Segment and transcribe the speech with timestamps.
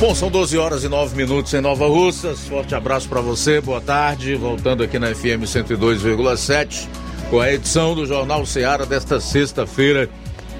[0.00, 2.46] Bom, são 12 horas e 9 minutos em Nova Russas.
[2.46, 4.36] Forte abraço para você, boa tarde.
[4.36, 6.86] Voltando aqui na FM 102,7
[7.28, 10.08] com a edição do Jornal Seara desta sexta-feira,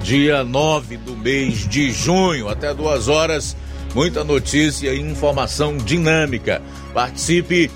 [0.03, 2.49] dia 9 do mês de junho.
[2.49, 3.57] Até duas horas,
[3.95, 6.61] muita notícia e informação dinâmica.
[6.93, 7.71] Participe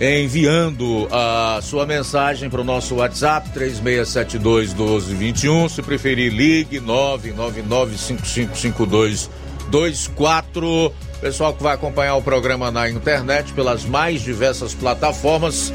[0.00, 5.68] enviando a sua mensagem para o nosso WhatsApp 3672 1221.
[5.68, 9.30] Se preferir, ligue 999 5552
[9.70, 10.92] 24.
[11.20, 15.72] Pessoal que vai acompanhar o programa na internet pelas mais diversas plataformas,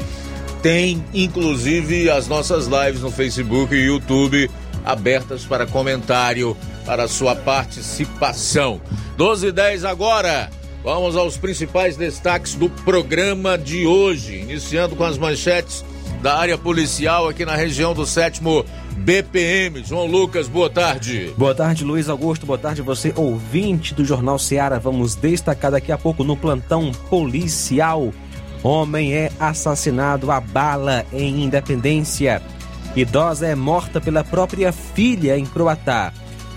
[0.60, 4.50] tem inclusive as nossas lives no Facebook e YouTube
[4.84, 8.80] abertas para comentário, para sua participação.
[9.16, 10.50] 12 e 10 agora.
[10.84, 15.84] Vamos aos principais destaques do programa de hoje, iniciando com as manchetes
[16.22, 18.64] da área policial aqui na região do sétimo
[18.96, 19.84] BPM.
[19.84, 21.32] João Lucas, boa tarde.
[21.36, 22.46] Boa tarde, Luiz Augusto.
[22.46, 24.78] Boa tarde, você ouvinte do Jornal Seara.
[24.78, 28.12] Vamos destacar daqui a pouco no plantão policial.
[28.62, 32.42] Homem é assassinado a bala em Independência.
[32.96, 36.12] Idosa é morta pela própria filha em Croatá.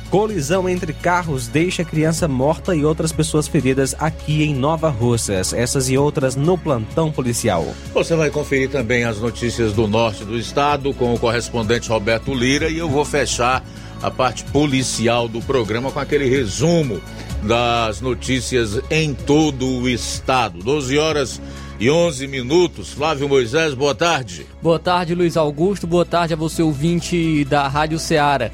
[0.10, 5.54] Colisão entre carros deixa criança morta e outras pessoas feridas aqui em Nova Russas.
[5.54, 7.68] Essas e outras no plantão policial.
[7.94, 12.70] Você vai conferir também as notícias do norte do estado com o correspondente Roberto Lira
[12.70, 13.64] e eu vou fechar
[14.02, 17.00] a parte policial do programa com aquele resumo
[17.44, 20.58] das notícias em todo o estado.
[20.64, 21.40] 12 horas
[21.80, 22.92] e 11 minutos.
[22.92, 24.48] Flávio Moisés, boa tarde.
[24.60, 25.86] Boa tarde, Luiz Augusto.
[25.86, 28.50] Boa tarde a você, ouvinte da Rádio Ceará.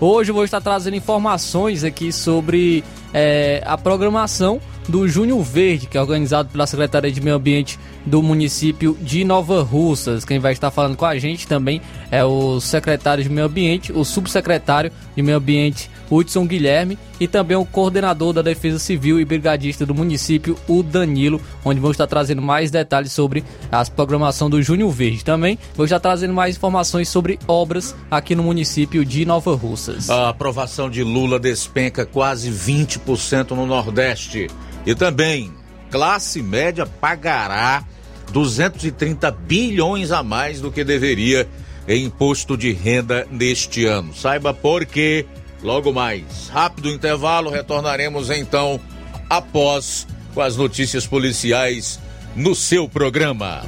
[0.00, 5.98] Hoje eu vou estar trazendo informações aqui sobre é, a programação do Júnior Verde, que
[5.98, 10.24] é organizado pela Secretaria de Meio Ambiente do município de Nova Russas.
[10.24, 11.80] Quem vai estar falando com a gente também
[12.10, 17.56] é o secretário de Meio Ambiente, o subsecretário de Meio Ambiente, Hudson Guilherme, e também
[17.56, 22.42] o coordenador da Defesa Civil e brigadista do município, o Danilo, onde vou estar trazendo
[22.42, 25.24] mais detalhes sobre a programação do Júnior Verde.
[25.24, 30.08] Também vou estar trazendo mais informações sobre obras aqui no município de Nova Russas.
[30.08, 34.48] A aprovação de Lula despenca quase 20% no Nordeste.
[34.86, 35.52] E também,
[35.90, 37.84] classe média pagará
[38.32, 41.48] 230 bilhões a mais do que deveria
[41.88, 44.14] em imposto de renda neste ano.
[44.14, 45.26] Saiba por quê
[45.62, 46.48] logo mais.
[46.48, 48.80] Rápido intervalo, retornaremos então
[49.28, 51.98] após com as notícias policiais
[52.36, 53.62] no seu programa.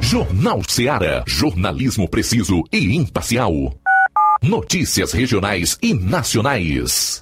[0.00, 1.22] Jornal Seara.
[1.26, 3.52] Jornalismo preciso e imparcial.
[4.42, 7.21] Notícias regionais e nacionais.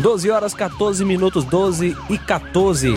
[0.00, 2.94] Doze horas 14 minutos, 12 e 14.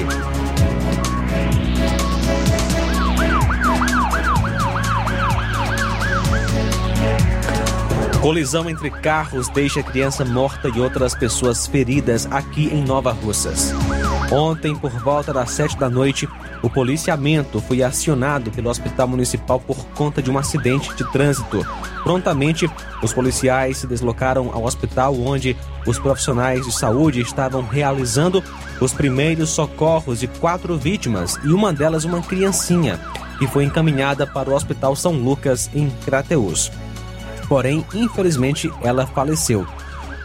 [8.22, 13.74] Colisão entre carros deixa criança morta e outras pessoas feridas aqui em Nova Russas.
[14.32, 16.30] Ontem, por volta das sete da noite,
[16.62, 21.66] o policiamento foi acionado pelo Hospital Municipal por conta de um acidente de trânsito.
[22.04, 22.70] Prontamente,
[23.02, 25.56] os policiais se deslocaram ao hospital onde
[25.86, 28.44] os profissionais de saúde estavam realizando
[28.80, 33.00] os primeiros socorros de quatro vítimas e uma delas uma criancinha,
[33.40, 36.72] que foi encaminhada para o Hospital São Lucas em Crateús
[37.52, 39.68] porém, infelizmente, ela faleceu.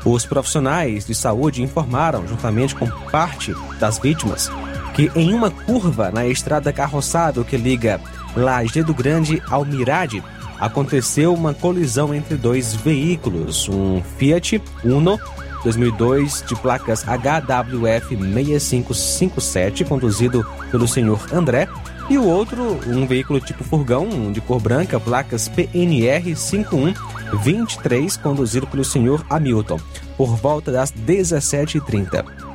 [0.04, 4.48] Os profissionais de saúde informaram, juntamente com parte das vítimas,
[4.96, 8.00] que em uma curva na estrada carroçável que liga
[8.34, 10.22] Lajeado Grande ao Mirade,
[10.58, 15.20] aconteceu uma colisão entre dois veículos, um Fiat Uno
[15.62, 21.68] 2002 de placas HWF 6557, conduzido pelo senhor André,
[22.08, 28.84] e o outro, um veículo tipo furgão de cor branca, placas PNR 5123, conduzido pelo
[28.84, 29.78] senhor Hamilton,
[30.16, 32.45] por volta das 17h30.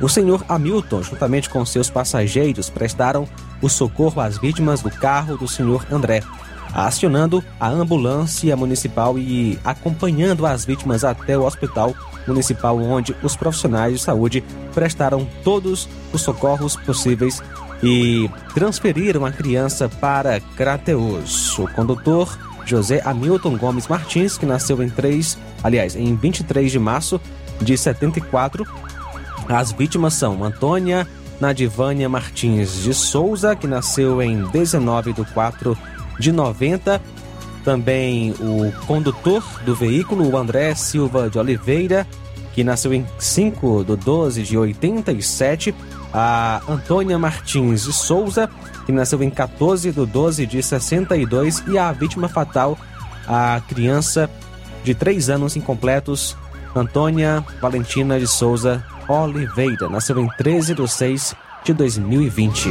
[0.00, 3.28] O senhor Hamilton, juntamente com seus passageiros, prestaram
[3.62, 6.22] o socorro às vítimas do carro do senhor André,
[6.74, 11.94] acionando a ambulância municipal e acompanhando as vítimas até o hospital
[12.26, 14.42] municipal, onde os profissionais de saúde
[14.74, 17.40] prestaram todos os socorros possíveis
[17.82, 21.56] e transferiram a criança para Crateus.
[21.58, 27.20] O condutor José Hamilton Gomes Martins, que nasceu em 3, aliás, em 23 de março
[27.60, 28.66] de 74.
[29.48, 31.06] As vítimas são Antônia
[31.40, 35.76] Nadivânia Martins de Souza, que nasceu em 19 de 4
[36.18, 37.00] de 90.
[37.64, 42.06] Também o condutor do veículo, o André Silva de Oliveira,
[42.54, 45.74] que nasceu em 5 de 12 de 87
[46.12, 48.48] a Antônia Martins de Souza,
[48.86, 52.78] que nasceu em 14 de 12 de 62, e a vítima fatal,
[53.26, 54.30] a criança
[54.84, 56.36] de 3 anos incompletos,
[56.76, 62.70] Antônia Valentina de Souza Oliveira, nasceu em 13 de 6 de 2020.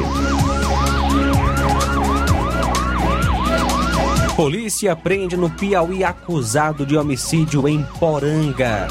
[4.35, 8.87] Polícia prende no Piauí acusado de homicídio em Poranga.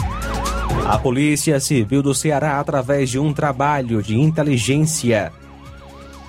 [0.86, 5.32] A Polícia Civil do Ceará, através de um trabalho de inteligência,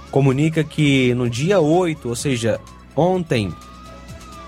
[0.10, 2.60] comunica que no dia 8, ou seja,
[2.96, 3.54] ontem,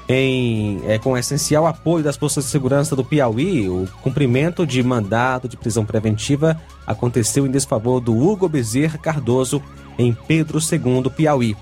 [0.08, 5.48] em, é, com essencial apoio das forças de segurança do Piauí, o cumprimento de mandado
[5.48, 9.62] de prisão preventiva aconteceu em desfavor do Hugo Bezerra Cardoso,
[9.98, 11.56] em Pedro II, Piauí.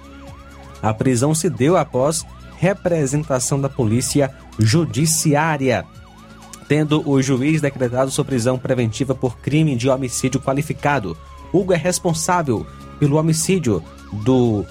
[0.81, 2.25] A prisão se deu após
[2.57, 5.85] representação da Polícia Judiciária
[6.67, 11.17] tendo o juiz decretado sua prisão preventiva por crime de homicídio qualificado.
[11.51, 12.65] Hugo é responsável
[12.99, 14.65] pelo homicídio do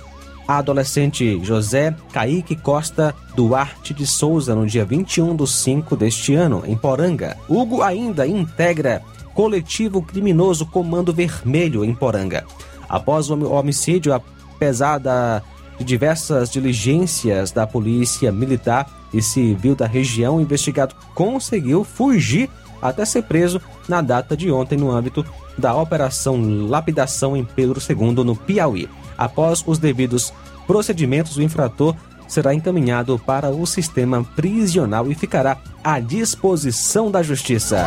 [0.59, 6.76] adolescente José Caíque Costa Duarte de Souza no dia 21 de 5 deste ano, em
[6.76, 7.37] Poranga.
[7.49, 9.02] Hugo ainda integra
[9.35, 12.44] coletivo criminoso Comando Vermelho em Poranga.
[12.88, 20.40] Após o homicídio, apesar de diversas diligências da Polícia Militar e Civil da região, o
[20.40, 25.25] investigado conseguiu fugir até ser preso na data de ontem no âmbito
[25.56, 28.88] da Operação Lapidação em Pedro II, no Piauí.
[29.16, 30.32] Após os devidos
[30.66, 31.95] procedimentos, o infrator
[32.26, 37.87] será encaminhado para o sistema prisional e ficará à disposição da Justiça.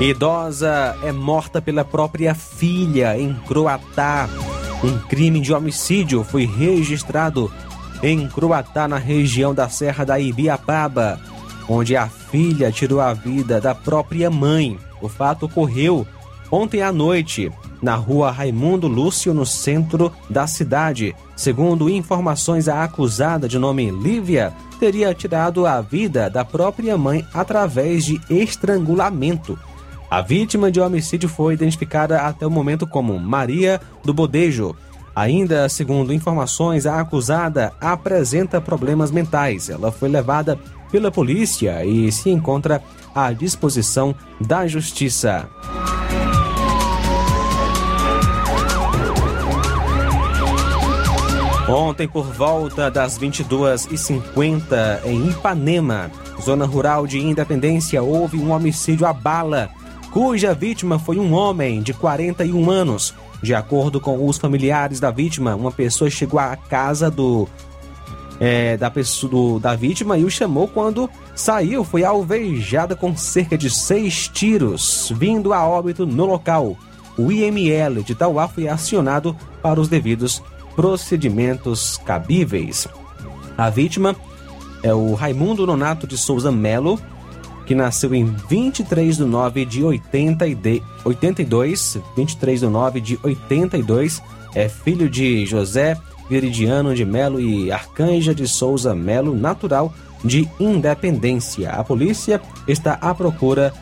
[0.00, 4.28] Idosa é morta pela própria filha em Croatá.
[4.82, 7.52] Um crime de homicídio foi registrado
[8.02, 11.20] em Cruatá, na região da Serra da Ibiapaba,
[11.68, 14.76] onde a filha tirou a vida da própria mãe.
[15.00, 16.04] O fato ocorreu
[16.50, 21.14] ontem à noite, na rua Raimundo Lúcio, no centro da cidade.
[21.34, 28.04] Segundo informações, a acusada, de nome Lívia, teria tirado a vida da própria mãe através
[28.04, 29.58] de estrangulamento.
[30.08, 34.76] A vítima de homicídio foi identificada até o momento como Maria do Bodejo.
[35.14, 39.68] Ainda segundo informações, a acusada apresenta problemas mentais.
[39.68, 40.58] Ela foi levada
[40.90, 42.82] pela polícia e se encontra
[43.14, 45.48] à disposição da justiça.
[51.72, 59.12] Ontem, por volta das 22h50, em Ipanema, zona rural de Independência, houve um homicídio à
[59.14, 59.70] bala,
[60.10, 63.14] cuja vítima foi um homem de 41 anos.
[63.42, 67.48] De acordo com os familiares da vítima, uma pessoa chegou à casa do,
[68.38, 71.84] é, da, pessoa, do, da vítima e o chamou quando saiu.
[71.84, 76.76] Foi alvejada com cerca de seis tiros, vindo a óbito no local.
[77.16, 80.42] O IML de Tauá foi acionado para os devidos
[80.74, 82.88] procedimentos cabíveis.
[83.56, 84.16] A vítima
[84.82, 86.98] é o Raimundo Nonato de Souza Melo,
[87.66, 94.22] que nasceu em 23 de 9 de 82, 23 de 9 de 82,
[94.54, 95.96] é filho de José
[96.28, 101.70] Viridiano de Melo e Arcanja de Souza Melo, natural de Independência.
[101.70, 103.72] A polícia está à procura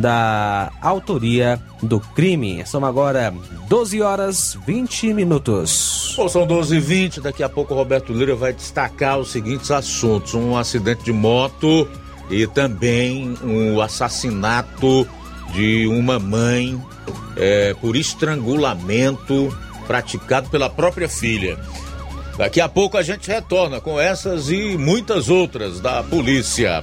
[0.00, 2.64] da autoria do crime.
[2.66, 3.32] São agora
[3.68, 6.14] 12 horas 20 minutos.
[6.16, 9.70] Bom, são 12 e 20 daqui a pouco o Roberto Lira vai destacar os seguintes
[9.70, 11.88] assuntos: um acidente de moto
[12.30, 15.06] e também o um assassinato
[15.52, 16.80] de uma mãe
[17.36, 21.58] é, por estrangulamento praticado pela própria filha.
[22.36, 26.82] Daqui a pouco a gente retorna com essas e muitas outras da polícia.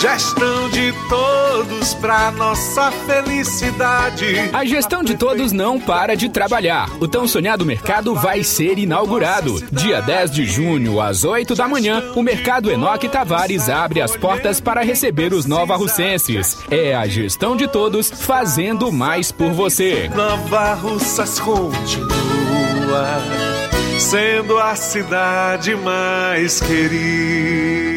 [0.00, 4.50] Gestão de todos para nossa felicidade.
[4.52, 6.88] A gestão de todos não para de trabalhar.
[7.00, 9.60] O tão sonhado mercado vai ser inaugurado.
[9.72, 14.60] Dia 10 de junho, às 8 da manhã, o Mercado Enoque Tavares abre as portas
[14.60, 16.58] para receber os nova-russenses.
[16.70, 20.08] É a gestão de todos fazendo mais por você.
[20.14, 23.18] Nova Russas continua
[23.98, 27.96] sendo a cidade mais querida.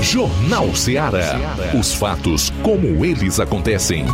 [0.01, 1.37] Jornal Ceará.
[1.79, 4.07] Os fatos como eles acontecem.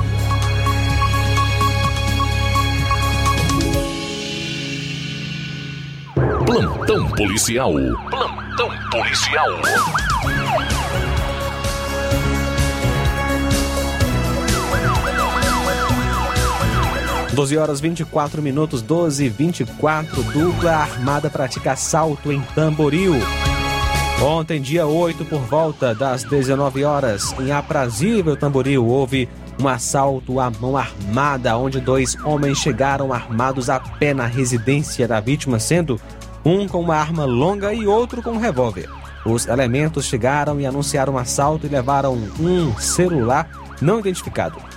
[6.47, 7.75] Plantão policial.
[8.11, 9.51] Plantão policial.
[17.35, 20.23] 12 horas 24 minutos, 12 e 24.
[20.23, 23.15] Dupla armada pratica assalto em Tamboril.
[24.23, 29.29] Ontem, dia 8, por volta das 19 horas, em Aprazível Tamboril, houve
[29.61, 35.19] um assalto à mão armada, onde dois homens chegaram armados a pé na residência da
[35.19, 36.01] vítima, sendo
[36.45, 38.89] um com uma arma longa e outro com um revólver.
[39.27, 43.49] Os elementos chegaram e anunciaram um assalto e levaram um celular
[43.81, 44.74] não identificado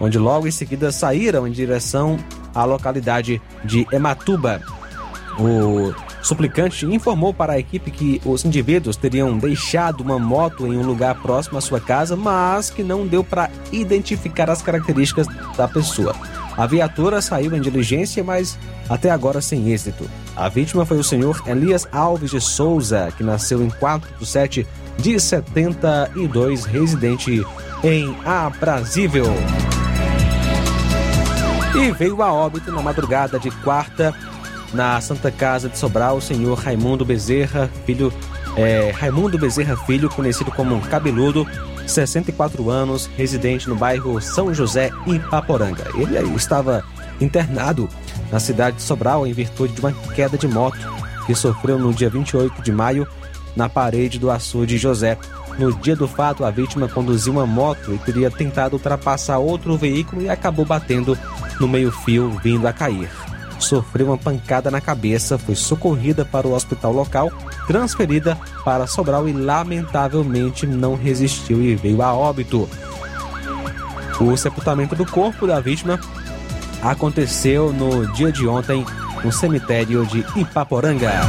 [0.00, 2.18] onde logo em seguida saíram em direção
[2.54, 4.60] à localidade de Ematuba.
[5.38, 10.82] O suplicante informou para a equipe que os indivíduos teriam deixado uma moto em um
[10.82, 15.26] lugar próximo à sua casa, mas que não deu para identificar as características
[15.56, 16.14] da pessoa.
[16.56, 20.08] A viatura saiu em diligência, mas até agora sem êxito.
[20.36, 24.66] A vítima foi o senhor Elias Alves de Souza, que nasceu em 4 de 7
[24.98, 27.46] de 72, residente
[27.82, 29.26] em Aprazível.
[31.74, 34.14] E veio a óbito na madrugada de quarta,
[34.72, 38.12] na Santa Casa de Sobral, o senhor Raimundo Bezerra, filho.
[38.56, 41.46] É, Raimundo Bezerra Filho, conhecido como Cabeludo,
[41.86, 45.84] 64 anos, residente no bairro São José, Ipaporanga.
[45.94, 46.84] Ele estava
[47.20, 47.88] internado
[48.32, 50.78] na cidade de Sobral em virtude de uma queda de moto
[51.26, 53.06] que sofreu no dia 28 de maio
[53.54, 55.16] na parede do açude José.
[55.60, 60.22] No dia do fato, a vítima conduziu uma moto e teria tentado ultrapassar outro veículo
[60.22, 61.18] e acabou batendo
[61.60, 63.10] no meio-fio, vindo a cair.
[63.58, 67.30] Sofreu uma pancada na cabeça, foi socorrida para o hospital local,
[67.66, 72.66] transferida para Sobral e lamentavelmente não resistiu e veio a óbito.
[74.18, 76.00] O sepultamento do corpo da vítima
[76.82, 78.82] aconteceu no dia de ontem
[79.22, 81.20] no cemitério de Ipaporanga.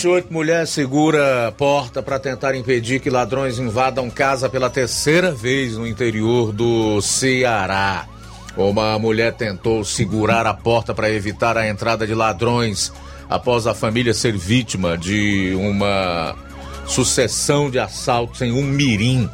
[0.00, 5.86] 12h28, mulher segura porta para tentar impedir que ladrões invadam casa pela terceira vez no
[5.86, 8.06] interior do Ceará.
[8.56, 12.90] Uma mulher tentou segurar a porta para evitar a entrada de ladrões
[13.28, 16.34] após a família ser vítima de uma
[16.86, 19.28] sucessão de assaltos em um mirim.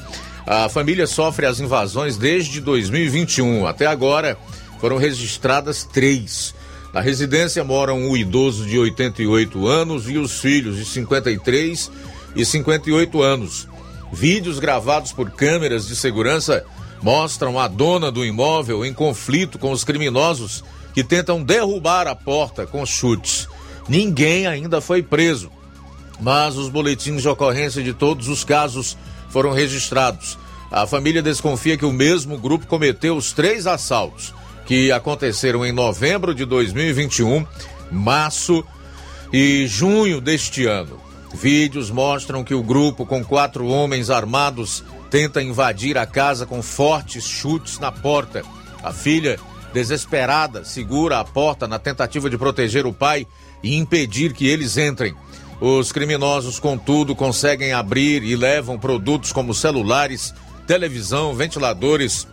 [0.45, 3.69] A família sofre as invasões desde 2021.
[3.69, 4.37] Até agora
[4.81, 6.56] foram registradas três.
[6.97, 11.91] Na residência moram o idoso de 88 anos e os filhos de 53
[12.35, 13.69] e 58 anos.
[14.11, 16.65] Vídeos gravados por câmeras de segurança
[17.03, 22.67] mostram a dona do imóvel em conflito com os criminosos que tentam derrubar a porta
[22.67, 23.47] com chutes.
[23.87, 25.51] Ninguém ainda foi preso,
[26.19, 28.97] mas os boletins de ocorrência de todos os casos
[29.29, 30.39] foram registrados.
[30.71, 34.33] A família desconfia que o mesmo grupo cometeu os três assaltos
[34.67, 37.47] que aconteceram em novembro de 2021,
[37.91, 38.65] março
[39.33, 41.01] e junho deste ano.
[41.33, 47.25] Vídeos mostram que o grupo, com quatro homens armados, tenta invadir a casa com fortes
[47.25, 48.43] chutes na porta.
[48.83, 49.39] A filha
[49.73, 53.27] desesperada, segura a porta na tentativa de proteger o pai
[53.63, 55.15] e impedir que eles entrem.
[55.61, 60.35] Os criminosos, contudo, conseguem abrir e levam produtos como celulares,
[60.67, 62.27] televisão, ventiladores,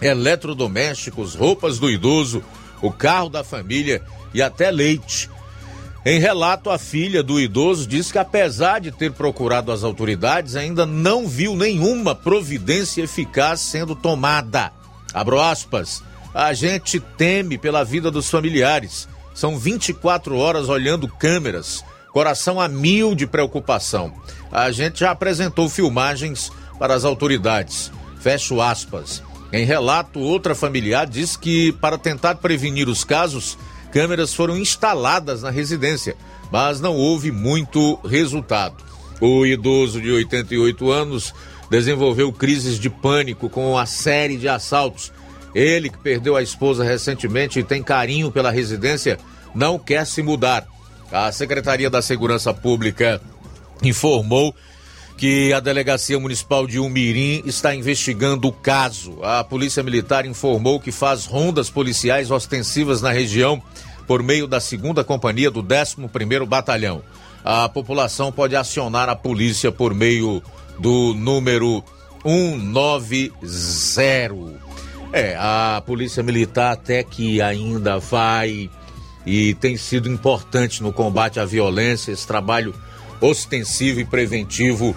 [0.00, 2.42] eletrodomésticos, roupas do idoso,
[2.82, 4.02] o carro da família
[4.34, 5.30] e até leite.
[6.04, 10.86] Em relato, a filha do idoso diz que, apesar de ter procurado as autoridades, ainda
[10.86, 14.70] não viu nenhuma providência eficaz sendo tomada.
[15.12, 16.04] Abro aspas.
[16.32, 19.08] A gente teme pela vida dos familiares.
[19.34, 24.12] São 24 horas olhando câmeras, coração a mil de preocupação.
[24.52, 27.90] A gente já apresentou filmagens para as autoridades.
[28.20, 29.22] Fecho aspas.
[29.52, 33.56] Em relato, outra familiar diz que, para tentar prevenir os casos,
[33.92, 36.16] câmeras foram instaladas na residência,
[36.50, 38.84] mas não houve muito resultado.
[39.20, 41.32] O idoso de 88 anos
[41.70, 45.12] desenvolveu crises de pânico com uma série de assaltos.
[45.54, 49.18] Ele, que perdeu a esposa recentemente e tem carinho pela residência,
[49.54, 50.66] não quer se mudar.
[51.10, 53.22] A Secretaria da Segurança Pública
[53.82, 54.54] informou
[55.16, 59.18] que a Delegacia Municipal de Umirim está investigando o caso.
[59.22, 63.62] A Polícia Militar informou que faz rondas policiais ostensivas na região
[64.06, 67.02] por meio da segunda companhia do 11º Batalhão.
[67.44, 70.42] A população pode acionar a polícia por meio
[70.78, 71.82] do número
[72.22, 74.66] 190.
[75.12, 78.68] É, a Polícia Militar até que ainda vai
[79.24, 82.74] e tem sido importante no combate à violência, esse trabalho
[83.20, 84.96] ostensivo e preventivo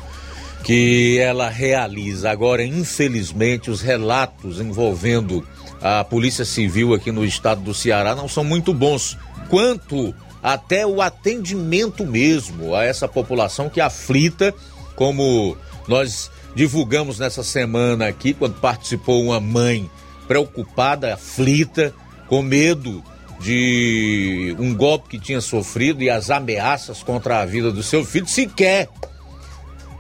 [0.64, 2.30] que ela realiza.
[2.30, 5.46] Agora, infelizmente, os relatos envolvendo
[5.82, 9.18] a Polícia Civil aqui no estado do Ceará não são muito bons.
[9.50, 14.54] Quanto até o atendimento mesmo a essa população que é aflita,
[14.96, 19.90] como nós divulgamos nessa semana aqui, quando participou uma mãe
[20.28, 21.94] preocupada, aflita,
[22.28, 23.04] com medo
[23.40, 28.28] de um golpe que tinha sofrido e as ameaças contra a vida do seu filho,
[28.28, 28.90] sequer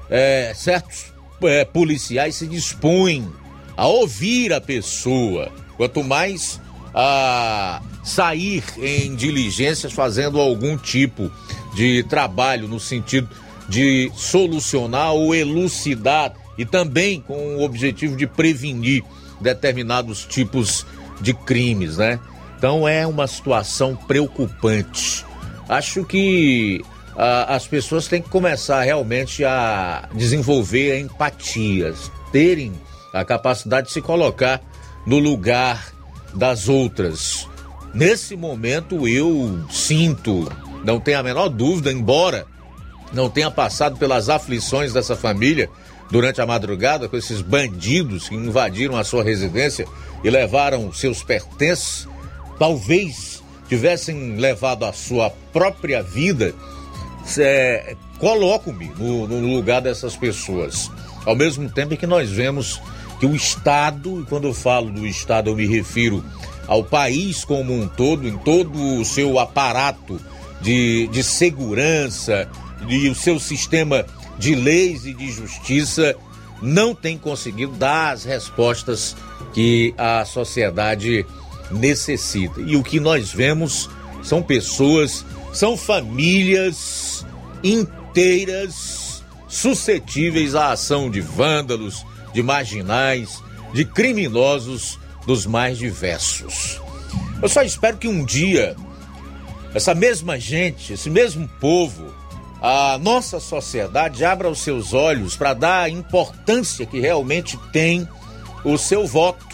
[0.10, 3.28] é, certos é, policiais se dispõem
[3.78, 6.60] a ouvir a pessoa, quanto mais
[6.94, 11.32] a sair em diligências fazendo algum tipo
[11.74, 13.30] de trabalho no sentido
[13.70, 19.04] de solucionar ou elucidar e também com o objetivo de prevenir
[19.40, 20.86] determinados tipos
[21.22, 22.20] de crimes, né?
[22.60, 25.26] Então é uma situação preocupante.
[25.70, 26.84] Acho que
[27.16, 31.94] ah, as pessoas têm que começar realmente a desenvolver a empatia,
[32.34, 32.74] terem
[33.14, 34.62] a capacidade de se colocar
[35.08, 35.94] no lugar
[36.34, 37.48] das outras.
[37.94, 40.52] Nesse momento eu sinto,
[40.84, 42.46] não tenho a menor dúvida, embora
[43.14, 45.70] não tenha passado pelas aflições dessa família
[46.12, 49.88] durante a madrugada com esses bandidos que invadiram a sua residência
[50.26, 52.06] e levaram seus pertences
[52.60, 56.54] talvez tivessem levado a sua própria vida,
[57.38, 60.92] é, coloco-me no, no lugar dessas pessoas.
[61.26, 62.82] Ao mesmo tempo que nós vemos
[63.20, 66.24] que o Estado, e quando eu falo do Estado, eu me refiro
[66.68, 70.20] ao país como um todo, em todo o seu aparato
[70.62, 72.50] de, de segurança
[72.88, 74.06] e o seu sistema
[74.38, 76.16] de leis e de justiça,
[76.62, 79.16] não tem conseguido dar as respostas
[79.54, 81.26] que a sociedade
[81.72, 82.62] necessita.
[82.62, 83.90] E o que nós vemos
[84.24, 87.26] são pessoas, são famílias
[87.64, 93.42] inteiras suscetíveis à ação de vândalos, de marginais,
[93.74, 96.80] de criminosos dos mais diversos.
[97.42, 98.76] Eu só espero que um dia
[99.74, 102.14] essa mesma gente, esse mesmo povo,
[102.62, 108.08] a nossa sociedade abra os seus olhos para dar a importância que realmente tem
[108.64, 109.48] o seu voto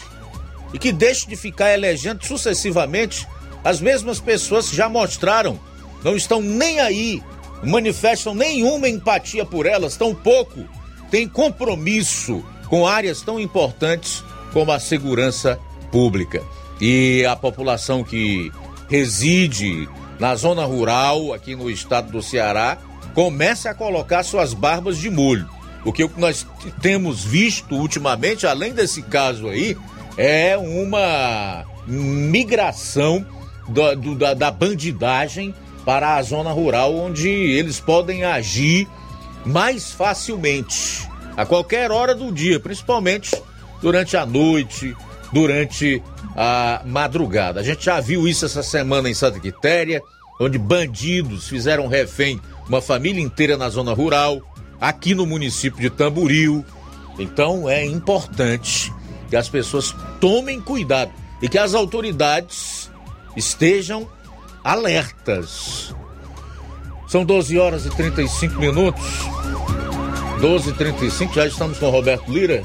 [0.76, 3.26] e que deixe de ficar elegendo sucessivamente
[3.64, 5.58] as mesmas pessoas que já mostraram,
[6.04, 7.22] não estão nem aí,
[7.64, 10.68] manifestam nenhuma empatia por elas, tampouco
[11.10, 15.58] têm compromisso com áreas tão importantes como a segurança
[15.90, 16.42] pública.
[16.78, 18.52] E a população que
[18.86, 19.88] reside
[20.20, 22.76] na zona rural, aqui no estado do Ceará,
[23.14, 25.48] comece a colocar suas barbas de molho.
[25.82, 26.46] Porque o que nós
[26.82, 29.74] temos visto ultimamente, além desse caso aí,
[30.16, 33.24] é uma migração
[33.68, 38.88] do, do, da, da bandidagem para a zona rural, onde eles podem agir
[39.44, 43.30] mais facilmente, a qualquer hora do dia, principalmente
[43.80, 44.96] durante a noite,
[45.32, 46.02] durante
[46.34, 47.60] a madrugada.
[47.60, 50.02] A gente já viu isso essa semana em Santa Quitéria,
[50.40, 54.42] onde bandidos fizeram refém uma família inteira na zona rural,
[54.80, 56.64] aqui no município de Tamboril.
[57.18, 58.92] Então é importante
[59.28, 61.10] que as pessoas tomem cuidado.
[61.42, 62.90] e que as autoridades
[63.36, 64.08] estejam
[64.64, 65.94] alertas.
[67.06, 69.04] São 12 horas e 35 minutos.
[70.40, 72.64] 12 e 35 já estamos com Roberto Lira.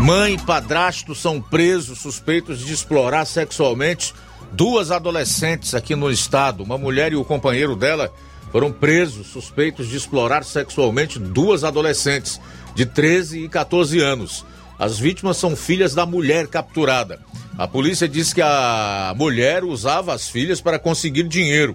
[0.00, 4.14] Mãe e padrasto são presos suspeitos de explorar sexualmente
[4.52, 6.62] duas adolescentes aqui no estado.
[6.62, 8.12] Uma mulher e o companheiro dela
[8.50, 12.40] foram presos suspeitos de explorar sexualmente duas adolescentes
[12.78, 14.46] de 13 e 14 anos.
[14.78, 17.18] As vítimas são filhas da mulher capturada.
[17.58, 21.74] A polícia diz que a mulher usava as filhas para conseguir dinheiro.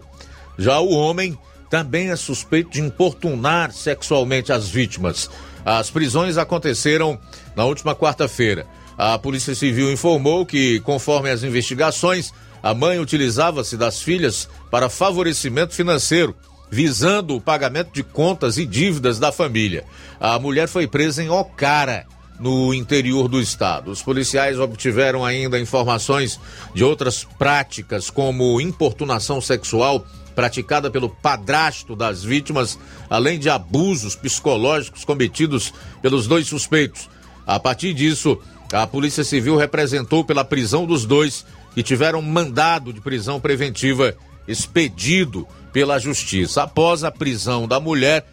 [0.58, 1.38] Já o homem
[1.70, 5.30] também é suspeito de importunar sexualmente as vítimas.
[5.66, 7.20] As prisões aconteceram
[7.54, 8.66] na última quarta-feira.
[8.98, 15.74] A Polícia Civil informou que, conforme as investigações, a mãe utilizava-se das filhas para favorecimento
[15.74, 16.34] financeiro,
[16.74, 19.84] visando o pagamento de contas e dívidas da família.
[20.20, 22.08] A mulher foi presa em Ocara,
[22.40, 23.92] no interior do estado.
[23.92, 26.40] Os policiais obtiveram ainda informações
[26.74, 35.06] de outras práticas, como importunação sexual praticada pelo padrasto das vítimas, além de abusos psicológicos
[35.06, 37.08] cometidos pelos dois suspeitos.
[37.46, 38.40] A partir disso,
[38.74, 44.16] a Polícia Civil representou pela prisão dos dois que tiveram mandado de prisão preventiva
[44.48, 46.64] expedido pela Justiça.
[46.64, 48.26] Após a prisão da mulher,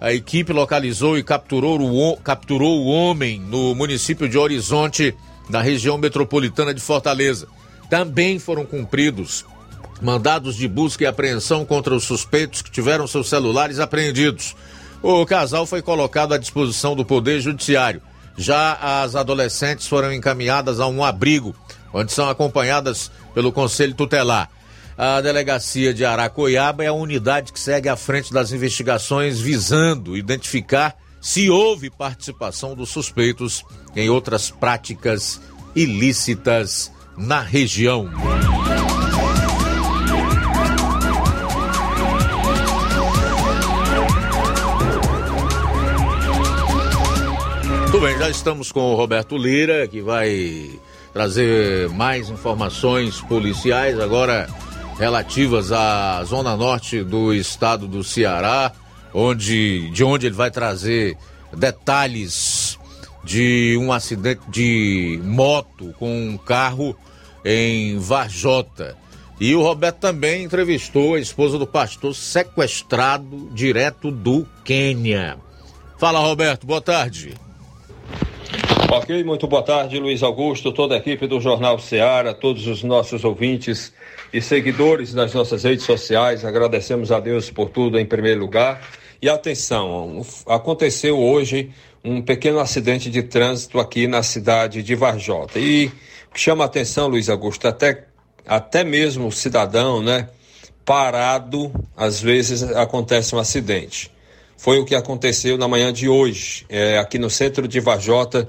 [0.00, 5.14] a equipe localizou e capturou o, capturou o homem no município de Horizonte,
[5.48, 7.46] na região metropolitana de Fortaleza.
[7.88, 9.44] Também foram cumpridos
[10.02, 14.56] mandados de busca e apreensão contra os suspeitos que tiveram seus celulares apreendidos.
[15.02, 18.02] O casal foi colocado à disposição do Poder Judiciário.
[18.36, 21.54] Já as adolescentes foram encaminhadas a um abrigo
[21.92, 24.50] onde são acompanhadas pelo Conselho Tutelar.
[24.98, 30.96] A delegacia de Aracoiaba é a unidade que segue à frente das investigações visando identificar
[31.20, 33.62] se houve participação dos suspeitos
[33.94, 35.38] em outras práticas
[35.74, 38.10] ilícitas na região.
[47.82, 50.70] Muito bem, já estamos com o Roberto Lira, que vai
[51.12, 54.48] trazer mais informações policiais agora
[54.98, 58.72] relativas à zona norte do estado do Ceará,
[59.12, 61.16] onde de onde ele vai trazer
[61.56, 62.78] detalhes
[63.24, 66.96] de um acidente de moto com um carro
[67.44, 68.96] em Varjota.
[69.38, 75.36] E o Roberto também entrevistou a esposa do pastor sequestrado direto do Quênia.
[75.98, 77.34] Fala, Roberto, boa tarde.
[78.88, 83.24] Ok, muito boa tarde, Luiz Augusto, toda a equipe do Jornal Ceará, todos os nossos
[83.24, 83.92] ouvintes
[84.32, 86.44] e seguidores nas nossas redes sociais.
[86.44, 88.80] Agradecemos a Deus por tudo em primeiro lugar.
[89.20, 91.70] E atenção, aconteceu hoje
[92.04, 95.58] um pequeno acidente de trânsito aqui na cidade de Varjota.
[95.58, 95.90] E
[96.32, 98.04] chama a atenção, Luiz Augusto, até,
[98.46, 100.28] até mesmo o cidadão, né,
[100.84, 104.12] parado, às vezes acontece um acidente.
[104.56, 108.48] Foi o que aconteceu na manhã de hoje, é, aqui no centro de Varjota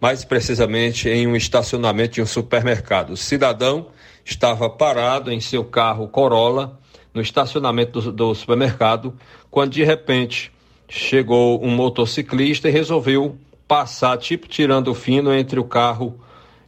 [0.00, 3.10] mais precisamente em um estacionamento de um supermercado.
[3.10, 3.88] O cidadão
[4.24, 6.78] estava parado em seu carro Corolla
[7.14, 9.14] no estacionamento do, do supermercado,
[9.50, 10.52] quando de repente
[10.88, 16.20] chegou um motociclista e resolveu passar, tipo tirando o fino entre o carro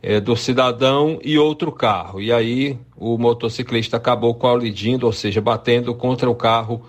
[0.02, 2.20] é, do cidadão e outro carro.
[2.20, 6.82] E aí o motociclista acabou colidindo, ou seja, batendo contra o carro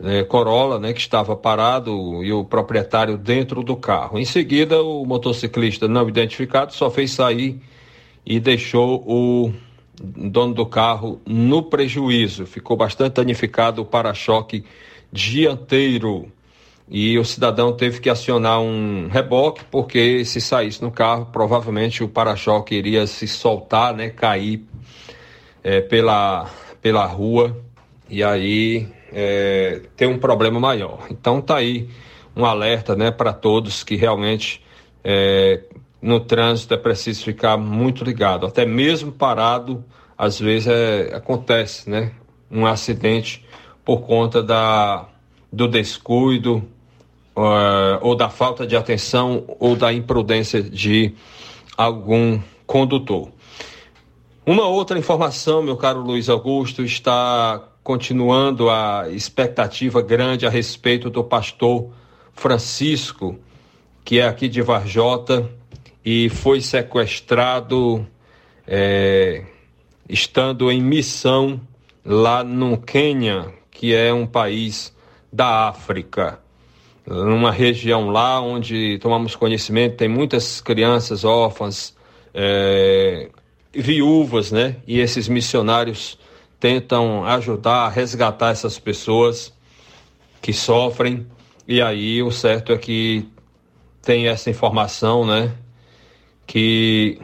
[0.00, 4.18] é, Corolla, né, que estava parado e o proprietário dentro do carro.
[4.18, 7.60] Em seguida, o motociclista não identificado só fez sair
[8.24, 9.52] e deixou o
[10.00, 12.46] dono do carro no prejuízo.
[12.46, 14.64] Ficou bastante danificado o para-choque
[15.12, 16.30] dianteiro
[16.90, 22.08] e o cidadão teve que acionar um reboque porque se saísse no carro provavelmente o
[22.08, 24.64] para-choque iria se soltar, né, cair
[25.62, 26.48] é, pela
[26.80, 27.58] pela rua
[28.08, 31.06] e aí é, ter um problema maior.
[31.10, 31.88] Então tá aí
[32.36, 34.62] um alerta né, para todos que realmente
[35.02, 35.62] é,
[36.00, 38.46] no trânsito é preciso ficar muito ligado.
[38.46, 39.84] Até mesmo parado,
[40.16, 42.12] às vezes é, acontece né,
[42.50, 43.44] um acidente
[43.84, 45.06] por conta da,
[45.52, 46.62] do descuido
[47.38, 51.14] uh, ou da falta de atenção ou da imprudência de
[51.76, 53.30] algum condutor.
[54.44, 61.24] Uma outra informação, meu caro Luiz Augusto, está continuando a expectativa grande a respeito do
[61.24, 61.88] pastor
[62.34, 63.38] Francisco,
[64.04, 65.50] que é aqui de Varjota
[66.04, 68.06] e foi sequestrado
[68.66, 69.42] é,
[70.06, 71.58] estando em missão
[72.04, 74.94] lá no Quênia, que é um país
[75.32, 76.40] da África.
[77.06, 81.96] numa região lá onde tomamos conhecimento, tem muitas crianças órfãs,
[82.34, 83.30] é,
[83.72, 84.76] viúvas, né?
[84.86, 86.18] E esses missionários
[86.60, 89.52] tentam ajudar a resgatar essas pessoas
[90.40, 91.26] que sofrem.
[91.66, 93.28] E aí o certo é que
[94.02, 95.52] tem essa informação, né?
[96.46, 97.20] Que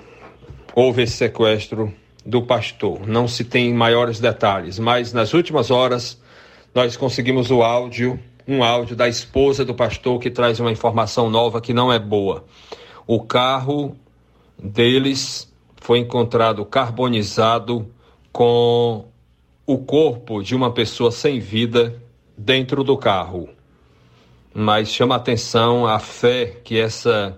[0.75, 1.93] houve esse sequestro
[2.25, 3.07] do pastor.
[3.07, 6.21] Não se tem maiores detalhes, mas nas últimas horas
[6.75, 11.61] nós conseguimos o áudio, um áudio da esposa do pastor que traz uma informação nova
[11.61, 12.45] que não é boa.
[13.07, 13.97] O carro
[14.59, 17.89] deles foi encontrado carbonizado
[18.33, 19.07] com
[19.67, 22.01] o corpo de uma pessoa sem vida
[22.37, 23.49] dentro do carro.
[24.53, 27.37] Mas chama atenção a fé que essa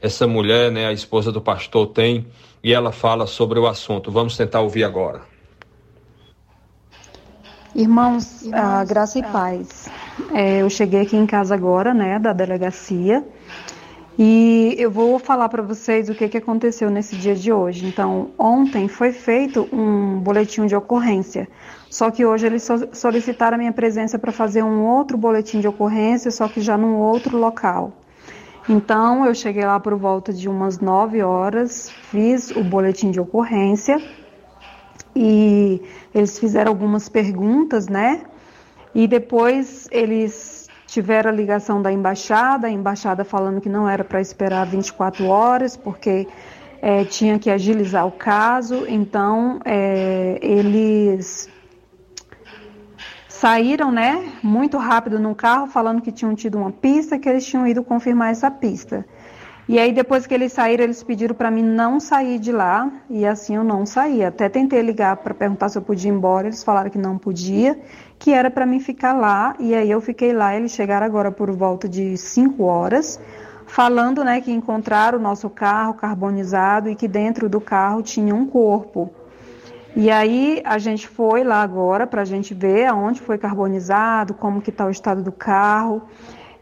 [0.00, 2.26] essa mulher, né, a esposa do pastor tem,
[2.64, 4.10] e ela fala sobre o assunto.
[4.10, 5.20] Vamos tentar ouvir agora.
[7.74, 9.88] Irmãos, a graça e paz.
[10.34, 13.24] É, eu cheguei aqui em casa agora, né, da delegacia,
[14.22, 17.86] e eu vou falar para vocês o que, que aconteceu nesse dia de hoje.
[17.86, 21.48] Então, ontem foi feito um boletim de ocorrência,
[21.88, 26.30] só que hoje eles solicitaram a minha presença para fazer um outro boletim de ocorrência,
[26.30, 27.94] só que já num outro local.
[28.68, 33.96] Então, eu cheguei lá por volta de umas 9 horas, fiz o boletim de ocorrência
[35.16, 35.80] e
[36.14, 38.20] eles fizeram algumas perguntas, né?
[38.94, 40.49] E depois eles
[40.90, 45.76] tiveram a ligação da embaixada, a embaixada falando que não era para esperar 24 horas,
[45.76, 46.26] porque
[46.82, 51.48] é, tinha que agilizar o caso, então é, eles
[53.28, 57.68] saíram, né, muito rápido no carro, falando que tinham tido uma pista, que eles tinham
[57.68, 59.06] ido confirmar essa pista.
[59.68, 63.24] E aí depois que eles saíram, eles pediram para mim não sair de lá, e
[63.24, 64.24] assim eu não saí.
[64.24, 67.78] Até tentei ligar para perguntar se eu podia ir embora, eles falaram que não podia
[68.20, 71.50] que era para mim ficar lá, e aí eu fiquei lá, eles chegaram agora por
[71.50, 73.18] volta de 5 horas,
[73.66, 78.46] falando né, que encontraram o nosso carro carbonizado e que dentro do carro tinha um
[78.46, 79.10] corpo.
[79.96, 84.60] E aí a gente foi lá agora para a gente ver aonde foi carbonizado, como
[84.60, 86.02] que está o estado do carro.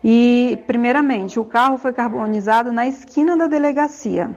[0.02, 4.30] E primeiramente, o carro foi carbonizado na esquina da delegacia.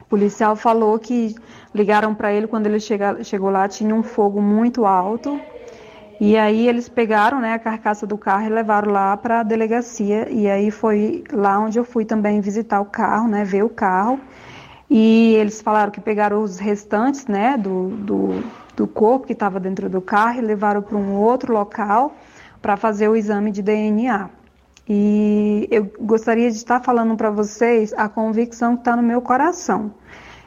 [0.00, 1.36] O policial falou que
[1.72, 5.40] ligaram para ele quando ele chega, chegou lá tinha um fogo muito alto
[6.20, 10.28] e aí eles pegaram né, a carcaça do carro e levaram lá para a delegacia.
[10.30, 14.20] E aí foi lá onde eu fui também visitar o carro, né, ver o carro.
[14.88, 18.44] E eles falaram que pegaram os restantes né, do, do,
[18.76, 22.14] do corpo que estava dentro do carro e levaram para um outro local
[22.62, 24.30] para fazer o exame de DNA.
[24.88, 29.92] E eu gostaria de estar falando para vocês a convicção que está no meu coração.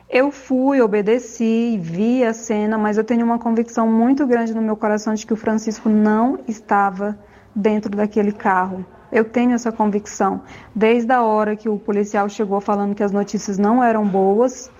[0.09, 4.77] Eu fui, obedeci, vi a cena, mas eu tenho uma convicção muito grande no meu
[4.77, 7.19] coração de que o Francisco não estava
[7.53, 8.85] dentro daquele carro.
[9.11, 10.41] Eu tenho essa convicção.
[10.73, 14.71] Desde a hora que o policial chegou falando que as notícias não eram boas,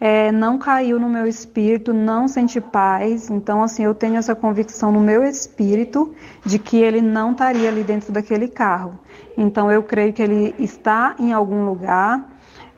[0.00, 3.30] é, não caiu no meu espírito, não senti paz.
[3.30, 6.12] Então, assim, eu tenho essa convicção no meu espírito
[6.44, 8.98] de que ele não estaria ali dentro daquele carro.
[9.38, 12.31] Então, eu creio que ele está em algum lugar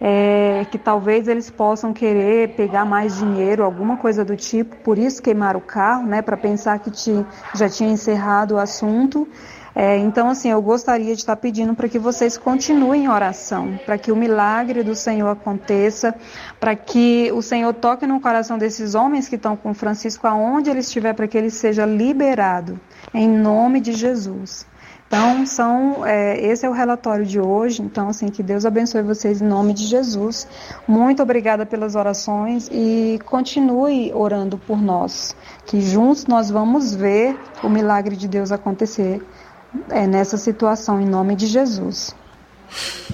[0.06, 5.22] é, que talvez eles possam querer pegar mais dinheiro, alguma coisa do tipo, por isso
[5.22, 9.26] queimar o carro, né, para pensar que te, já tinha encerrado o assunto.
[9.74, 13.96] É, então, assim, eu gostaria de estar pedindo para que vocês continuem em oração, para
[13.96, 16.14] que o milagre do Senhor aconteça,
[16.60, 20.80] para que o Senhor toque no coração desses homens que estão com Francisco, aonde ele
[20.80, 22.78] estiver, para que ele seja liberado,
[23.14, 24.66] em nome de Jesus.
[25.14, 27.80] Então, são, é, esse é o relatório de hoje.
[27.80, 30.44] Então, assim, que Deus abençoe vocês em nome de Jesus.
[30.88, 37.68] Muito obrigada pelas orações e continue orando por nós, que juntos nós vamos ver o
[37.68, 39.22] milagre de Deus acontecer
[39.88, 42.12] é, nessa situação, em nome de Jesus.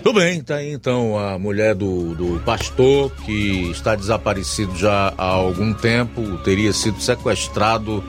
[0.02, 5.26] Tudo bem, tá aí então a mulher do, do pastor que está desaparecido já há
[5.26, 8.02] algum tempo, teria sido sequestrado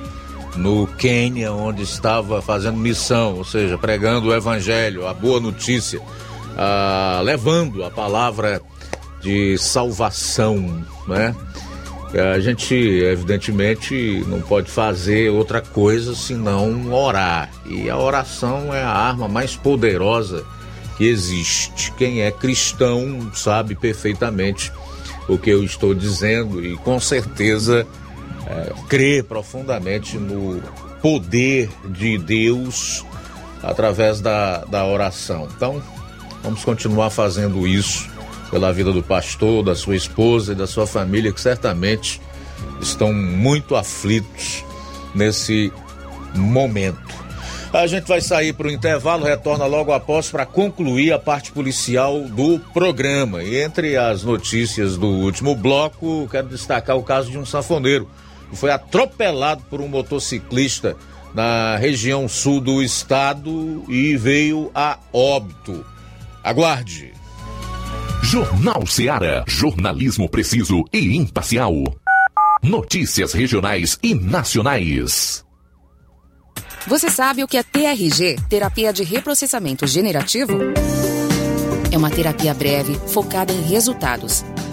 [0.56, 6.02] no Quênia, onde estava fazendo missão, ou seja, pregando o evangelho, a boa notícia,
[7.24, 8.62] levando a palavra
[9.22, 11.36] de salvação, né?
[12.36, 17.50] A gente, evidentemente, não pode fazer outra coisa senão orar.
[17.66, 20.44] E a oração é a arma mais poderosa
[20.98, 21.90] que existe.
[21.94, 24.73] Quem é cristão sabe perfeitamente
[25.30, 27.88] o que eu estou dizendo e com certeza
[28.48, 30.62] é, profundamente no
[31.02, 33.06] poder de Deus
[33.63, 35.48] através da, da oração.
[35.56, 35.81] Então,
[36.44, 38.10] vamos continuar fazendo isso
[38.50, 42.21] pela vida do pastor, da sua esposa e da sua família, que certamente
[42.81, 44.63] estão muito aflitos
[45.15, 45.71] nesse
[46.35, 47.21] momento.
[47.73, 52.19] A gente vai sair para o intervalo, retorna logo após para concluir a parte policial
[52.23, 53.42] do programa.
[53.42, 58.21] E entre as notícias do último bloco, quero destacar o caso de um sanfoneiro que
[58.56, 60.95] foi atropelado por um motociclista
[61.33, 65.85] na região sul do estado e veio a óbito.
[66.43, 67.13] Aguarde.
[68.23, 69.43] Jornal Seara.
[69.47, 71.73] Jornalismo preciso e imparcial.
[72.62, 75.43] Notícias regionais e nacionais.
[76.87, 80.58] Você sabe o que é TRG terapia de reprocessamento generativo?
[81.91, 84.43] É uma terapia breve, focada em resultados.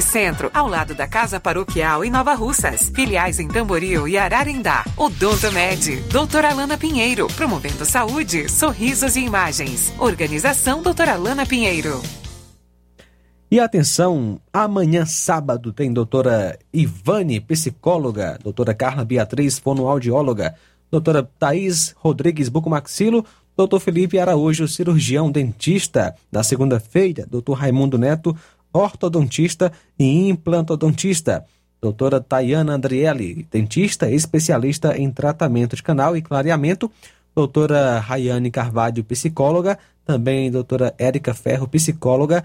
[0.00, 2.90] Centro, ao lado da Casa Paroquial em Nova Russas.
[2.94, 4.84] Filiais em Tamboril e Ararindá.
[4.96, 9.92] Odonto Med, doutora Alana Pinheiro, promovendo saúde, sorrisos e imagens.
[9.98, 12.00] Organização doutora Alana Pinheiro.
[13.50, 20.54] E atenção, amanhã sábado tem doutora Ivane, psicóloga, doutora Carla Beatriz, fonoaudióloga,
[20.88, 23.26] doutora Thaís Rodrigues Bucomaxilo,
[23.56, 26.14] doutor Felipe Araújo, cirurgião dentista.
[26.30, 28.36] Na segunda-feira, doutor Raimundo Neto,
[28.72, 31.44] ortodontista e implantodontista.
[31.80, 36.90] Doutora Tayana Andrielli, dentista especialista em tratamento de canal e clareamento.
[37.34, 39.78] Doutora Rayane Carvalho, psicóloga.
[40.04, 42.44] Também doutora Érica Ferro, psicóloga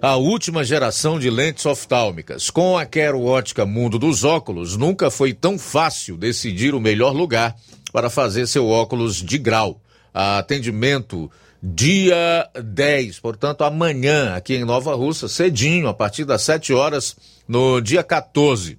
[0.00, 2.50] a última geração de lentes oftálmicas.
[2.50, 7.56] Com a Quero Ótica Mundo dos Óculos, nunca foi tão fácil decidir o melhor lugar
[7.92, 9.80] para fazer seu óculos de grau.
[10.12, 11.30] Atendimento
[11.62, 17.16] dia 10, portanto amanhã aqui em Nova Russa, cedinho, a partir das 7 horas,
[17.48, 18.78] no dia 14.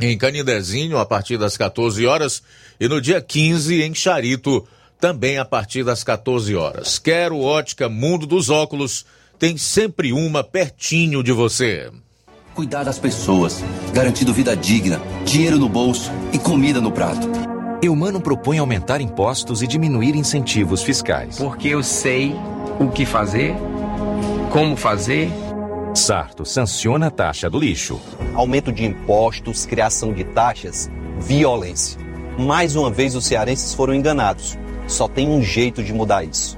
[0.00, 2.42] Em Canidezinho, a partir das 14 horas,
[2.78, 4.66] e no dia 15 em Charito,
[5.00, 6.98] também a partir das 14 horas.
[6.98, 9.04] Quero Ótica Mundo dos Óculos
[9.38, 11.90] tem sempre uma pertinho de você.
[12.54, 13.62] Cuidar das pessoas,
[13.94, 17.28] garantindo vida digna, dinheiro no bolso e comida no prato.
[17.80, 21.38] Eumano propõe aumentar impostos e diminuir incentivos fiscais.
[21.38, 22.34] Porque eu sei
[22.80, 23.54] o que fazer,
[24.50, 25.30] como fazer.
[25.94, 28.00] Sarto sanciona a taxa do lixo.
[28.34, 32.00] Aumento de impostos, criação de taxas, violência.
[32.36, 34.58] Mais uma vez os cearenses foram enganados.
[34.88, 36.57] Só tem um jeito de mudar isso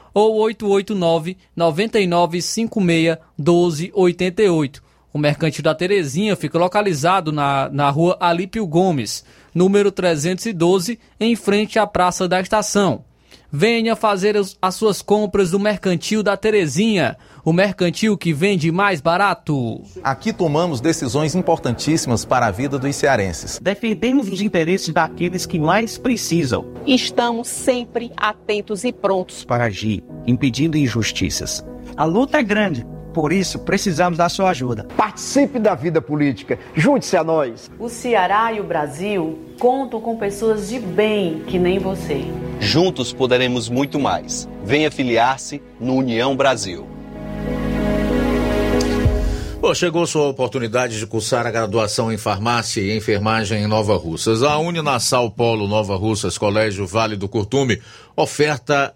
[0.13, 4.83] ou 889 9956 1288.
[5.13, 11.77] O Mercantil da Terezinha fica localizado na, na rua Alípio Gomes, número 312, em frente
[11.77, 13.03] à Praça da Estação.
[13.53, 19.81] Venha fazer as suas compras do Mercantil da Terezinha, o mercantil que vende mais barato.
[20.01, 23.59] Aqui tomamos decisões importantíssimas para a vida dos cearenses.
[23.61, 26.65] Defendemos os interesses daqueles que mais precisam.
[26.87, 31.65] Estamos sempre atentos e prontos para agir, impedindo injustiças.
[31.97, 32.87] A luta é grande.
[33.13, 34.87] Por isso, precisamos da sua ajuda.
[34.95, 36.57] Participe da vida política.
[36.73, 37.69] Junte-se a nós.
[37.77, 42.25] O Ceará e o Brasil contam com pessoas de bem que nem você.
[42.59, 44.47] Juntos poderemos muito mais.
[44.63, 46.87] Venha filiar-se no União Brasil.
[49.61, 54.41] Bom, chegou sua oportunidade de cursar a graduação em farmácia e enfermagem em Nova Russas.
[54.41, 57.79] A Uninassal Polo Nova Russas, Colégio Vale do Curtume,
[58.15, 58.95] oferta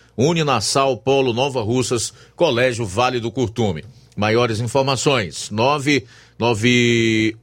[0.21, 3.83] Uninassal Polo Nova Russas, Colégio Vale do Curtume.
[4.15, 7.35] Maiores informações: 99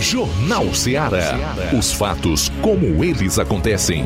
[0.00, 1.38] Jornal Ceará.
[1.76, 4.04] Os fatos como eles acontecem.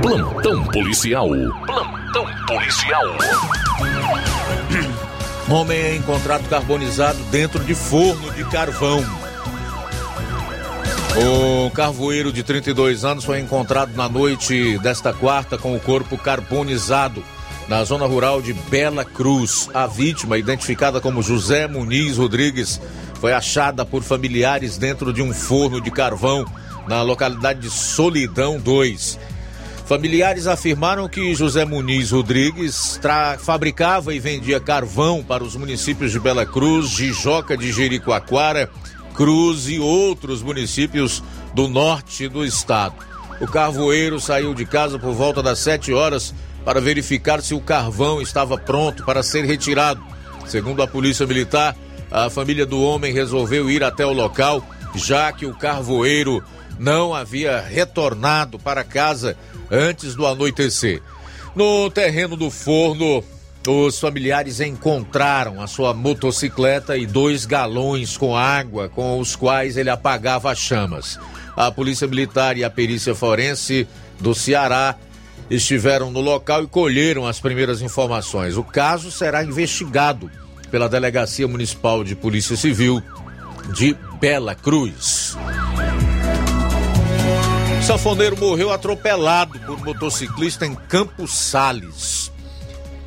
[0.00, 1.28] Plantão policial.
[1.66, 3.02] Plantão policial.
[5.50, 9.04] Homem é encontrado carbonizado dentro de forno de carvão.
[11.14, 17.22] O carvoeiro de 32 anos foi encontrado na noite desta quarta com o corpo carbonizado
[17.72, 19.70] na zona rural de Bela Cruz.
[19.72, 22.78] A vítima, identificada como José Muniz Rodrigues,
[23.18, 26.44] foi achada por familiares dentro de um forno de carvão
[26.86, 29.18] na localidade de Solidão 2.
[29.86, 33.00] Familiares afirmaram que José Muniz Rodrigues
[33.38, 38.68] fabricava e vendia carvão para os municípios de Bela Cruz, Jijoca de Jericoacoara,
[39.14, 41.22] Cruz e outros municípios
[41.54, 42.96] do norte do estado.
[43.40, 46.34] O carvoeiro saiu de casa por volta das 7 horas
[46.64, 50.02] para verificar se o carvão estava pronto para ser retirado.
[50.46, 51.76] Segundo a Polícia Militar,
[52.10, 56.42] a família do homem resolveu ir até o local, já que o carvoeiro
[56.78, 59.36] não havia retornado para casa
[59.70, 61.00] antes do anoitecer.
[61.54, 63.22] No terreno do forno,
[63.66, 69.90] os familiares encontraram a sua motocicleta e dois galões com água com os quais ele
[69.90, 71.18] apagava as chamas.
[71.56, 73.86] A Polícia Militar e a Perícia Forense
[74.18, 74.96] do Ceará
[75.54, 78.56] estiveram no local e colheram as primeiras informações.
[78.56, 80.30] O caso será investigado
[80.70, 83.02] pela Delegacia Municipal de Polícia Civil
[83.74, 85.36] de Bela Cruz.
[87.82, 92.32] Sanfoneiro morreu atropelado por motociclista em Campos Sales.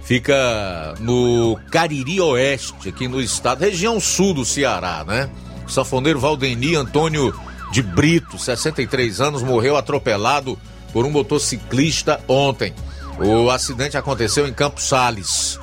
[0.03, 5.29] Fica no Cariri Oeste, aqui no estado, região sul do Ceará, né?
[5.65, 7.33] O sanfoneiro Valdeni Antônio
[7.71, 10.59] de Brito, 63 anos, morreu atropelado
[10.95, 12.73] por um motociclista ontem.
[13.19, 15.59] O acidente aconteceu em Campos Sales.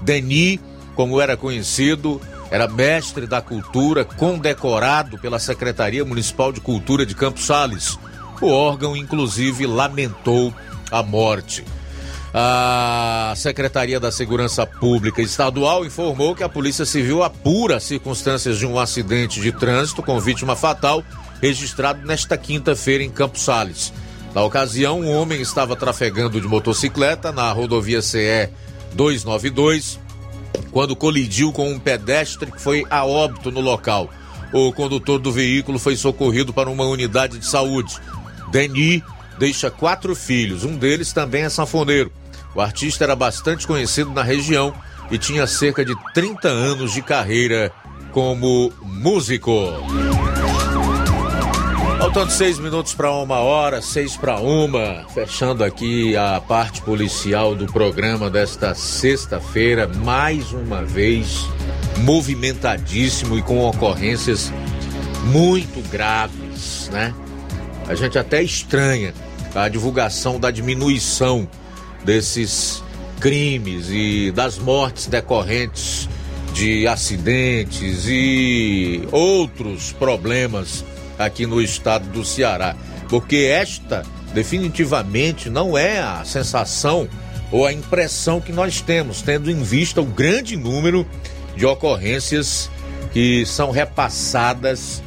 [0.00, 0.58] Deni,
[0.94, 2.18] como era conhecido,
[2.50, 7.98] era mestre da cultura, condecorado pela Secretaria Municipal de Cultura de Campos Sales.
[8.40, 10.54] O órgão, inclusive, lamentou
[10.90, 11.62] a morte.
[12.32, 18.64] A Secretaria da Segurança Pública Estadual informou que a Polícia Civil apura as circunstâncias de
[18.64, 21.04] um acidente de trânsito com vítima fatal
[21.42, 23.92] registrado nesta quinta-feira em Campos Sales.
[24.34, 28.48] Na ocasião, um homem estava trafegando de motocicleta na rodovia CE
[28.94, 30.00] 292
[30.70, 34.10] quando colidiu com um pedestre que foi a óbito no local.
[34.52, 37.98] O condutor do veículo foi socorrido para uma unidade de saúde.
[38.50, 39.02] Deni
[39.38, 42.10] deixa quatro filhos, um deles também é sanfoneiro.
[42.54, 44.74] O artista era bastante conhecido na região
[45.10, 47.70] e tinha cerca de 30 anos de carreira
[48.12, 49.52] como músico.
[52.02, 57.64] Faltando seis minutos para uma hora, seis para uma, fechando aqui a parte policial do
[57.66, 61.46] programa desta sexta-feira, mais uma vez
[61.98, 64.52] movimentadíssimo e com ocorrências
[65.26, 67.14] muito graves, né?
[67.86, 69.14] A gente até estranha
[69.54, 71.48] a divulgação da diminuição
[72.04, 72.82] desses
[73.20, 76.08] crimes e das mortes decorrentes
[76.52, 80.84] de acidentes e outros problemas
[81.24, 82.76] aqui no estado do Ceará.
[83.08, 84.02] Porque esta
[84.32, 87.08] definitivamente não é a sensação
[87.50, 91.06] ou a impressão que nós temos, tendo em vista o grande número
[91.54, 92.70] de ocorrências
[93.12, 95.02] que são repassadas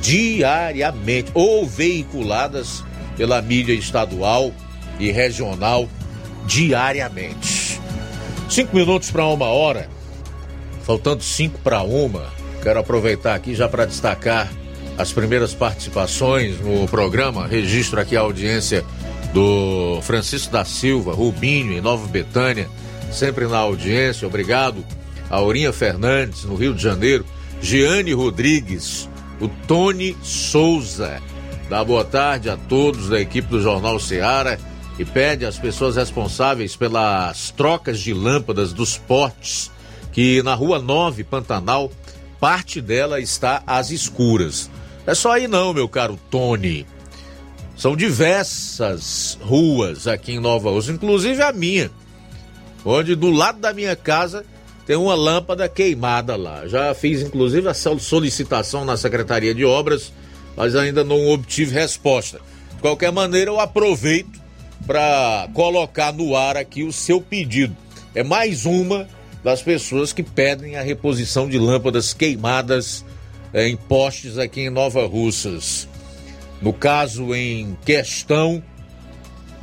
[0.00, 2.82] diariamente ou veiculadas
[3.16, 4.52] pela mídia estadual
[4.98, 5.88] e regional
[6.46, 7.78] diariamente.
[8.48, 9.88] Cinco minutos para uma hora,
[10.82, 12.32] faltando cinco para uma.
[12.62, 14.50] Quero aproveitar aqui já para destacar
[15.00, 17.46] as primeiras participações no programa.
[17.46, 18.84] Registro aqui a audiência
[19.32, 22.68] do Francisco da Silva, Rubinho, em Nova Betânia,
[23.10, 24.28] sempre na audiência.
[24.28, 24.84] Obrigado.
[25.30, 27.24] Aurinha Fernandes, no Rio de Janeiro.
[27.62, 29.08] Giane Rodrigues,
[29.40, 31.22] o Tony Souza.
[31.68, 34.58] Dá boa tarde a todos da equipe do Jornal Seara
[34.98, 39.70] e pede às pessoas responsáveis pelas trocas de lâmpadas dos portes
[40.12, 41.90] que na Rua 9, Pantanal,
[42.40, 44.68] parte dela está às escuras.
[45.10, 46.86] É só aí não, meu caro Tony.
[47.76, 51.90] São diversas ruas aqui em Nova Rússia, inclusive a minha,
[52.84, 54.44] onde do lado da minha casa
[54.86, 56.64] tem uma lâmpada queimada lá.
[56.68, 60.12] Já fiz inclusive a solicitação na Secretaria de Obras,
[60.56, 62.40] mas ainda não obtive resposta.
[62.76, 64.40] De qualquer maneira, eu aproveito
[64.86, 67.76] para colocar no ar aqui o seu pedido.
[68.14, 69.08] É mais uma
[69.42, 73.04] das pessoas que pedem a reposição de lâmpadas queimadas
[73.52, 75.88] eh, em postes aqui em Nova Russas.
[76.60, 78.62] No caso em questão,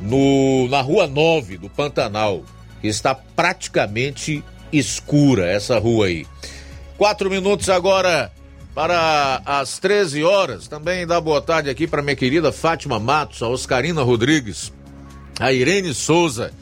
[0.00, 2.42] no, na Rua 9 do Pantanal,
[2.80, 6.26] que está praticamente escura essa rua aí.
[6.96, 8.32] Quatro minutos agora
[8.74, 10.68] para as 13 horas.
[10.68, 14.72] Também dá boa tarde aqui para minha querida Fátima Matos, a Oscarina Rodrigues,
[15.40, 16.52] a Irene Souza,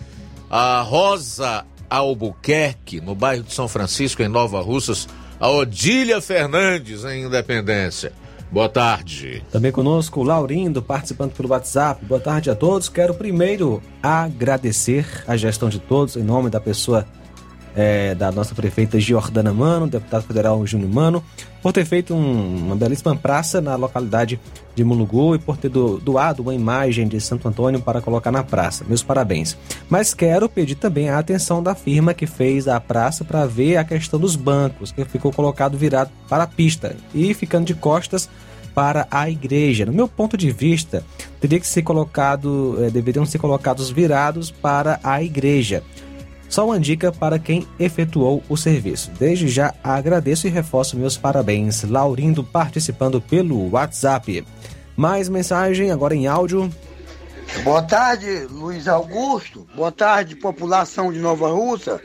[0.50, 5.08] a Rosa Albuquerque, no bairro de São Francisco, em Nova Russas,
[5.38, 8.12] a Odília Fernandes, em Independência.
[8.50, 9.42] Boa tarde.
[9.50, 12.04] Também conosco o Laurindo, participando pelo WhatsApp.
[12.04, 12.88] Boa tarde a todos.
[12.88, 17.06] Quero primeiro agradecer a gestão de todos, em nome da pessoa
[17.76, 21.22] é, da nossa prefeita Giordana Mano, deputado federal Júnior Mano,
[21.62, 24.40] por ter feito um, uma belíssima praça na localidade
[24.74, 28.42] de Mulugu e por ter do, doado uma imagem de Santo Antônio para colocar na
[28.42, 28.84] praça.
[28.88, 29.56] Meus parabéns.
[29.90, 33.84] Mas quero pedir também a atenção da firma que fez a praça para ver a
[33.84, 38.28] questão dos bancos, que ficou colocado virado para a pista e ficando de costas
[38.74, 39.86] para a igreja.
[39.86, 41.02] No meu ponto de vista,
[41.40, 45.82] teria que ser colocado, eh, deveriam ser colocados virados para a igreja.
[46.48, 49.10] Só uma dica para quem efetuou o serviço.
[49.18, 51.82] Desde já agradeço e reforço meus parabéns.
[51.82, 54.46] Laurindo participando pelo WhatsApp.
[54.96, 56.72] Mais mensagem agora em áudio.
[57.62, 59.66] Boa tarde, Luiz Augusto.
[59.74, 62.00] Boa tarde, população de Nova Russa.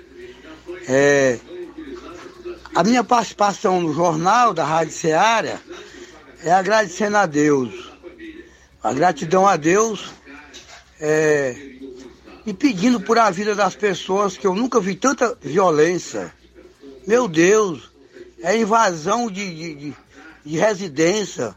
[0.88, 1.38] É,
[2.74, 5.60] a minha participação no jornal da Rádio Ceará
[6.44, 7.92] é agradecendo a Deus.
[8.84, 10.12] A gratidão a Deus
[11.00, 11.71] é,
[12.46, 16.34] e pedindo por a vida das pessoas que eu nunca vi tanta violência.
[17.08, 17.92] Meu Deus,
[18.42, 19.96] é invasão de, de, de,
[20.46, 21.56] de residência,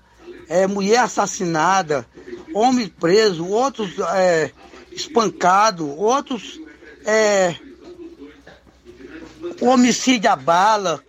[0.49, 2.07] é mulher assassinada,
[2.55, 4.51] homem preso, outros é,
[4.93, 6.61] espancado, outros
[7.05, 7.57] é,
[9.61, 11.03] homicídio a bala.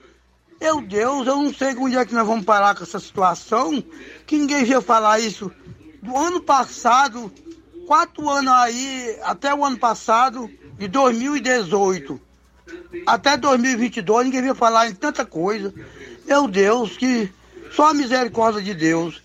[0.60, 3.84] Meu Deus, eu não sei onde é que nós vamos parar com essa situação,
[4.26, 5.52] que ninguém veio falar isso.
[6.02, 7.32] Do ano passado,
[7.86, 12.26] quatro anos aí, até o ano passado, de 2018
[13.06, 15.74] até 2022, ninguém veio falar em tanta coisa.
[16.26, 17.32] Meu Deus, que
[17.72, 19.22] só a misericórdia de Deus.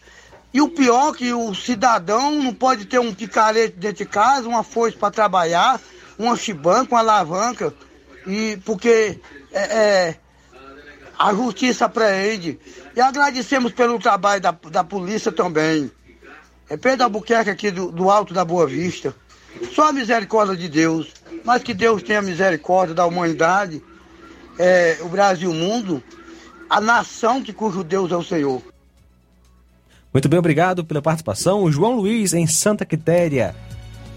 [0.53, 4.49] E o pior é que o cidadão não pode ter um picarete dentro de casa,
[4.49, 5.81] uma foice para trabalhar,
[6.19, 7.73] uma chibanca, uma alavanca,
[8.27, 9.21] e porque
[9.53, 10.17] é, é,
[11.19, 12.59] a justiça apreende.
[12.95, 15.91] E agradecemos pelo trabalho da, da polícia também.
[16.71, 19.13] É Pedro Albuquerque aqui do, do Alto da Boa Vista.
[19.75, 21.13] Só a misericórdia de Deus.
[21.45, 23.83] Mas que Deus tenha misericórdia da humanidade,
[24.57, 26.01] é, o Brasil, o mundo,
[26.69, 28.63] a nação que cujo Deus é o Senhor.
[30.13, 31.65] Muito bem, obrigado pela participação.
[31.65, 33.57] O João Luiz, em Santa Quitéria.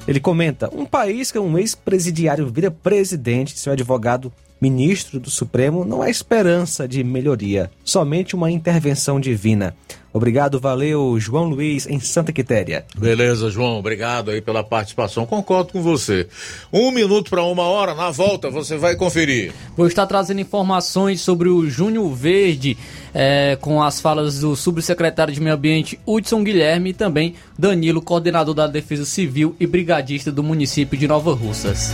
[0.08, 4.32] Ele comenta: um país que um ex-presidiário vira presidente, seu advogado
[4.64, 9.76] ministro do Supremo, não há esperança de melhoria, somente uma intervenção divina.
[10.14, 12.86] Obrigado, valeu, João Luiz, em Santa Quitéria.
[12.98, 15.26] Beleza, João, obrigado aí pela participação.
[15.26, 16.28] Concordo com você.
[16.72, 19.52] Um minuto para uma hora, na volta você vai conferir.
[19.76, 22.78] Vou estar trazendo informações sobre o Júnior Verde,
[23.14, 28.54] é, com as falas do subsecretário de Meio Ambiente, Hudson Guilherme, e também Danilo, coordenador
[28.54, 31.94] da Defesa Civil e brigadista do município de Nova Russas.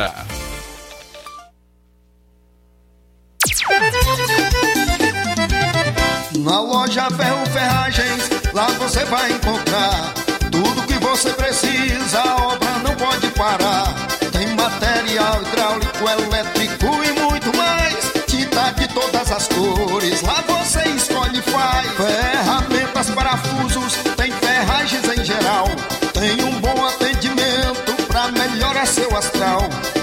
[6.39, 10.13] Na loja Ferro Ferragens, lá você vai encontrar
[10.51, 13.93] tudo que você precisa, a obra não pode parar.
[14.31, 18.11] Tem material hidráulico, elétrico e muito mais.
[18.27, 21.87] Tinta de todas as cores, lá você escolhe e faz.
[21.91, 25.67] Ferramentas, parafusos, tem ferragens em geral.
[26.13, 29.69] Tem um bom atendimento pra melhorar seu astral.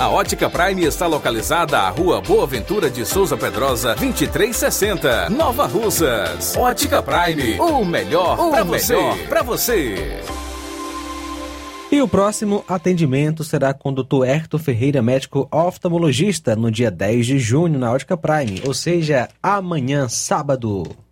[0.00, 6.56] A Ótica Prime está localizada à Rua Boa Ventura de Souza Pedrosa, 2360, Nova Russas.
[6.56, 8.96] Ótica Prime, o melhor para você.
[9.28, 10.20] Para você.
[11.90, 14.24] E o próximo atendimento será com o Dr.
[14.24, 20.08] Herto Ferreira, médico oftalmologista, no dia 10 de junho na Ótica Prime, ou seja, amanhã,
[20.08, 21.03] sábado.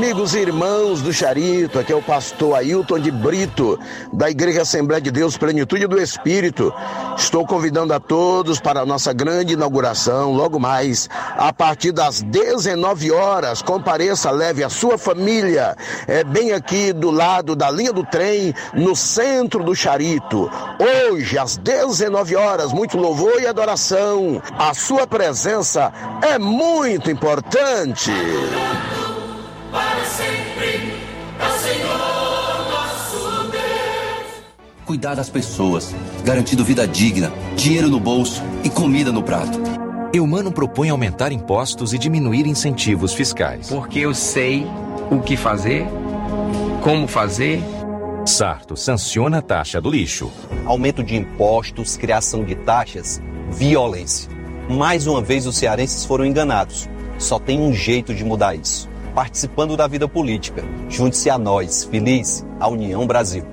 [0.00, 3.78] Amigos e irmãos do Charito, aqui é o pastor Ailton de Brito,
[4.10, 6.72] da Igreja Assembleia de Deus Plenitude do Espírito.
[7.18, 13.12] Estou convidando a todos para a nossa grande inauguração, logo mais, a partir das 19
[13.12, 13.60] horas.
[13.60, 15.76] Compareça, leve a sua família,
[16.08, 20.50] é bem aqui do lado da linha do trem, no centro do Charito.
[21.10, 24.40] Hoje, às 19 horas, muito louvor e adoração.
[24.58, 25.92] A sua presença
[26.22, 28.10] é muito importante.
[30.20, 30.92] Sempre
[31.38, 31.98] é o Senhor
[32.70, 34.44] nosso Deus.
[34.84, 35.94] Cuidar das pessoas,
[36.24, 39.58] garantindo vida digna, dinheiro no bolso e comida no prato.
[40.12, 43.68] Eumano propõe aumentar impostos e diminuir incentivos fiscais.
[43.68, 44.66] Porque eu sei
[45.10, 45.86] o que fazer,
[46.82, 47.62] como fazer.
[48.26, 50.30] Sarto sanciona a taxa do lixo.
[50.66, 54.28] Aumento de impostos, criação de taxas, violência.
[54.68, 56.88] Mais uma vez os cearenses foram enganados.
[57.16, 58.89] Só tem um jeito de mudar isso.
[59.14, 60.62] Participando da vida política.
[60.88, 63.44] Junte-se a nós, feliz, a União Brasil.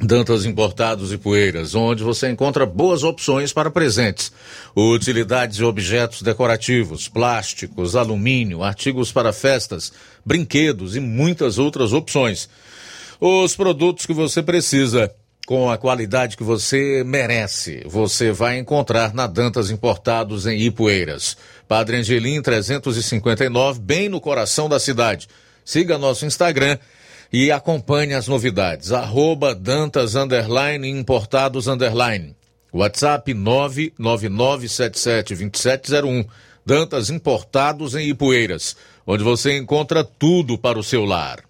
[0.00, 4.32] Dantas Importados e Poeiras, onde você encontra boas opções para presentes,
[4.76, 9.92] utilidades e objetos decorativos, plásticos, alumínio, artigos para festas,
[10.24, 12.48] brinquedos e muitas outras opções.
[13.20, 15.12] Os produtos que você precisa,
[15.50, 21.36] com a qualidade que você merece, você vai encontrar na Dantas Importados em Ipueiras.
[21.66, 25.26] Padre Angelim 359, bem no coração da cidade.
[25.64, 26.78] Siga nosso Instagram
[27.32, 28.92] e acompanhe as novidades.
[28.92, 32.36] Arroba Dantas Underline Importados Underline.
[32.72, 36.28] WhatsApp 999772701.
[36.64, 41.49] Dantas Importados em Ipueiras, onde você encontra tudo para o seu lar.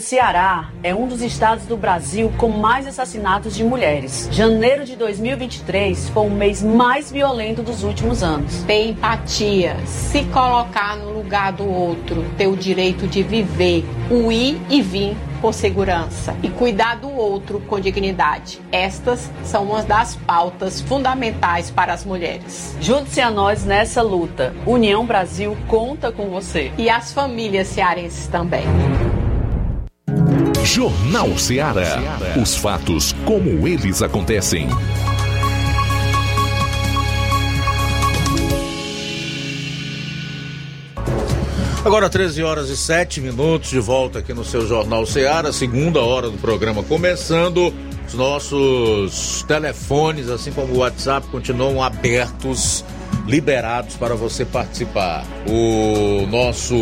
[0.01, 4.31] O Ceará é um dos estados do Brasil com mais assassinatos de mulheres.
[4.33, 8.63] Janeiro de 2023 foi o mês mais violento dos últimos anos.
[8.63, 14.59] Ter empatia, se colocar no lugar do outro, ter o direito de viver, o ir
[14.71, 18.59] e vir por segurança e cuidar do outro com dignidade.
[18.73, 22.75] Estas são uma das pautas fundamentais para as mulheres.
[22.81, 24.55] Junte-se a nós nessa luta.
[24.65, 26.73] União Brasil conta com você.
[26.79, 28.65] E as famílias cearenses também.
[30.73, 31.99] Jornal Ceará.
[32.41, 34.69] Os fatos como eles acontecem.
[41.85, 46.31] Agora 13 horas e 7 minutos de volta aqui no seu Jornal Ceará, segunda hora
[46.31, 47.75] do programa começando.
[48.07, 52.85] Os nossos telefones, assim como o WhatsApp, continuam abertos,
[53.27, 55.25] liberados para você participar.
[55.47, 56.77] O nosso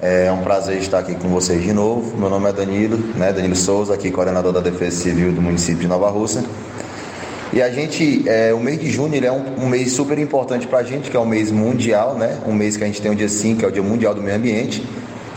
[0.00, 2.16] É um prazer estar aqui com vocês de novo.
[2.18, 3.32] Meu nome é Danilo, né?
[3.32, 6.44] Danilo Souza, aqui coordenador da Defesa Civil do município de Nova Russa.
[7.52, 10.66] E a gente, é, o mês de junho ele é um, um mês super importante
[10.66, 12.38] para a gente, que é um mês mundial, né?
[12.44, 14.20] Um mês que a gente tem o dia 5, que é o Dia Mundial do
[14.20, 14.84] Meio Ambiente.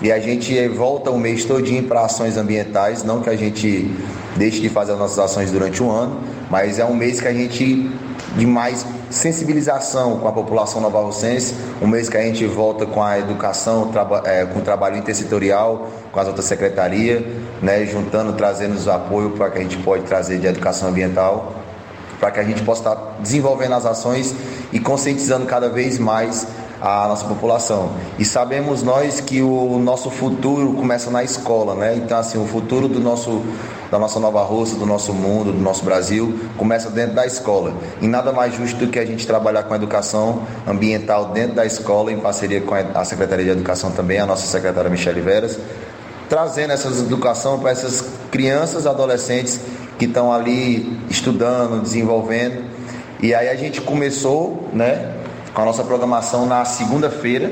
[0.01, 3.91] E a gente volta o mês todinho para ações ambientais, não que a gente
[4.35, 7.33] deixe de fazer as nossas ações durante um ano, mas é um mês que a
[7.33, 7.91] gente
[8.35, 13.17] de mais sensibilização com a população novarrocense, um mês que a gente volta com a
[13.19, 13.91] educação,
[14.25, 17.23] é, com o trabalho intersetorial, com as outras secretarias,
[17.61, 21.53] né, juntando, trazendo os apoio para que a gente pode trazer de educação ambiental.
[22.19, 24.33] para que a gente possa estar desenvolvendo as ações
[24.73, 26.47] e conscientizando cada vez mais
[26.81, 27.91] a nossa população.
[28.19, 31.95] E sabemos nós que o nosso futuro começa na escola, né?
[31.95, 33.43] Então assim, o futuro do nosso
[33.89, 37.73] da nossa Nova Rússia, do nosso mundo, do nosso Brasil, começa dentro da escola.
[38.01, 41.65] E nada mais justo do que a gente trabalhar com a educação ambiental dentro da
[41.65, 45.57] escola, em parceria com a Secretaria de Educação também, a nossa secretária Michele Veras,
[46.29, 49.61] trazendo essa educação para essas crianças, adolescentes
[49.97, 52.65] que estão ali estudando, desenvolvendo.
[53.21, 55.13] E aí a gente começou, né,
[55.53, 57.51] com a nossa programação na segunda-feira,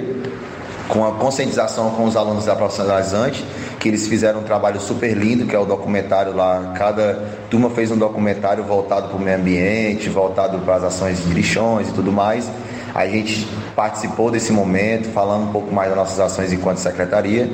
[0.87, 3.43] com a conscientização com os alunos da profissionalizante,
[3.79, 6.73] que eles fizeram um trabalho super lindo, que é o documentário lá.
[6.77, 11.33] Cada turma fez um documentário voltado para o meio ambiente, voltado para as ações de
[11.33, 12.49] lixões e tudo mais.
[12.93, 17.49] A gente participou desse momento, falando um pouco mais das nossas ações enquanto secretaria.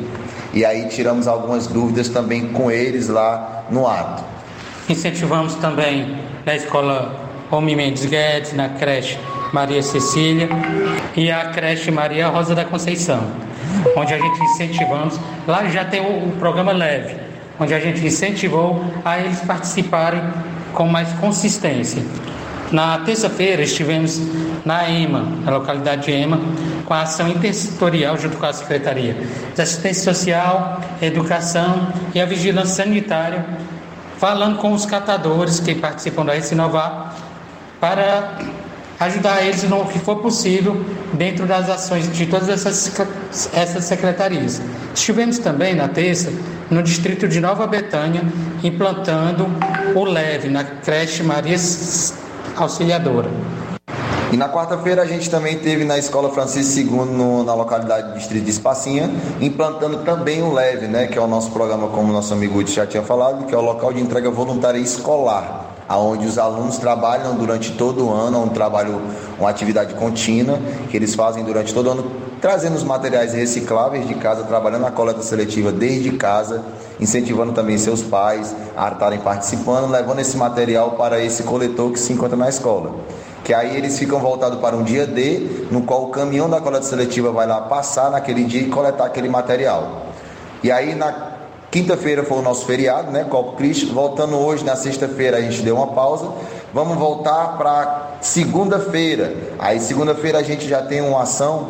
[0.53, 4.23] E aí tiramos algumas dúvidas também com eles lá no ato.
[4.89, 7.15] Incentivamos também na escola
[7.49, 9.17] Homem Mendes Guedes, na creche
[9.51, 10.49] Maria Cecília
[11.15, 13.21] e a creche Maria Rosa da Conceição,
[13.95, 17.15] onde a gente incentivamos, lá já tem o, o programa Leve,
[17.59, 20.21] onde a gente incentivou a eles participarem
[20.73, 22.01] com mais consistência.
[22.71, 24.21] Na terça-feira estivemos
[24.63, 26.39] na EMA, na localidade de EMA,
[26.85, 29.13] com a ação intersetorial junto com a Secretaria
[29.53, 33.45] de Assistência Social, Educação e a Vigilância Sanitária,
[34.17, 37.13] falando com os catadores que participam da Recinovar
[37.81, 38.37] para
[39.01, 40.79] ajudar eles no que for possível
[41.13, 42.91] dentro das ações de todas essas,
[43.51, 44.61] essas secretarias.
[44.93, 46.31] Estivemos também na terça
[46.69, 48.21] no distrito de Nova Betânia
[48.63, 49.47] implantando
[49.95, 51.57] o LEVE na creche Maria
[52.55, 53.29] Auxiliadora.
[54.31, 58.17] E na quarta-feira a gente também teve na Escola Francisco II, no, na localidade do
[58.19, 59.09] distrito de Espacinha,
[59.41, 62.85] implantando também o LEVE, né, que é o nosso programa, como nosso amigo Udi já
[62.85, 67.71] tinha falado, que é o local de entrega voluntária escolar onde os alunos trabalham durante
[67.73, 69.01] todo o ano, é um trabalho,
[69.39, 74.15] uma atividade contínua que eles fazem durante todo o ano, trazendo os materiais recicláveis de
[74.15, 76.63] casa, trabalhando na coleta seletiva desde casa,
[76.99, 82.13] incentivando também seus pais a estarem participando, levando esse material para esse coletor que se
[82.13, 82.95] encontra na escola.
[83.43, 86.85] Que aí eles ficam voltados para um dia D, no qual o caminhão da coleta
[86.85, 90.05] seletiva vai lá passar naquele dia e coletar aquele material.
[90.63, 91.30] E aí na
[91.71, 93.23] Quinta-feira foi o nosso feriado, né?
[93.23, 93.93] Copo Cristo.
[93.93, 96.27] Voltando hoje, na sexta-feira, a gente deu uma pausa.
[96.73, 99.33] Vamos voltar para segunda-feira.
[99.57, 101.69] Aí, segunda-feira, a gente já tem uma ação,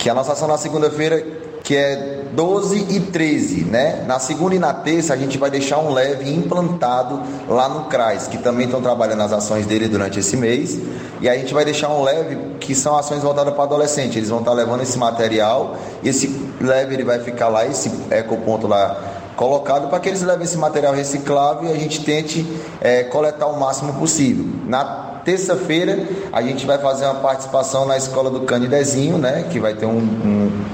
[0.00, 1.24] que a nossa ação na segunda-feira,
[1.62, 4.02] que é 12 e 13, né?
[4.04, 8.26] Na segunda e na terça, a gente vai deixar um leve implantado lá no CRAS,
[8.26, 10.76] que também estão trabalhando as ações dele durante esse mês.
[11.20, 14.18] E a gente vai deixar um leve, que são ações voltadas para adolescente.
[14.18, 19.15] Eles vão estar levando esse material, esse leve ele vai ficar lá, esse ecoponto lá
[19.36, 22.46] colocado para que eles levem esse material reciclável e a gente tente
[22.80, 24.44] é, coletar o máximo possível.
[24.64, 24.84] Na
[25.24, 29.86] terça-feira a gente vai fazer uma participação na escola do Canidezinho, né, que vai ter
[29.86, 30.64] um, um,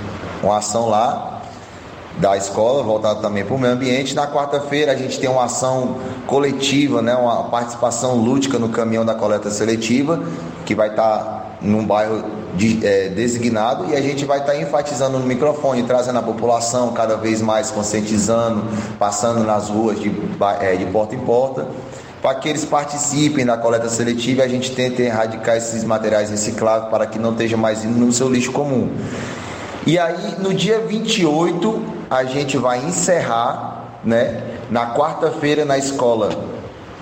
[0.42, 1.42] uma ação lá
[2.18, 4.14] da escola, voltada também para o meio ambiente.
[4.14, 5.96] Na quarta-feira a gente tem uma ação
[6.26, 10.22] coletiva, né, uma participação lúdica no caminhão da coleta seletiva,
[10.64, 14.58] que vai estar tá num bairro de, é, designado e a gente vai estar tá
[14.58, 18.64] enfatizando no microfone, trazendo a população cada vez mais conscientizando,
[18.98, 20.12] passando nas ruas de,
[20.60, 21.66] é, de porta em porta,
[22.20, 26.90] para que eles participem da coleta seletiva e a gente tente erradicar esses materiais recicláveis
[26.90, 28.90] para que não esteja mais indo no seu lixo comum.
[29.84, 34.40] E aí, no dia 28, a gente vai encerrar, né,
[34.70, 36.30] na quarta-feira, na escola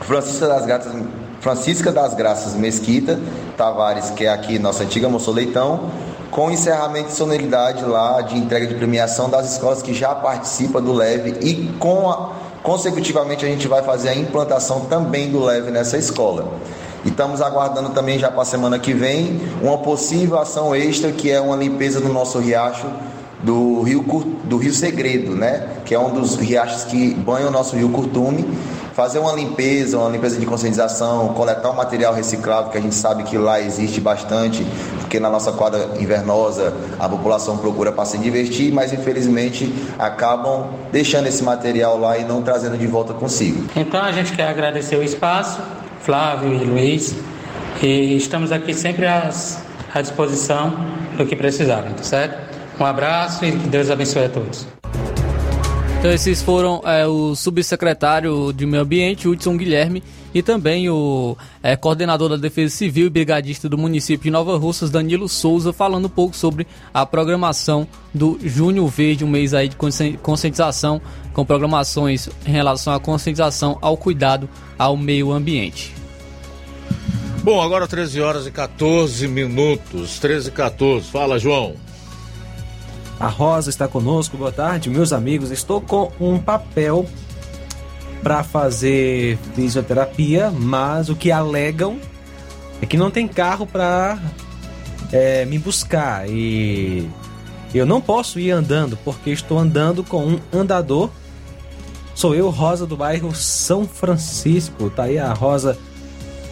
[0.00, 0.92] Francisca das Gatas
[1.40, 3.18] Francisca das Graças Mesquita
[3.56, 5.90] Tavares, que é aqui nossa antiga Leitão,
[6.30, 10.92] com encerramento de sonoridade lá de entrega de premiação das escolas que já participam do
[10.92, 12.32] LEVE e com a,
[12.62, 16.46] consecutivamente a gente vai fazer a implantação também do LEVE nessa escola.
[17.04, 21.30] E estamos aguardando também já para a semana que vem uma possível ação extra que
[21.30, 22.86] é uma limpeza do nosso riacho
[23.42, 24.02] do Rio,
[24.44, 25.68] do Rio Segredo, né?
[25.84, 28.46] Que é um dos riachos que banham o nosso Rio Curtume
[29.00, 33.22] fazer uma limpeza, uma limpeza de conscientização, coletar o material reciclável que a gente sabe
[33.22, 34.62] que lá existe bastante,
[34.98, 41.28] porque na nossa quadra invernosa a população procura para se divertir, mas infelizmente acabam deixando
[41.28, 43.64] esse material lá e não trazendo de volta consigo.
[43.74, 45.60] Então a gente quer agradecer o espaço,
[46.00, 47.14] Flávio e Luiz,
[47.82, 49.62] e estamos aqui sempre às,
[49.94, 50.74] à disposição
[51.16, 52.49] do que precisarem, tá certo?
[52.80, 54.66] Um abraço e que Deus abençoe a todos.
[55.98, 60.02] Então esses foram é, o subsecretário de Meio Ambiente, Hudson Guilherme,
[60.32, 64.88] e também o é, coordenador da Defesa Civil e brigadista do município de Nova Russas,
[64.88, 69.76] Danilo Souza, falando um pouco sobre a programação do Junho Verde, um mês aí de
[70.22, 71.02] conscientização,
[71.34, 75.94] com programações em relação à conscientização ao cuidado ao meio ambiente.
[77.42, 80.18] Bom, agora 13 horas e 14 minutos.
[80.18, 81.10] 13 e 14.
[81.10, 81.89] Fala, João.
[83.20, 84.38] A Rosa está conosco.
[84.38, 85.50] Boa tarde, meus amigos.
[85.50, 87.06] Estou com um papel
[88.22, 91.98] para fazer fisioterapia, mas o que alegam
[92.80, 94.18] é que não tem carro para
[95.12, 97.10] é, me buscar e
[97.74, 101.10] eu não posso ir andando porque estou andando com um andador.
[102.14, 104.88] Sou eu, Rosa do bairro São Francisco.
[104.88, 105.76] Tá aí a Rosa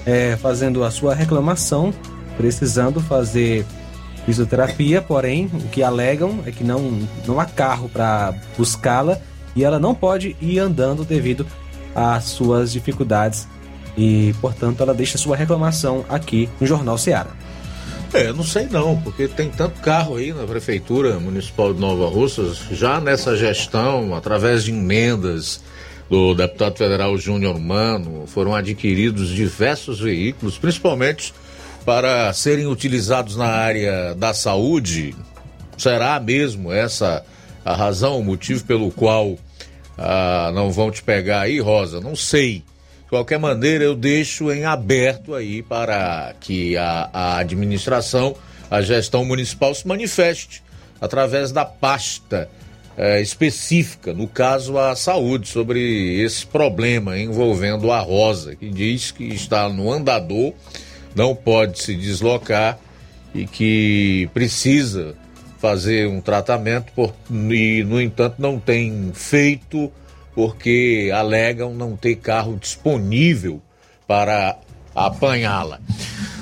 [0.05, 1.95] é, fazendo a sua reclamação,
[2.37, 3.64] precisando fazer
[4.29, 9.18] fisioterapia, porém o que alegam é que não, não há carro para buscá-la
[9.57, 11.47] e ela não pode ir andando devido
[11.95, 13.49] às suas dificuldades
[13.97, 17.31] e, portanto, ela deixa sua reclamação aqui no Jornal Ceará.
[18.12, 22.59] É, não sei não, porque tem tanto carro aí na Prefeitura Municipal de Nova Russas,
[22.70, 25.62] já nessa gestão, através de emendas
[26.11, 31.33] do deputado federal Júnior Mano, foram adquiridos diversos veículos, principalmente
[31.89, 35.14] para serem utilizados na área da saúde.
[35.78, 37.24] Será mesmo essa
[37.64, 39.39] a razão, o motivo pelo qual
[39.97, 41.99] ah, não vão te pegar aí, Rosa?
[41.99, 42.57] Não sei.
[43.05, 48.36] De qualquer maneira, eu deixo em aberto aí para que a, a administração,
[48.70, 50.62] a gestão municipal se manifeste
[51.01, 52.51] através da pasta
[52.99, 59.24] eh, específica, no caso a saúde, sobre esse problema envolvendo a Rosa, que diz que
[59.24, 60.53] está no andador,
[61.15, 62.79] não pode se deslocar
[63.35, 65.15] e que precisa
[65.59, 69.91] fazer um tratamento por, e, no entanto, não tem feito
[70.35, 73.61] porque alegam não ter carro disponível
[74.07, 74.57] para
[74.95, 75.81] apanhá-la.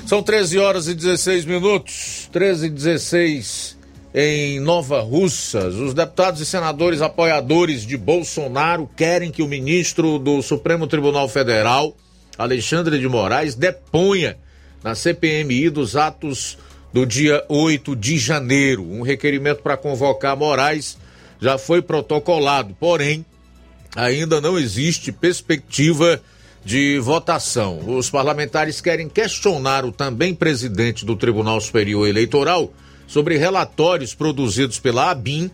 [0.05, 3.77] São 13 horas e 16 minutos, 13 e 16
[4.13, 5.75] em Nova Russas.
[5.75, 11.95] Os deputados e senadores apoiadores de Bolsonaro querem que o ministro do Supremo Tribunal Federal,
[12.37, 14.37] Alexandre de Moraes, deponha
[14.87, 16.57] na CPMI dos atos
[16.93, 18.89] do dia 8 de janeiro.
[18.89, 20.97] Um requerimento para convocar Moraes
[21.41, 23.25] já foi protocolado, porém,
[23.93, 26.21] ainda não existe perspectiva
[26.63, 27.79] de votação.
[27.85, 32.71] Os parlamentares querem questionar o também presidente do Tribunal Superior Eleitoral
[33.05, 35.51] sobre relatórios produzidos pela ABIN,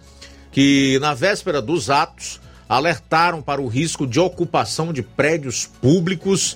[0.51, 6.55] que na véspera dos atos alertaram para o risco de ocupação de prédios públicos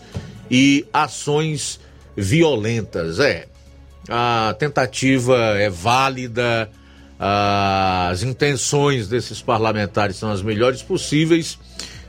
[0.50, 1.80] e ações
[2.18, 3.20] violentas.
[3.20, 3.46] É,
[4.10, 6.70] a tentativa é válida,
[7.20, 11.60] as intenções desses parlamentares são as melhores possíveis,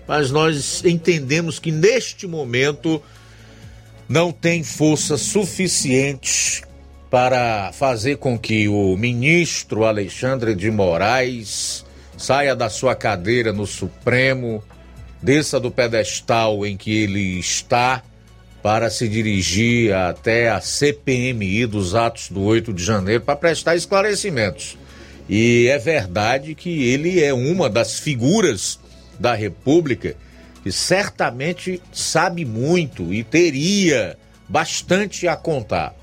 [0.07, 3.03] mas nós entendemos que neste momento
[4.09, 6.63] não tem força suficiente
[7.11, 11.85] para fazer com que o ministro Alexandre de Moraes
[12.17, 14.63] saia da sua cadeira no Supremo,
[15.23, 18.03] desça do pedestal em que ele está
[18.63, 24.77] para se dirigir até a CPMI dos atos do 8 de janeiro para prestar esclarecimentos.
[25.29, 28.79] E é verdade que ele é uma das figuras
[29.19, 30.17] da República
[30.63, 34.17] que certamente sabe muito e teria
[34.49, 35.95] bastante a contar.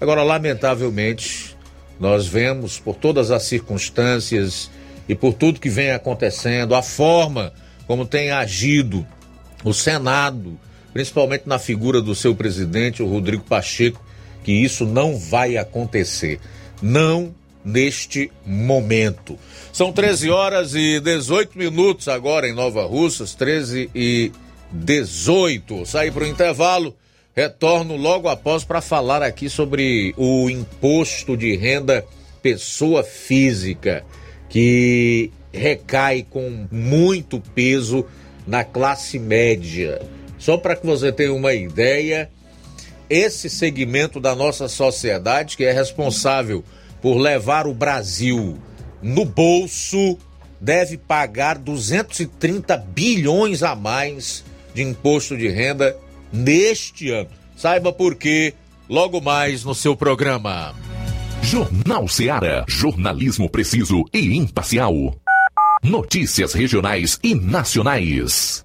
[0.00, 1.56] Agora, lamentavelmente,
[1.98, 4.70] nós vemos por todas as circunstâncias
[5.08, 7.52] e por tudo que vem acontecendo, a forma
[7.86, 9.06] como tem agido
[9.64, 10.58] o Senado,
[10.92, 14.02] principalmente na figura do seu presidente, o Rodrigo Pacheco,
[14.44, 16.40] que isso não vai acontecer.
[16.80, 17.34] Não
[17.64, 19.38] neste momento.
[19.72, 24.32] São 13 horas e 18 minutos agora em Nova Russas, 13 e
[24.72, 25.86] 18.
[25.86, 26.94] Saí para o intervalo,
[27.34, 32.04] retorno logo após para falar aqui sobre o imposto de renda
[32.42, 34.04] pessoa física,
[34.48, 38.04] que recai com muito peso
[38.46, 40.00] na classe média.
[40.42, 42.28] Só para que você tenha uma ideia,
[43.08, 46.64] esse segmento da nossa sociedade que é responsável
[47.00, 48.58] por levar o Brasil
[49.00, 50.18] no bolso
[50.60, 54.44] deve pagar 230 bilhões a mais
[54.74, 55.96] de imposto de renda
[56.32, 57.30] neste ano.
[57.56, 58.52] Saiba por quê
[58.88, 60.74] logo mais no seu programa.
[61.40, 65.14] Jornal Ceará, jornalismo preciso e imparcial.
[65.84, 68.64] Notícias regionais e nacionais.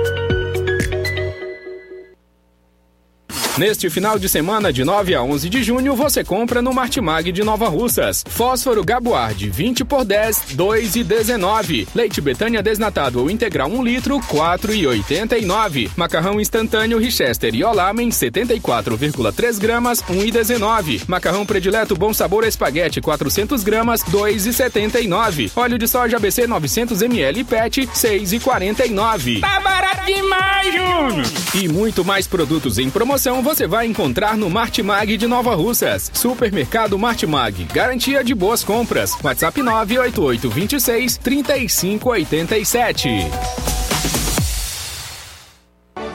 [3.57, 7.43] Neste final de semana, de 9 a 11 de junho, você compra no Martimag de
[7.43, 8.23] Nova Russas.
[8.25, 11.85] Fósforo Gabuard 20 por 10, 2 e 19.
[11.93, 15.91] Leite Betânia desnatado ou integral 1 litro, 4 e 89.
[15.97, 21.01] Macarrão instantâneo Richester e Olamen 74,3 gramas, 1 e 19.
[21.05, 25.51] Macarrão predileto Bom Sabor Espaguete 400 gramas, 2 e 79.
[25.57, 29.41] Óleo de soja ABC 900 ml PET 6 e 49.
[29.41, 31.25] Tá barato demais, Júnior!
[31.53, 36.09] E muito mais produtos em promoção você vai encontrar no Martimag de Nova Russas.
[36.13, 39.13] Supermercado Martimag, garantia de boas compras.
[39.21, 43.09] WhatsApp 988 26 3587.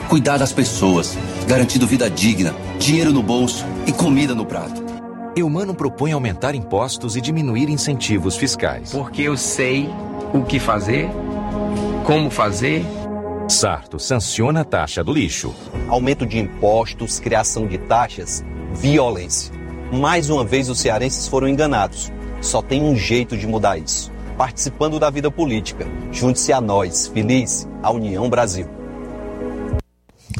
[0.08, 4.82] Cuidar das pessoas, garantindo vida digna, dinheiro no bolso e comida no prato.
[5.36, 8.92] Eumano propõe aumentar impostos e diminuir incentivos fiscais.
[8.92, 9.90] Porque eu sei
[10.32, 11.10] o que fazer,
[12.06, 12.82] como fazer.
[13.48, 15.54] Sarto sanciona a taxa do lixo.
[15.88, 18.44] Aumento de impostos, criação de taxas,
[18.74, 19.54] violência.
[19.92, 22.12] Mais uma vez os cearenses foram enganados.
[22.40, 24.10] Só tem um jeito de mudar isso.
[24.36, 25.86] Participando da vida política.
[26.10, 28.68] Junte-se a nós, feliz, a União Brasil.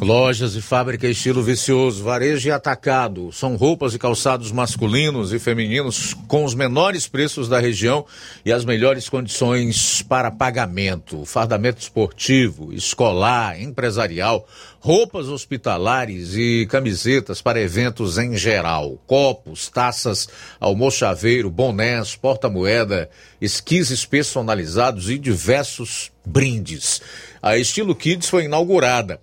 [0.01, 3.33] Lojas e fábrica estilo vicioso, varejo e atacado.
[3.33, 8.05] São roupas e calçados masculinos e femininos com os menores preços da região
[8.45, 11.25] e as melhores condições para pagamento.
[11.25, 14.47] Fardamento esportivo, escolar, empresarial,
[14.81, 19.01] roupas hospitalares e camisetas para eventos em geral.
[19.07, 20.29] Copos, taças,
[20.61, 23.09] almochaveiro, bonés, porta-moeda,
[23.41, 27.01] esquises personalizados e diversos brindes.
[27.43, 29.19] A Estilo Kids foi inaugurada.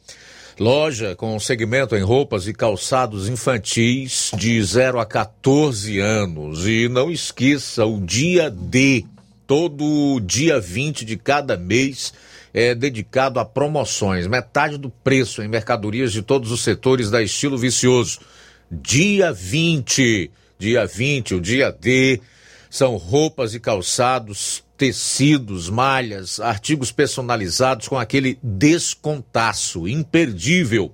[0.59, 6.67] Loja com segmento em roupas e calçados infantis de 0 a 14 anos.
[6.67, 9.03] E não esqueça o dia D.
[9.47, 12.13] Todo dia 20 de cada mês
[12.53, 14.27] é dedicado a promoções.
[14.27, 18.19] Metade do preço em mercadorias de todos os setores da estilo vicioso.
[18.71, 20.29] Dia 20.
[20.59, 22.21] Dia 20, o dia D.
[22.69, 30.91] São roupas e calçados tecidos, malhas, artigos personalizados com aquele descontaço imperdível.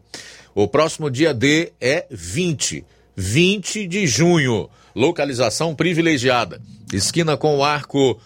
[0.53, 2.85] O próximo dia D é 20,
[3.15, 4.69] 20 de junho.
[4.93, 6.61] Localização privilegiada.
[6.93, 8.21] Esquina com o arco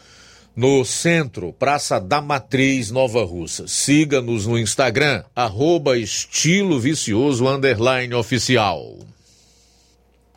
[0.53, 3.65] no centro, Praça da Matriz, Nova Russa.
[3.65, 8.97] Siga-nos no Instagram, arroba estilo vicioso underline oficial.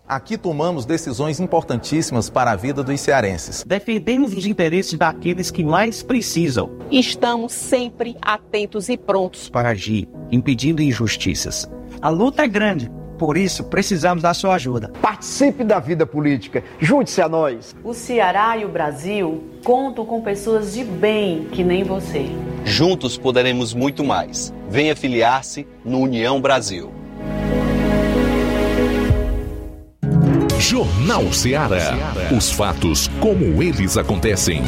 [0.09, 3.65] Aqui tomamos decisões importantíssimas para a vida dos cearenses.
[3.66, 6.70] Defendemos os interesses daqueles que mais precisam.
[6.93, 11.69] Estamos sempre atentos e prontos para agir, impedindo injustiças.
[12.01, 12.89] A luta é grande,
[13.19, 14.93] por isso precisamos da sua ajuda.
[15.03, 17.74] Participe da vida política, junte-se a nós.
[17.83, 22.27] O Ceará e o Brasil contam com pessoas de bem que nem você.
[22.65, 24.55] Juntos poderemos muito mais.
[24.70, 26.93] Venha filiar-se no União Brasil.
[30.59, 32.15] Jornal Ceará.
[32.37, 34.62] Os fatos como eles acontecem.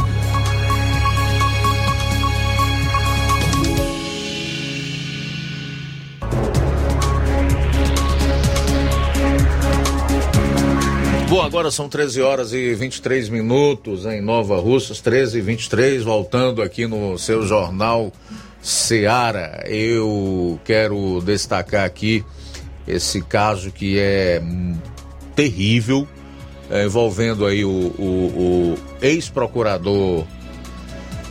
[11.29, 16.63] Bom, agora são 13 horas e 23 minutos em Nova Russas, 13 e 23, voltando
[16.63, 18.13] aqui no seu jornal
[18.63, 19.63] Ceará.
[19.67, 22.25] Eu quero destacar aqui
[22.87, 24.43] esse caso que é
[25.39, 26.05] terrível
[26.69, 30.27] é, envolvendo aí o, o, o ex-procurador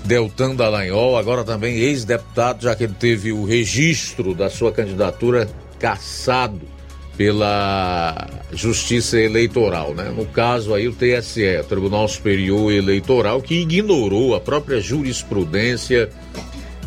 [0.05, 6.61] Deltan Dallagnol, agora também ex-deputado, já que ele teve o registro da sua candidatura cassado
[7.17, 10.13] pela Justiça Eleitoral, né?
[10.15, 16.09] No caso aí o TSE, Tribunal Superior Eleitoral, que ignorou a própria jurisprudência,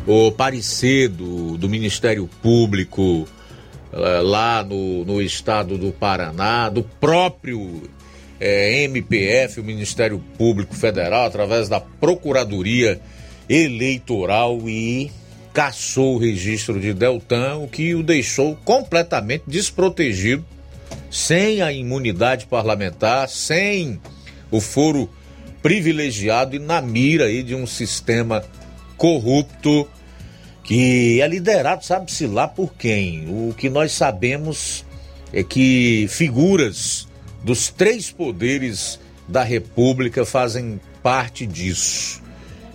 [0.07, 3.29] o parecer do, do Ministério Público
[3.93, 7.83] lá no, no estado do Paraná, do próprio
[8.39, 13.01] é, MPF, o Ministério Público Federal, através da Procuradoria
[13.49, 15.11] Eleitoral e
[15.53, 20.45] caçou o registro de Deltan, o que o deixou completamente desprotegido,
[21.11, 24.01] sem a imunidade parlamentar, sem
[24.51, 25.11] o foro
[25.61, 28.45] privilegiado e na mira aí de um sistema
[28.97, 29.87] corrupto
[30.71, 33.27] que é liderado, sabe-se lá por quem.
[33.27, 34.85] O que nós sabemos
[35.33, 37.09] é que figuras
[37.43, 42.23] dos três poderes da República fazem parte disso.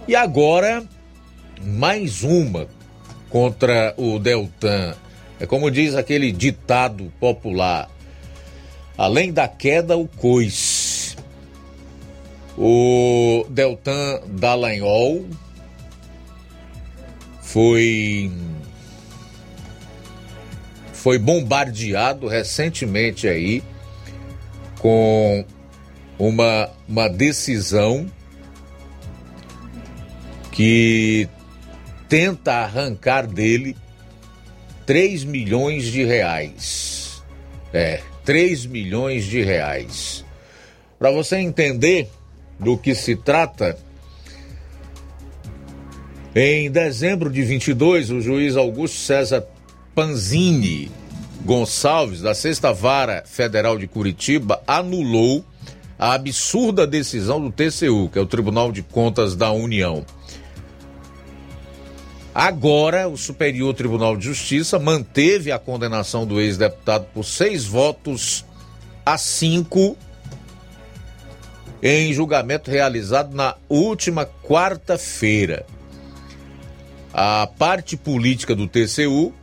[0.09, 0.83] E agora,
[1.63, 2.67] mais uma
[3.29, 4.93] contra o Deltan.
[5.39, 7.89] É como diz aquele ditado popular:
[8.97, 11.15] além da queda, o coice.
[12.57, 15.25] O Deltan Dallagnol
[17.55, 18.29] foi
[20.91, 23.63] foi bombardeado recentemente aí
[24.77, 25.45] com
[26.19, 28.11] uma, uma decisão
[30.51, 31.29] que
[32.09, 33.77] tenta arrancar dele
[34.85, 37.23] 3 milhões de reais.
[37.71, 40.25] É, 3 milhões de reais.
[40.99, 42.09] Para você entender
[42.59, 43.77] do que se trata,
[46.35, 49.47] em dezembro de 22, o juiz Augusto César
[49.95, 50.91] Panzini
[51.45, 55.45] Gonçalves, da Sexta Vara Federal de Curitiba, anulou
[55.97, 60.05] a absurda decisão do TCU, que é o Tribunal de Contas da União.
[62.33, 68.43] Agora, o Superior Tribunal de Justiça manteve a condenação do ex-deputado por seis votos
[69.05, 69.95] a cinco
[71.81, 75.65] em julgamento realizado na última quarta-feira.
[77.17, 79.33] A parte política do TCU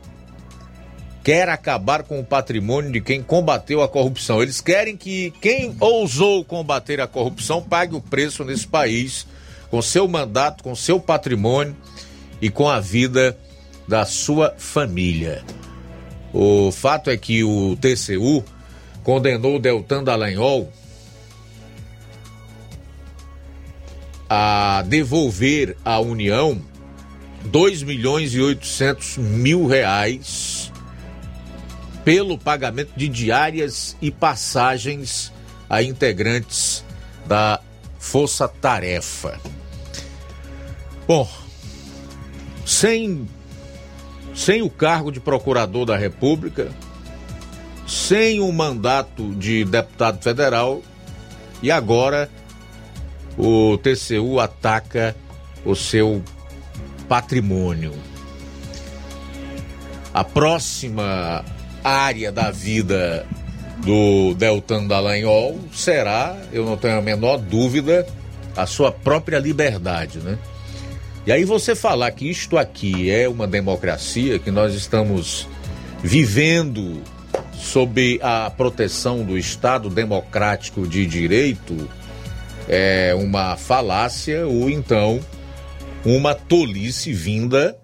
[1.23, 4.43] quer acabar com o patrimônio de quem combateu a corrupção.
[4.43, 9.25] Eles querem que quem ousou combater a corrupção pague o preço nesse país,
[9.71, 11.75] com seu mandato, com seu patrimônio
[12.39, 13.35] e com a vida
[13.87, 15.43] da sua família.
[16.31, 18.45] O fato é que o TCU
[19.03, 20.71] condenou Deltan Dallagnol
[24.29, 26.61] a devolver à União
[27.45, 30.71] 2 milhões e 800 mil reais
[32.03, 35.31] pelo pagamento de diárias e passagens
[35.69, 36.83] a integrantes
[37.25, 37.59] da
[37.97, 39.39] Força Tarefa.
[41.07, 41.29] Bom,
[42.65, 43.27] sem,
[44.35, 46.71] sem o cargo de procurador da República,
[47.87, 50.81] sem o mandato de deputado federal,
[51.61, 52.29] e agora
[53.37, 55.15] o TCU ataca
[55.65, 56.21] o seu
[57.07, 57.93] patrimônio.
[60.13, 61.43] A próxima
[61.83, 63.25] área da vida
[63.83, 68.05] do Deltan Dallagnol será, eu não tenho a menor dúvida,
[68.55, 70.37] a sua própria liberdade, né?
[71.25, 75.47] E aí você falar que isto aqui é uma democracia, que nós estamos
[76.03, 77.01] vivendo
[77.53, 81.89] sob a proteção do Estado democrático de direito,
[82.67, 85.19] é uma falácia ou então
[86.05, 87.77] uma tolice vinda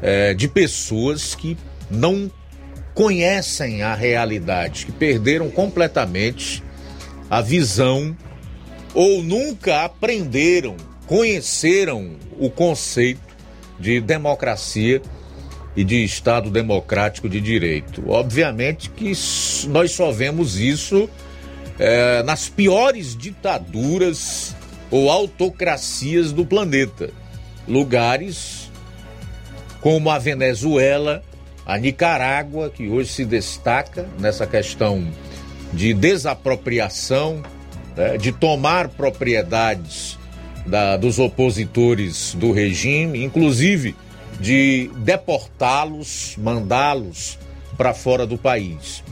[0.00, 1.56] é, de pessoas que
[1.90, 2.30] não
[2.94, 6.62] conhecem a realidade, que perderam completamente
[7.30, 8.16] a visão
[8.94, 10.76] ou nunca aprenderam,
[11.06, 13.20] conheceram o conceito
[13.78, 15.00] de democracia
[15.76, 18.02] e de Estado democrático de direito.
[18.10, 19.12] Obviamente que
[19.68, 21.08] nós só vemos isso
[21.78, 24.56] é, nas piores ditaduras
[24.90, 27.10] ou autocracias do planeta.
[27.68, 28.70] Lugares
[29.80, 31.22] como a Venezuela,
[31.64, 35.06] a Nicarágua, que hoje se destaca nessa questão
[35.72, 37.42] de desapropriação,
[37.96, 40.18] né, de tomar propriedades
[40.66, 43.94] da, dos opositores do regime, inclusive
[44.40, 47.38] de deportá-los, mandá-los
[47.76, 49.02] para fora do país.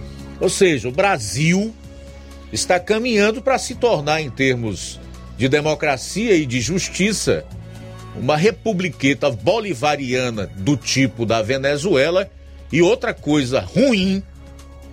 [0.41, 1.74] Ou seja, o Brasil
[2.53, 5.01] está caminhando para se tornar, em termos
[5.37, 7.45] de democracia e de justiça,
[8.18, 12.30] uma republiqueta bolivariana do tipo da Venezuela
[12.72, 14.22] e outra coisa ruim,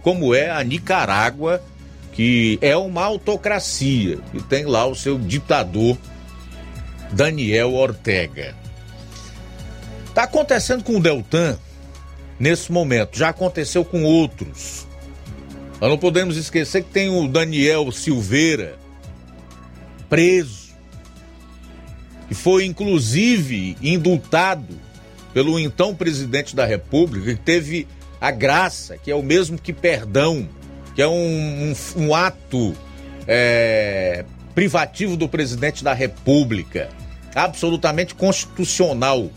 [0.02, 1.62] como é a Nicarágua,
[2.12, 5.98] que é uma autocracia e tem lá o seu ditador
[7.12, 8.56] Daniel Ortega.
[10.08, 11.58] Está acontecendo com o Deltan
[12.40, 14.86] nesse momento, já aconteceu com outros.
[15.82, 18.78] Nós não podemos esquecer que tem o Daniel Silveira
[20.08, 20.63] preso,
[22.28, 24.80] que foi inclusive indultado
[25.34, 27.88] pelo então presidente da República, que teve
[28.22, 30.48] a graça, que é o mesmo que perdão,
[30.96, 32.74] que é um, um, um ato
[33.28, 34.24] é,
[34.54, 36.90] privativo do presidente da República,
[37.34, 39.30] absolutamente constitucional,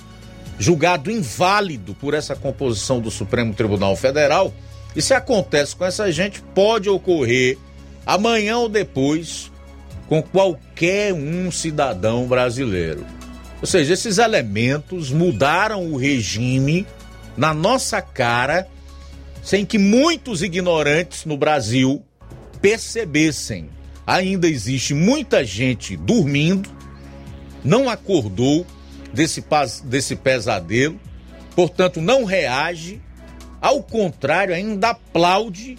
[0.58, 4.52] julgado inválido por essa composição do Supremo Tribunal Federal.
[4.94, 7.58] E se acontece com essa gente, pode ocorrer
[8.04, 9.50] amanhã ou depois
[10.09, 13.05] com qualquer um cidadão brasileiro.
[13.61, 16.87] Ou seja, esses elementos mudaram o regime
[17.37, 18.69] na nossa cara,
[19.43, 22.03] sem que muitos ignorantes no Brasil
[22.61, 23.70] percebessem.
[24.07, 26.70] Ainda existe muita gente dormindo,
[27.65, 28.65] não acordou
[29.12, 29.45] desse,
[29.85, 31.01] desse pesadelo,
[31.57, 33.01] portanto não reage,
[33.61, 35.77] ao contrário, ainda aplaude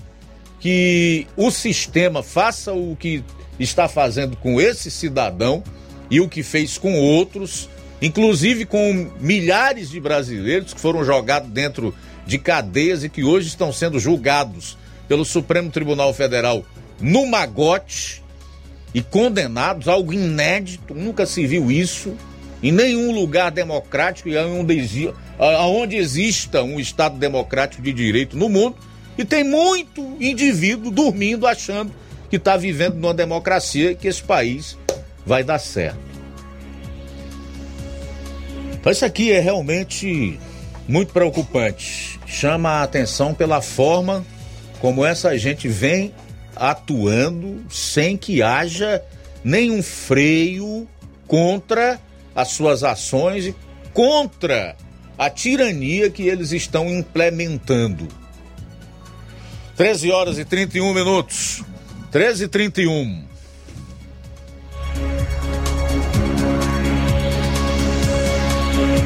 [0.60, 3.24] que o sistema faça o que
[3.60, 5.64] está fazendo com esse cidadão
[6.10, 7.70] e o que fez com outros,
[8.02, 11.94] inclusive com milhares de brasileiros que foram jogados dentro
[12.26, 14.78] de cadeias e que hoje estão sendo julgados
[15.08, 16.66] pelo Supremo Tribunal Federal
[17.00, 18.24] no magote
[18.94, 22.16] e condenados, algo inédito, nunca se viu isso
[22.62, 28.76] em nenhum lugar democrático e onde, onde exista um Estado democrático de direito no mundo.
[29.18, 31.92] E tem muito indivíduo dormindo achando
[32.30, 34.78] que está vivendo numa democracia que esse país
[35.26, 36.00] vai dar certo.
[38.74, 40.40] Então, isso aqui é realmente
[40.88, 42.20] muito preocupante.
[42.26, 44.26] Chama a atenção pela forma
[44.80, 46.14] como essa gente vem
[46.56, 49.04] atuando sem que haja
[49.44, 50.88] nenhum freio
[51.28, 52.00] contra
[52.36, 53.56] as suas ações e
[53.94, 54.76] contra
[55.18, 58.08] a tirania que eles estão implementando.
[59.76, 61.64] 13 horas e 31 minutos.
[62.12, 63.24] 13 e 31.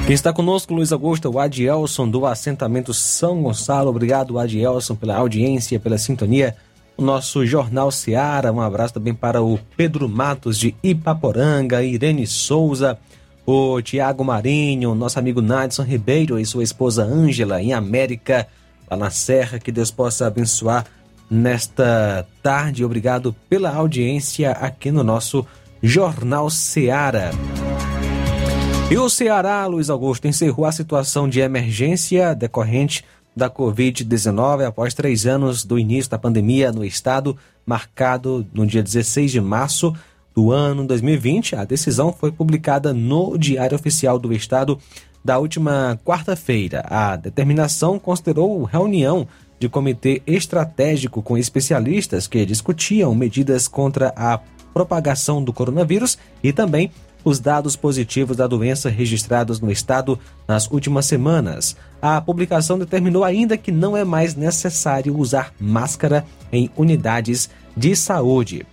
[0.06, 3.90] Quem está conosco, Luiz Augusto, o Adielson do assentamento São Gonçalo.
[3.90, 6.56] Obrigado, Adielson, pela audiência, pela sintonia.
[6.96, 8.52] O nosso Jornal Seara.
[8.52, 13.00] Um abraço também para o Pedro Matos de Ipaporanga, Irene Souza,
[13.46, 18.48] o Tiago Marinho, nosso amigo Nadson Ribeiro e sua esposa Ângela, em América,
[18.90, 19.58] lá na Serra.
[19.58, 20.86] Que Deus possa abençoar
[21.32, 22.84] nesta tarde.
[22.84, 25.48] Obrigado pela audiência aqui no nosso
[25.82, 27.32] Jornal Seara.
[28.92, 35.26] E o Ceará, Luiz Augusto, encerrou a situação de emergência decorrente da Covid-19 após três
[35.26, 39.96] anos do início da pandemia no estado, marcado no dia 16 de março
[40.36, 41.56] do ano 2020.
[41.56, 44.78] A decisão foi publicada no Diário Oficial do Estado
[45.24, 46.84] da última quarta-feira.
[46.90, 49.26] A determinação considerou reunião
[49.62, 54.40] de comitê estratégico com especialistas que discutiam medidas contra a
[54.74, 56.90] propagação do coronavírus e também
[57.24, 60.18] os dados positivos da doença registrados no estado
[60.48, 61.78] nas últimas semanas.
[62.02, 67.48] A publicação determinou ainda que não é mais necessário usar máscara em unidades
[67.78, 68.66] de saúde.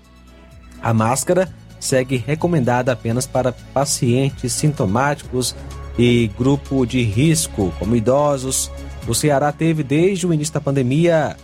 [0.80, 5.54] A máscara segue recomendada apenas para pacientes sintomáticos
[5.98, 8.70] e grupo de risco, como idosos,
[9.06, 11.36] o Ceará teve desde o início da pandemia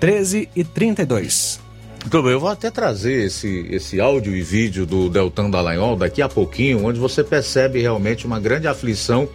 [0.00, 1.69] 13 e 32.
[2.02, 6.22] Muito bem, eu vou até trazer esse, esse áudio e vídeo do Deltan Dallagnol daqui
[6.22, 9.28] a pouquinho, onde você percebe realmente uma grande aflição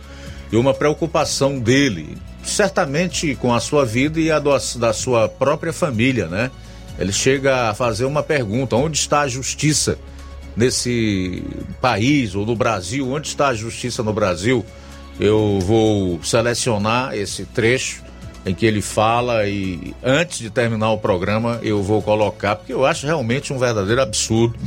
[0.52, 5.72] e uma preocupação dele, certamente com a sua vida e a do, da sua própria
[5.72, 6.50] família, né?
[6.98, 9.98] Ele chega a fazer uma pergunta: onde está a justiça
[10.56, 11.44] nesse
[11.80, 13.10] país ou no Brasil?
[13.10, 14.66] Onde está a justiça no Brasil?
[15.20, 18.05] Eu vou selecionar esse trecho
[18.46, 22.86] em que ele fala e antes de terminar o programa eu vou colocar, porque eu
[22.86, 24.58] acho realmente um verdadeiro absurdo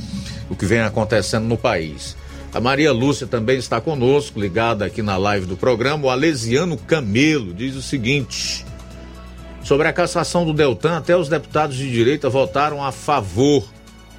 [0.50, 2.16] o que vem acontecendo no país.
[2.52, 6.06] A Maria Lúcia também está conosco, ligada aqui na live do programa.
[6.06, 8.64] O Alesiano Camelo diz o seguinte:
[9.62, 13.64] sobre a cassação do Deltan, até os deputados de direita votaram a favor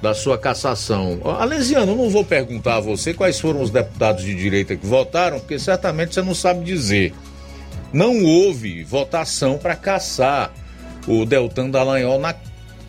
[0.00, 1.20] da sua cassação.
[1.38, 5.58] Alesiano, não vou perguntar a você quais foram os deputados de direita que votaram, porque
[5.58, 7.12] certamente você não sabe dizer.
[7.92, 10.52] Não houve votação para caçar
[11.06, 12.34] o Deltan Dallagnol na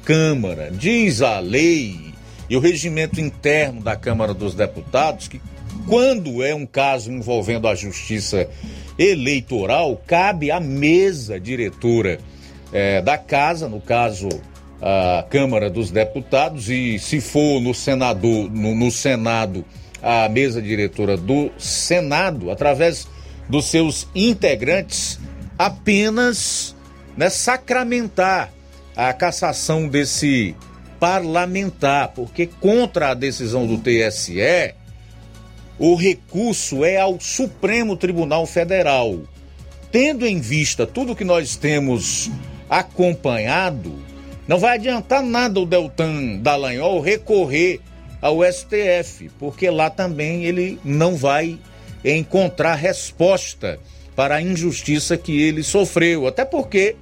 [0.04, 0.72] Câmara.
[0.72, 2.14] Diz a lei
[2.50, 5.42] e o regimento interno da Câmara dos Deputados que
[5.88, 8.48] quando é um caso envolvendo a justiça
[8.98, 12.20] eleitoral, cabe à mesa diretora
[12.72, 14.30] é, da casa, no caso
[14.82, 19.64] a Câmara dos Deputados, e se for no, senador, no, no Senado,
[20.02, 23.08] a mesa diretora do Senado, através
[23.50, 25.20] dos seus integrantes,
[25.58, 26.76] apenas
[27.16, 28.52] né, sacramentar
[28.96, 30.56] a cassação desse
[31.00, 34.76] parlamentar, porque contra a decisão do TSE,
[35.80, 39.20] o recurso é ao Supremo Tribunal Federal.
[39.92, 42.30] Tendo em vista tudo que nós temos
[42.70, 43.94] acompanhado,
[44.48, 47.82] não vai adiantar nada o Deltan Dallagnol recorrer
[48.22, 51.58] ao STF, porque lá também ele não vai
[52.04, 53.80] encontrar resposta
[54.16, 56.28] para a injustiça que ele sofreu.
[56.28, 56.96] Até porque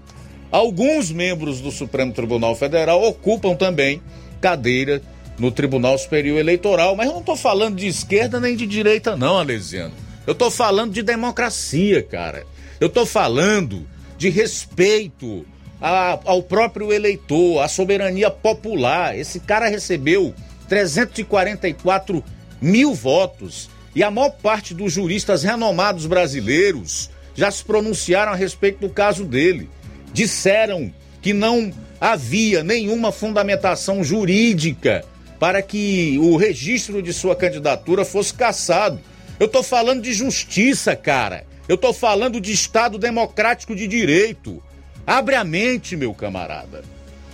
[0.52, 4.02] alguns membros do Supremo Tribunal Federal ocupam também
[4.40, 5.02] cadeira
[5.38, 6.96] no Tribunal Superior Eleitoral.
[6.96, 9.94] Mas eu não estou falando de esquerda nem de direita, não, Alesiano.
[10.28, 12.46] Eu estou falando de democracia, cara.
[12.80, 13.86] Eu estou falando
[14.18, 15.46] de respeito
[15.82, 19.18] a, ao próprio eleitor, à soberania popular.
[19.18, 20.34] Esse cara recebeu
[20.68, 22.24] 344
[22.62, 23.70] mil votos
[24.00, 29.26] e a maior parte dos juristas renomados brasileiros já se pronunciaram a respeito do caso
[29.26, 29.70] dele.
[30.14, 30.90] Disseram
[31.22, 31.70] que não
[32.00, 35.04] havia nenhuma fundamentação jurídica
[35.38, 39.02] para que o registro de sua candidatura fosse cassado.
[39.38, 41.46] Eu estou falando de justiça, cara.
[41.68, 44.64] Eu estou falando de Estado democrático de direito.
[45.06, 46.86] Abre a mente, meu camarada.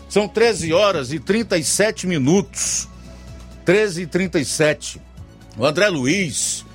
[0.10, 2.88] São 13 horas e 37 minutos.
[3.66, 5.06] 13 e 37.
[5.58, 6.66] O André Luiz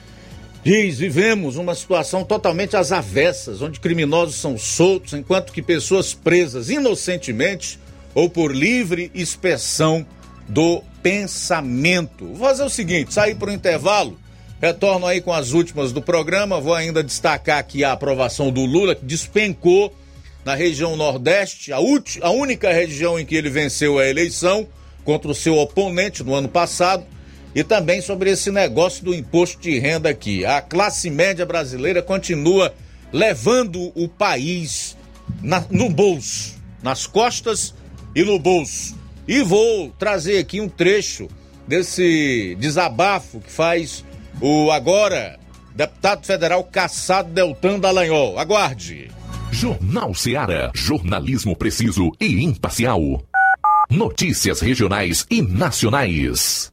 [0.64, 6.70] diz: vivemos uma situação totalmente às avessas, onde criminosos são soltos, enquanto que pessoas presas
[6.70, 7.78] inocentemente
[8.14, 10.06] ou por livre expressão
[10.48, 12.26] do pensamento.
[12.26, 14.18] Vou fazer o seguinte: sair para o intervalo,
[14.60, 16.60] retorno aí com as últimas do programa.
[16.60, 19.94] Vou ainda destacar aqui a aprovação do Lula, que despencou
[20.42, 24.66] na região Nordeste, a, a única região em que ele venceu a eleição
[25.04, 27.04] contra o seu oponente no ano passado.
[27.54, 30.44] E também sobre esse negócio do imposto de renda aqui.
[30.44, 32.72] A classe média brasileira continua
[33.12, 34.96] levando o país
[35.42, 37.74] na, no bolso, nas costas
[38.14, 38.96] e no bolso.
[39.26, 41.28] E vou trazer aqui um trecho
[41.66, 44.04] desse desabafo que faz
[44.40, 45.38] o agora
[45.74, 48.38] deputado federal Caçado Deltan Dallagnol.
[48.38, 49.10] Aguarde.
[49.50, 50.70] Jornal Seara.
[50.74, 53.22] Jornalismo preciso e imparcial.
[53.90, 56.72] Notícias regionais e nacionais.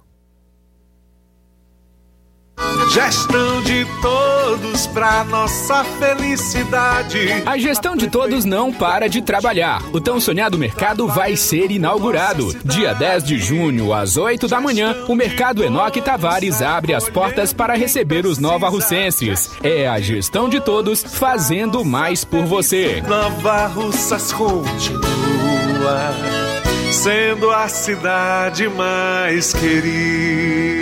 [2.93, 7.41] Gestão de todos para nossa felicidade.
[7.45, 9.81] A gestão de todos não para de trabalhar.
[9.93, 12.53] O tão sonhado mercado vai ser inaugurado.
[12.65, 17.53] Dia 10 de junho, às 8 da manhã, o Mercado Enoque Tavares abre as portas
[17.53, 19.51] para receber os nova russenses.
[19.63, 23.01] É a gestão de todos fazendo mais por você.
[23.07, 26.13] Nova Russas continua
[26.91, 30.81] sendo a cidade mais querida.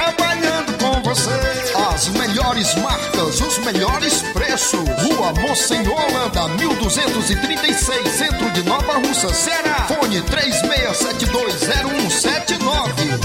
[1.11, 1.29] você.
[1.93, 4.79] As melhores marcas, os melhores preços.
[4.79, 9.87] Rua Monsenhor Holanda, 1236, centro de Nova Russa, Ceará.
[9.87, 13.19] Fone 36720179.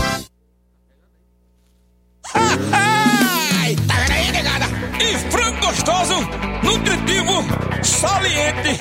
[2.73, 4.65] Ai, tá vendo aí, negada?
[5.01, 6.15] E frango gostoso,
[6.65, 7.45] nutritivo
[7.85, 8.81] Saliente,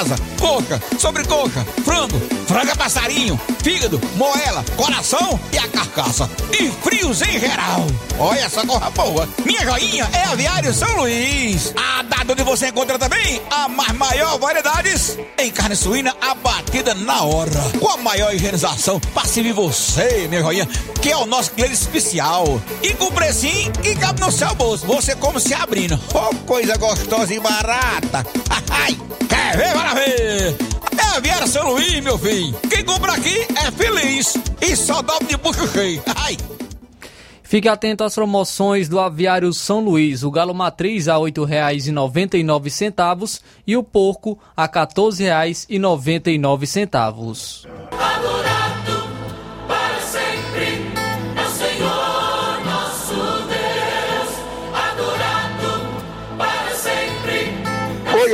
[0.00, 6.28] asa, coca, sobrecoca, frango, franga passarinho, fígado, moela, coração e a carcaça.
[6.52, 7.86] E frios em geral.
[8.18, 9.28] Olha essa corra boa.
[9.44, 11.72] Minha joinha é Aviário São Luís.
[11.76, 17.22] A data onde você encontra também a mais maior variedades em carne suína abatida na
[17.22, 17.50] hora.
[17.78, 20.66] Com a maior higienização para servir você, minha joinha,
[21.00, 22.60] que é o nosso cliente especial.
[22.82, 24.86] E com precinho que cabe no seu bolso.
[24.86, 25.98] Você como se abrindo.
[26.12, 28.26] Oh, coisa gostosa e barata.
[28.70, 28.98] Ai,
[29.28, 29.83] quer ver?
[29.84, 30.56] Bora ver.
[30.96, 32.56] É Aviário São Luís, meu filho.
[32.70, 34.34] Quem compra aqui é feliz.
[34.62, 36.02] E só dobra de bucho cheio.
[36.16, 36.38] Ai.
[37.42, 40.22] Fique atento às promoções do Aviário São Luís.
[40.22, 47.66] O galo matriz a R$ 8,99 e o porco a R$ 14,99.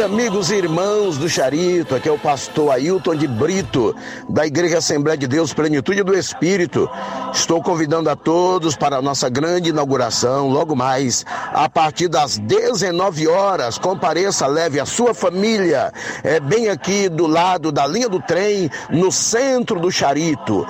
[0.03, 3.95] Amigos e irmãos do Charito, aqui é o pastor Ailton de Brito,
[4.29, 6.89] da Igreja Assembleia de Deus Plenitude do Espírito.
[7.35, 13.29] Estou convidando a todos para a nossa grande inauguração, logo mais, a partir das 19
[13.29, 13.77] horas.
[13.77, 15.93] Compareça, leve a sua família.
[16.25, 20.67] É bem aqui do lado da linha do trem, no centro do Charito.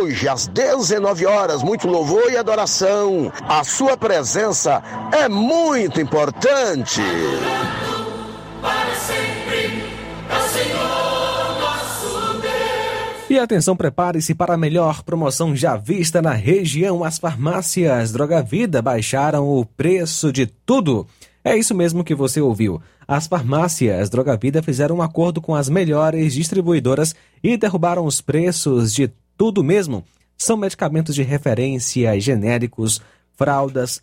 [0.00, 3.32] Hoje, às 19 horas, muito louvor e adoração.
[3.48, 4.82] A sua presença
[5.12, 7.00] é muito importante.
[8.64, 9.82] Para sempre,
[10.30, 13.28] é o Senhor nosso Deus.
[13.28, 17.04] E atenção, prepare-se para a melhor promoção já vista na região.
[17.04, 21.06] As farmácias Droga Vida baixaram o preço de tudo.
[21.44, 22.80] É isso mesmo que você ouviu.
[23.06, 28.94] As farmácias Droga Vida fizeram um acordo com as melhores distribuidoras e derrubaram os preços
[28.94, 30.02] de tudo mesmo.
[30.38, 32.98] São medicamentos de referência, genéricos,
[33.36, 34.00] fraldas,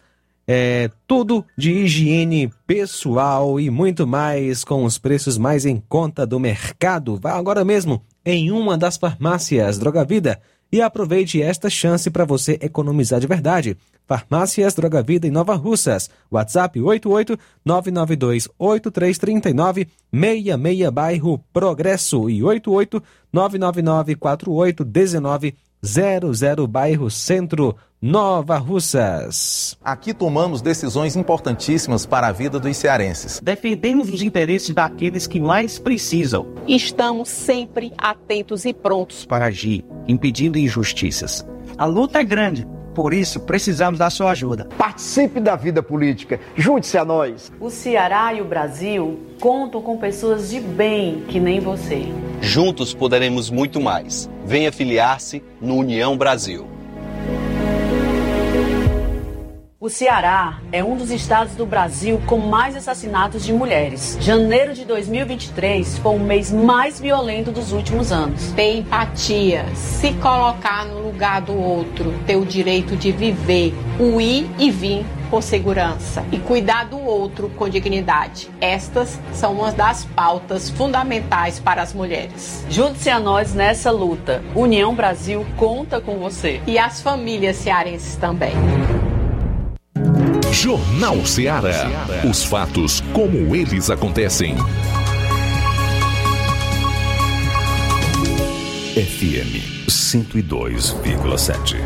[0.53, 6.41] é, tudo de higiene pessoal e muito mais com os preços mais em conta do
[6.41, 7.15] mercado.
[7.15, 12.59] Vá agora mesmo em uma das farmácias Droga Vida e aproveite esta chance para você
[12.61, 13.77] economizar de verdade.
[14.05, 16.09] Farmácias Droga Vida em Nova Russas.
[16.29, 23.01] WhatsApp 88 992 8339 66 bairro Progresso e 88
[23.31, 27.73] 999 48 19 00 bairro Centro
[28.03, 29.77] Nova Russas.
[29.85, 33.39] Aqui tomamos decisões importantíssimas para a vida dos cearenses.
[33.39, 36.47] Defendemos os interesses daqueles que mais precisam.
[36.67, 41.45] Estamos sempre atentos e prontos para agir, impedindo injustiças.
[41.77, 44.67] A luta é grande, por isso precisamos da sua ajuda.
[44.79, 47.51] Participe da vida política, junte-se a nós.
[47.59, 52.11] O Ceará e o Brasil contam com pessoas de bem que nem você.
[52.41, 54.27] Juntos poderemos muito mais.
[54.43, 56.80] Venha filiar-se no União Brasil.
[59.83, 64.15] O Ceará é um dos estados do Brasil com mais assassinatos de mulheres.
[64.21, 68.51] Janeiro de 2023 foi o mês mais violento dos últimos anos.
[68.51, 74.47] Ter empatia, se colocar no lugar do outro, ter o direito de viver, o ir
[74.59, 78.51] e vir com segurança e cuidar do outro com dignidade.
[78.61, 82.63] Estas são uma das pautas fundamentais para as mulheres.
[82.69, 84.43] Junte-se a nós nessa luta.
[84.53, 86.61] União Brasil conta com você.
[86.67, 88.53] E as famílias cearenses também.
[90.51, 91.89] Jornal Ceará.
[92.29, 94.55] Os fatos como eles acontecem.
[98.93, 101.77] FM 102,7.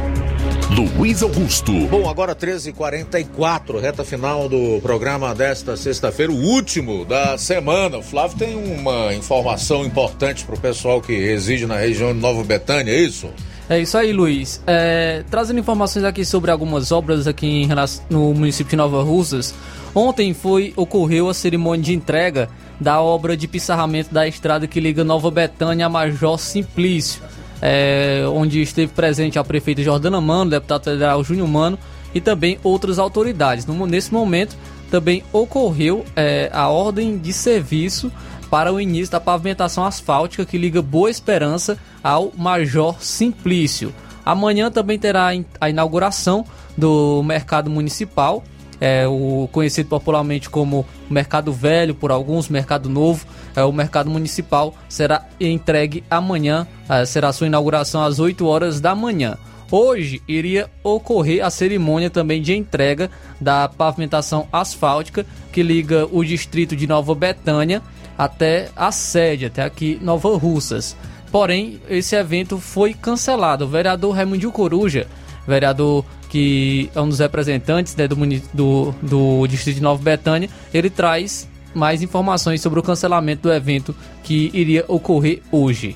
[0.98, 1.72] Luiz Augusto.
[1.88, 8.00] Bom, agora 13h44, reta final do programa desta sexta-feira, o último da semana.
[8.00, 12.44] O Flávio tem uma informação importante para o pessoal que reside na região de Nova
[12.44, 13.30] Betânia, é isso?
[13.68, 14.62] É isso aí, Luiz.
[14.68, 17.68] É, trazendo informações aqui sobre algumas obras aqui
[18.10, 19.56] no município de Nova Russas.
[19.94, 22.48] Ontem foi ocorreu a cerimônia de entrega
[22.80, 27.24] da obra de pissarramento da estrada que liga Nova Betânia a Major Simplício,
[27.62, 31.80] é, onde esteve presente a prefeita Jordana Mano, deputado federal Júnior Mano
[32.14, 33.66] e também outras autoridades.
[33.66, 34.56] No, nesse momento
[34.92, 38.12] também ocorreu é, a ordem de serviço
[38.56, 43.94] para o início da pavimentação asfáltica que liga Boa Esperança ao Major Simplício.
[44.26, 46.45] Amanhã também terá a inauguração
[46.77, 48.45] do mercado municipal,
[48.80, 53.26] é, o conhecido popularmente como Mercado Velho, por alguns, Mercado Novo.
[53.53, 58.95] É, o mercado municipal será entregue amanhã, é, será sua inauguração às 8 horas da
[58.95, 59.38] manhã.
[59.69, 63.11] Hoje iria ocorrer a cerimônia também de entrega
[63.41, 67.82] da pavimentação asfáltica que liga o distrito de Nova Betânia
[68.18, 70.96] até a sede, até aqui Nova Russas.
[71.32, 73.66] porém, esse evento foi cancelado.
[73.66, 75.08] O vereador Raimundo Coruja,
[75.48, 78.16] vereador que é um dos representantes né, do,
[78.54, 83.94] do, do distrito de Nova Betânia, ele traz mais informações sobre o cancelamento do evento
[84.24, 85.96] que iria ocorrer hoje.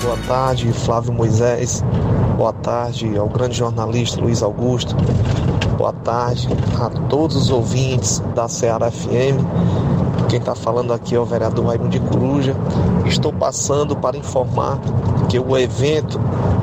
[0.00, 1.84] Boa tarde, Flávio Moisés.
[2.36, 4.96] Boa tarde ao grande jornalista Luiz Augusto.
[5.76, 6.48] Boa tarde
[6.80, 10.01] a todos os ouvintes da Ceará FM.
[10.32, 12.56] Quem está falando aqui é o vereador Raimundo de Coruja.
[13.04, 14.78] Estou passando para informar
[15.28, 16.18] que o evento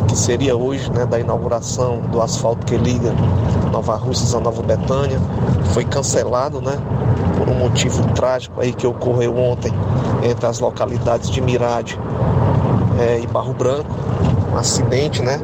[0.07, 3.13] que seria hoje, né, da inauguração do asfalto que liga
[3.71, 5.19] Nova Russas a Nova Betânia,
[5.65, 6.79] foi cancelado, né,
[7.37, 9.71] por um motivo trágico aí que ocorreu ontem
[10.23, 11.95] entre as localidades de Mirade
[12.99, 13.95] é, e Barro Branco,
[14.51, 15.39] um acidente, né?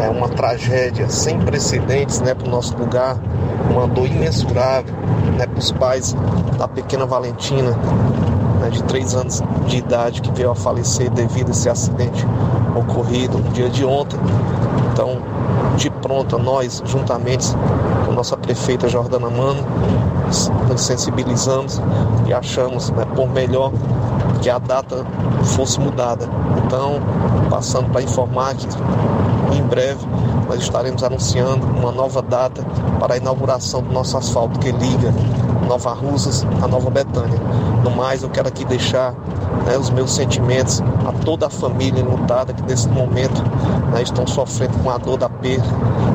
[0.00, 3.16] É uma tragédia sem precedentes, né, para o nosso lugar,
[3.70, 4.94] uma dor imensurável,
[5.36, 6.14] né, para os pais
[6.56, 7.76] da pequena Valentina,
[8.60, 12.26] né, de três anos de idade, que veio a falecer devido a esse acidente
[12.74, 14.18] ocorrido no dia de ontem.
[14.92, 15.22] Então,
[15.76, 17.46] de pronto, nós, juntamente
[18.04, 19.64] com nossa prefeita Jordana Mano,
[20.68, 21.80] nos sensibilizamos
[22.26, 23.72] e achamos né, por melhor
[24.40, 25.04] que a data
[25.44, 26.28] fosse mudada.
[26.64, 27.00] Então,
[27.48, 28.66] passando para informar que
[29.56, 30.04] em breve
[30.48, 32.64] nós estaremos anunciando uma nova data
[32.98, 35.12] para a inauguração do nosso asfalto que liga
[35.68, 37.38] Nova Russas a Nova Betânia.
[37.84, 39.12] No mais, eu quero aqui deixar
[39.66, 43.42] né, os meus sentimentos a toda a família lutada que nesse momento
[43.92, 45.68] né, estão sofrendo com a dor da perda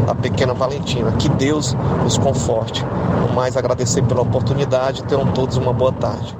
[0.07, 1.11] da pequena Valentina.
[1.13, 2.83] Que Deus os conforte.
[3.21, 5.03] No mais, agradecer pela oportunidade.
[5.03, 6.35] Tenham todos uma boa tarde.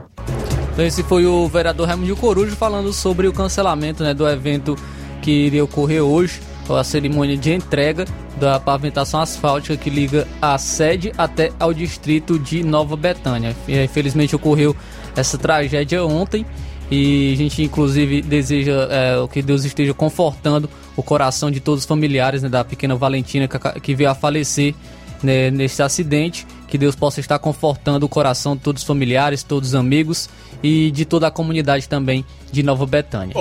[0.74, 4.76] Então esse foi o vereador Raimundo Corujo falando sobre o cancelamento né, do evento
[5.22, 8.06] que iria ocorrer hoje, a cerimônia de entrega
[8.38, 13.56] da pavimentação asfáltica que liga a sede até ao distrito de Nova Betânia.
[13.68, 14.76] Infelizmente ocorreu
[15.16, 16.46] essa tragédia ontem
[16.90, 21.88] e a gente inclusive deseja é, que Deus esteja confortando o coração de todos os
[21.88, 24.74] familiares né, da pequena Valentina que, que veio a falecer
[25.22, 26.46] né, nesse acidente.
[26.68, 30.28] Que Deus possa estar confortando o coração de todos os familiares, todos os amigos
[30.64, 33.36] e de toda a comunidade também de Nova Betânia.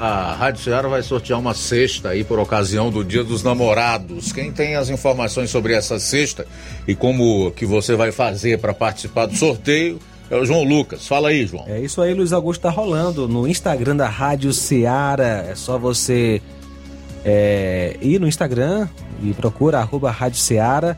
[0.00, 4.32] A Rádio Ceará vai sortear uma cesta aí por ocasião do Dia dos Namorados.
[4.32, 6.46] Quem tem as informações sobre essa cesta
[6.86, 9.98] e como que você vai fazer para participar do sorteio
[10.30, 11.06] é o João Lucas.
[11.06, 11.64] Fala aí, João.
[11.66, 15.44] É isso aí, Luiz Augusto tá rolando no Instagram da Rádio Ceará.
[15.48, 16.42] É só você
[17.24, 18.88] é, ir no Instagram
[19.22, 20.96] e procura arroba Rádio Ceará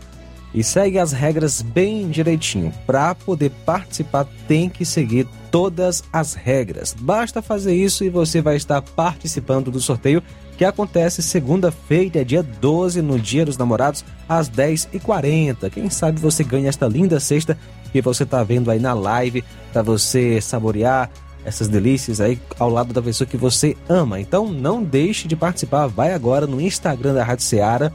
[0.53, 2.73] e segue as regras bem direitinho.
[2.87, 6.95] Para poder participar, tem que seguir todas as regras.
[6.99, 10.23] Basta fazer isso e você vai estar participando do sorteio
[10.57, 15.71] que acontece segunda-feira, dia 12, no Dia dos Namorados, às 10h40.
[15.71, 17.57] Quem sabe você ganha esta linda cesta
[17.91, 21.11] que você está vendo aí na live para você saborear
[21.47, 24.21] essas delícias aí ao lado da pessoa que você ama.
[24.21, 27.91] Então não deixe de participar, vai agora no Instagram da Rádio Ceará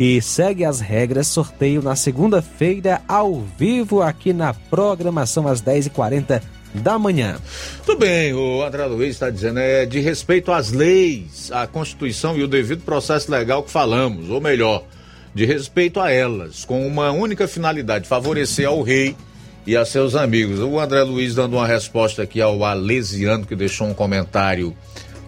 [0.00, 1.26] e segue as regras.
[1.26, 7.36] Sorteio na segunda-feira, ao vivo, aqui na programação às 10h40 da manhã.
[7.84, 12.42] Tudo bem, o André Luiz está dizendo, é de respeito às leis, à Constituição e
[12.42, 14.84] o devido processo legal que falamos, ou melhor,
[15.34, 19.16] de respeito a elas, com uma única finalidade, favorecer ao rei
[19.66, 20.60] e a seus amigos.
[20.60, 24.74] O André Luiz dando uma resposta aqui ao Alesiano, que deixou um comentário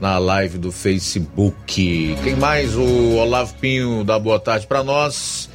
[0.01, 2.17] na live do Facebook.
[2.23, 2.75] Quem mais?
[2.77, 5.51] O Olavo Pinho dá boa tarde para nós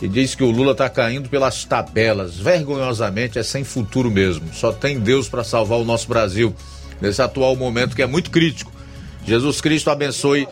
[0.00, 2.36] e diz que o Lula está caindo pelas tabelas.
[2.36, 4.52] Vergonhosamente é sem futuro mesmo.
[4.52, 6.54] Só tem Deus para salvar o nosso Brasil
[7.00, 8.72] nesse atual momento que é muito crítico.
[9.24, 10.48] Jesus Cristo abençoe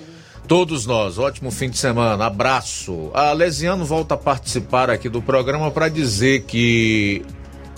[0.46, 1.18] todos nós.
[1.18, 2.26] Ótimo fim de semana.
[2.26, 3.10] Abraço.
[3.14, 7.22] A Lesiano volta a participar aqui do programa para dizer que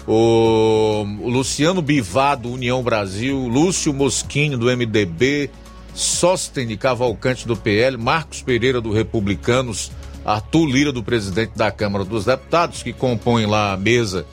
[0.06, 5.50] o, Luciano Bivar do União Brasil, Lúcio Moschini do MDB,
[5.92, 9.90] Sóstene Cavalcante do PL, Marcos Pereira do Republicanos,
[10.28, 14.26] Arthur Lira do presidente da Câmara dos Deputados, que compõem lá a mesa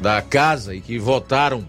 [0.00, 1.66] da casa e que votaram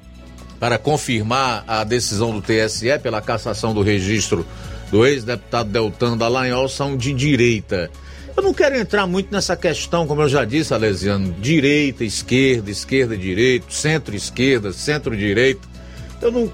[0.59, 4.45] para confirmar a decisão do TSE pela cassação do registro
[4.89, 7.91] do ex-deputado Deltan Dallagnol, são de direita.
[8.35, 13.17] Eu não quero entrar muito nessa questão, como eu já disse, Alesiano, direita, esquerda, esquerda,
[13.17, 15.67] direita, centro-esquerda, centro-direita,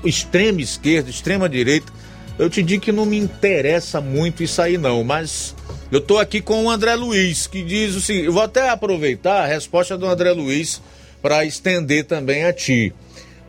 [0.03, 1.91] extrema esquerda, extrema direita.
[2.39, 5.55] Eu te digo que não me interessa muito isso aí não, mas
[5.93, 9.43] eu tô aqui com o André Luiz, que diz o seguinte, eu vou até aproveitar
[9.43, 10.81] a resposta do André Luiz
[11.21, 12.91] para estender também a ti.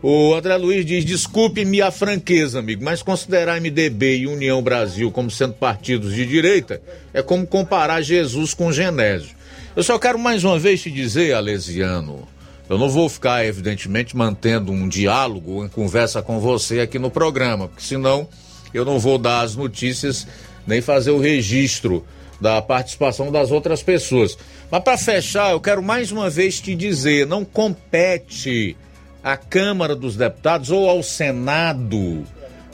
[0.02, 5.30] O André Luiz diz: desculpe-me a franqueza, amigo, mas considerar MDB e União Brasil como
[5.30, 6.82] sendo partidos de direita
[7.14, 9.34] é como comparar Jesus com Genésio.
[9.74, 12.28] Eu só quero mais uma vez te dizer, Alesiano,
[12.68, 17.68] eu não vou ficar, evidentemente, mantendo um diálogo, uma conversa com você aqui no programa,
[17.68, 18.28] porque senão
[18.74, 20.26] eu não vou dar as notícias
[20.66, 22.04] nem fazer o registro
[22.44, 24.36] da participação das outras pessoas.
[24.70, 28.76] Mas para fechar, eu quero mais uma vez te dizer: não compete
[29.22, 32.22] à Câmara dos Deputados ou ao Senado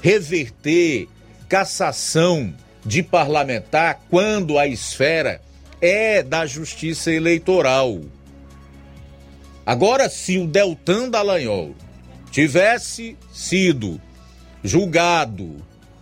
[0.03, 1.07] reverter
[1.49, 2.53] cassação
[2.85, 5.41] de parlamentar quando a esfera
[5.81, 8.01] é da Justiça Eleitoral.
[9.65, 11.77] Agora, se o Deltan Dallagnol
[12.33, 14.01] tivesse sido
[14.65, 15.57] julgado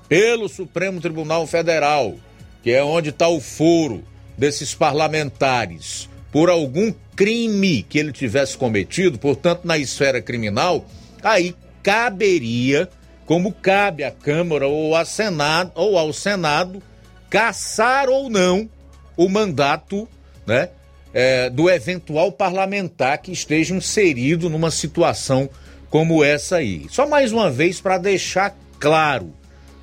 [0.08, 2.14] pelo Supremo Tribunal Federal,
[2.62, 4.04] que é onde está o foro
[4.36, 10.86] desses parlamentares, por algum crime que ele tivesse cometido, portanto, na esfera criminal,
[11.22, 12.88] aí caberia,
[13.26, 16.82] como cabe à Câmara ou, à Senado, ou ao Senado,
[17.28, 18.68] caçar ou não
[19.16, 20.08] o mandato
[20.46, 20.70] né,
[21.12, 25.50] é, do eventual parlamentar que esteja inserido numa situação
[25.90, 26.86] como essa aí.
[26.90, 29.32] Só mais uma vez para deixar claro,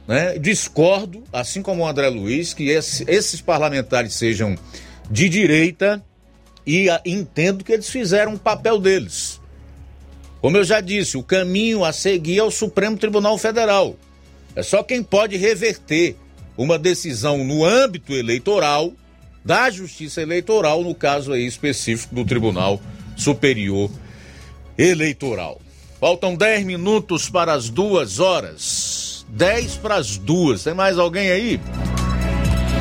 [0.08, 4.56] né, discordo, assim como o André Luiz, que esse, esses parlamentares sejam
[5.10, 6.04] de direita
[6.66, 9.40] e a, entendo que eles fizeram o papel deles.
[10.42, 13.96] Como eu já disse, o caminho a seguir é o Supremo Tribunal Federal.
[14.56, 16.16] É só quem pode reverter
[16.58, 18.94] uma decisão no âmbito eleitoral
[19.44, 22.82] da Justiça Eleitoral, no caso aí específico do Tribunal
[23.16, 23.92] Superior
[24.78, 25.62] Eleitoral.
[26.00, 29.05] Faltam 10 minutos para as duas horas.
[29.30, 30.64] 10 para as duas.
[30.64, 31.60] Tem mais alguém aí?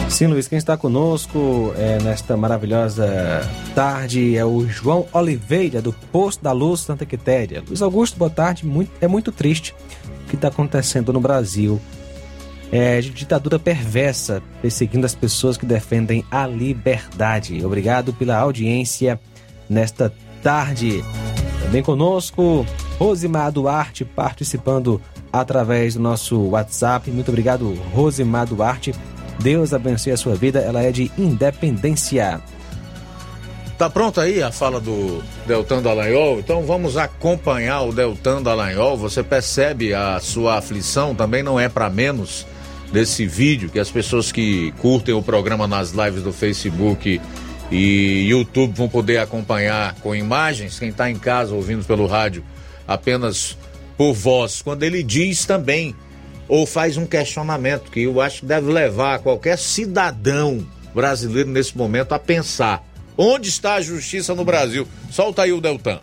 [0.09, 3.43] Sim, Luiz, quem está conosco é, nesta maravilhosa
[3.75, 7.63] tarde é o João Oliveira, do Posto da Luz Santa Quitéria.
[7.67, 8.65] Luiz Augusto, boa tarde.
[8.65, 9.75] Muito, é muito triste
[10.25, 11.81] o que está acontecendo no Brasil
[12.71, 17.65] é, de ditadura perversa, perseguindo as pessoas que defendem a liberdade.
[17.65, 19.21] Obrigado pela audiência
[19.69, 20.13] nesta
[20.43, 21.05] tarde.
[21.63, 22.67] Também conosco,
[22.99, 25.01] Rosimar Duarte, participando
[25.41, 27.11] através do nosso WhatsApp.
[27.11, 28.95] Muito obrigado, Rosimar Duarte.
[29.41, 32.41] Deus abençoe a sua vida, ela é de independência.
[33.77, 36.39] Tá pronto aí a fala do Deltan Dallagnol?
[36.39, 38.97] Então vamos acompanhar o Deltan Dallagnol.
[38.97, 42.47] Você percebe a sua aflição, também não é para menos
[42.93, 47.21] desse vídeo que as pessoas que curtem o programa nas lives do Facebook
[47.73, 50.79] e YouTube vão poder acompanhar com imagens.
[50.79, 52.45] Quem está em casa ouvindo pelo rádio
[52.87, 53.57] apenas
[53.97, 55.95] por voz, quando ele diz também
[56.49, 62.13] ou faz um questionamento que eu acho que deve levar qualquer cidadão brasileiro nesse momento
[62.13, 62.85] a pensar:
[63.17, 64.87] onde está a justiça no Brasil?
[65.11, 66.01] Solta aí o Deltan.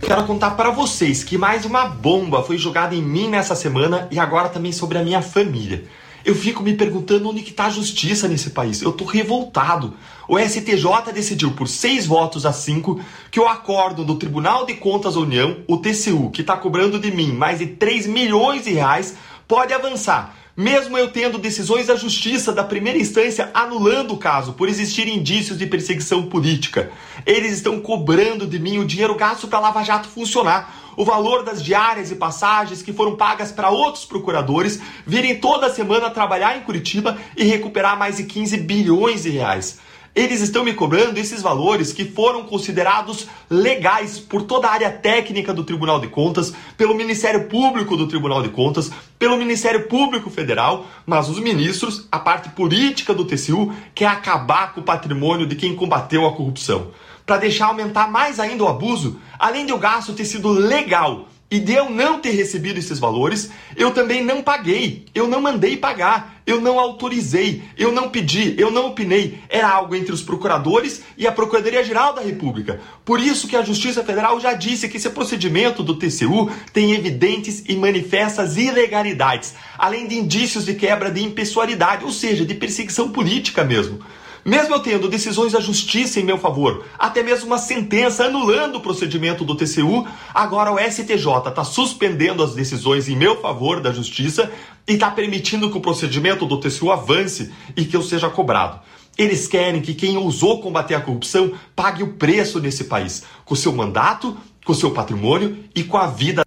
[0.00, 4.18] Quero contar para vocês que mais uma bomba foi jogada em mim nessa semana e
[4.18, 5.84] agora também sobre a minha família.
[6.28, 8.82] Eu fico me perguntando onde que tá a justiça nesse país.
[8.82, 9.94] Eu tô revoltado.
[10.28, 13.00] O STJ decidiu por seis votos a cinco
[13.30, 17.10] que o acordo do Tribunal de Contas da União, o TCU, que está cobrando de
[17.10, 19.16] mim mais de 3 milhões de reais,
[19.48, 24.68] pode avançar mesmo eu tendo decisões da justiça da primeira instância anulando o caso por
[24.68, 26.90] existirem indícios de perseguição política.
[27.24, 30.74] Eles estão cobrando de mim o dinheiro gasto para Lava Jato funcionar.
[30.96, 36.10] O valor das diárias e passagens que foram pagas para outros procuradores virem toda semana
[36.10, 39.78] trabalhar em Curitiba e recuperar mais de 15 bilhões de reais.
[40.18, 45.54] Eles estão me cobrando esses valores que foram considerados legais por toda a área técnica
[45.54, 50.88] do Tribunal de Contas, pelo Ministério Público do Tribunal de Contas, pelo Ministério Público Federal,
[51.06, 55.76] mas os ministros, a parte política do TCU, quer acabar com o patrimônio de quem
[55.76, 56.88] combateu a corrupção.
[57.24, 61.58] Para deixar aumentar mais ainda o abuso, além de o gasto ter sido legal e
[61.58, 66.42] de eu não ter recebido esses valores, eu também não paguei, eu não mandei pagar,
[66.46, 69.38] eu não autorizei, eu não pedi, eu não opinei.
[69.48, 72.80] Era algo entre os procuradores e a Procuradoria-Geral da República.
[73.02, 77.64] Por isso que a Justiça Federal já disse que esse procedimento do TCU tem evidentes
[77.66, 83.64] e manifestas ilegalidades, além de indícios de quebra de impessoalidade, ou seja, de perseguição política
[83.64, 84.00] mesmo.
[84.48, 88.80] Mesmo eu tendo decisões da justiça em meu favor, até mesmo uma sentença anulando o
[88.80, 94.50] procedimento do TCU, agora o STJ está suspendendo as decisões em meu favor da justiça
[94.86, 98.80] e está permitindo que o procedimento do TCU avance e que eu seja cobrado.
[99.18, 103.70] Eles querem que quem ousou combater a corrupção pague o preço nesse país, com seu
[103.70, 104.34] mandato,
[104.64, 106.42] com seu patrimônio e com a vida.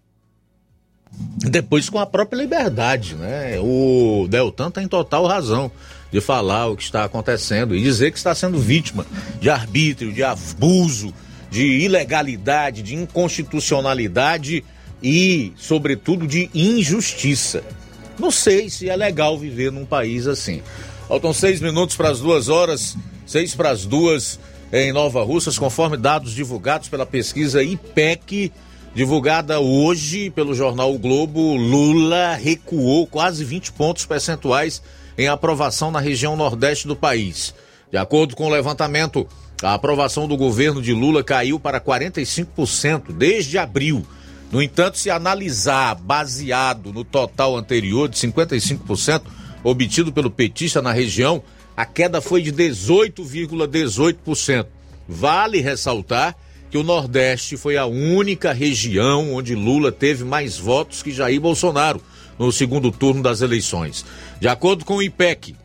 [1.38, 3.60] Depois com a própria liberdade, né?
[3.60, 5.72] O Deltan tem total razão
[6.12, 9.06] de falar o que está acontecendo e dizer que está sendo vítima
[9.40, 11.14] de arbítrio, de abuso,
[11.50, 14.64] de ilegalidade, de inconstitucionalidade
[15.02, 17.64] e, sobretudo, de injustiça.
[18.20, 20.62] Não sei se é legal viver num país assim.
[21.08, 24.40] Faltam seis minutos para as duas horas, seis para as duas
[24.72, 28.52] em Nova Russas, conforme dados divulgados pela pesquisa IPEC
[28.94, 34.82] divulgada hoje pelo jornal o Globo, Lula recuou quase 20 pontos percentuais
[35.22, 37.54] em aprovação na região nordeste do país.
[37.92, 39.28] De acordo com o levantamento,
[39.62, 44.04] a aprovação do governo de Lula caiu para 45% desde abril.
[44.52, 49.22] No entanto, se analisar baseado no total anterior de 55%
[49.64, 51.44] obtido pelo petista na região,
[51.78, 54.66] a queda foi de 18,18%.
[55.08, 56.36] Vale ressaltar
[56.72, 62.02] que o Nordeste foi a única região onde Lula teve mais votos que Jair Bolsonaro
[62.46, 64.04] no segundo turno das eleições.
[64.40, 65.56] De acordo com o IPEC,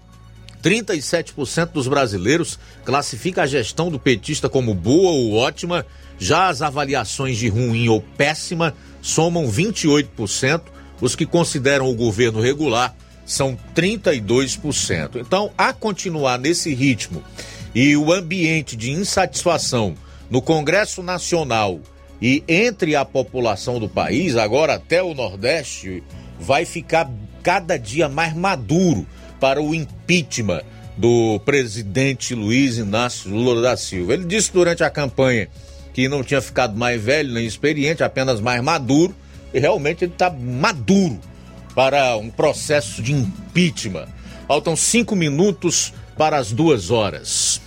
[0.62, 5.86] 37% dos brasileiros classifica a gestão do petista como boa ou ótima,
[6.18, 10.62] já as avaliações de ruim ou péssima somam 28%,
[11.00, 12.94] os que consideram o governo regular
[13.24, 15.16] são 32%.
[15.16, 17.22] Então, a continuar nesse ritmo
[17.74, 19.94] e o ambiente de insatisfação
[20.30, 21.80] no Congresso Nacional
[22.20, 26.02] e entre a população do país, agora até o Nordeste,
[26.38, 27.10] vai ficar
[27.42, 29.06] cada dia mais maduro
[29.40, 30.62] para o impeachment
[30.96, 34.14] do presidente Luiz Inácio Lula da Silva.
[34.14, 35.48] Ele disse durante a campanha
[35.92, 39.14] que não tinha ficado mais velho nem experiente, apenas mais maduro,
[39.52, 41.18] e realmente ele está maduro
[41.74, 44.08] para um processo de impeachment.
[44.46, 47.60] Faltam cinco minutos para as duas horas.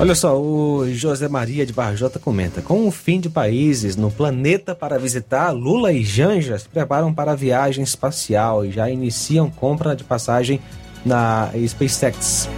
[0.00, 4.74] Olha só, o José Maria de Barjota comenta: com o fim de países no planeta
[4.74, 9.94] para visitar, Lula e Janja se preparam para a viagem espacial e já iniciam compra
[9.94, 10.58] de passagem
[11.04, 12.48] na SpaceX.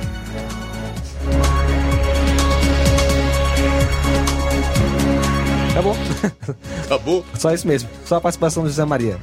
[5.72, 5.96] Acabou.
[6.86, 7.24] Acabou?
[7.36, 7.88] Só isso mesmo.
[8.04, 9.18] Só a participação do José Maria.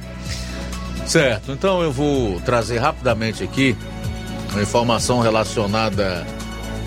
[1.06, 3.74] Certo, então eu vou trazer rapidamente aqui
[4.52, 6.26] uma informação relacionada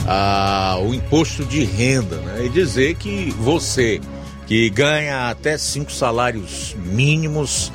[0.06, 2.46] ao imposto de renda, né?
[2.46, 4.02] E dizer que você
[4.46, 7.72] que ganha até cinco salários mínimos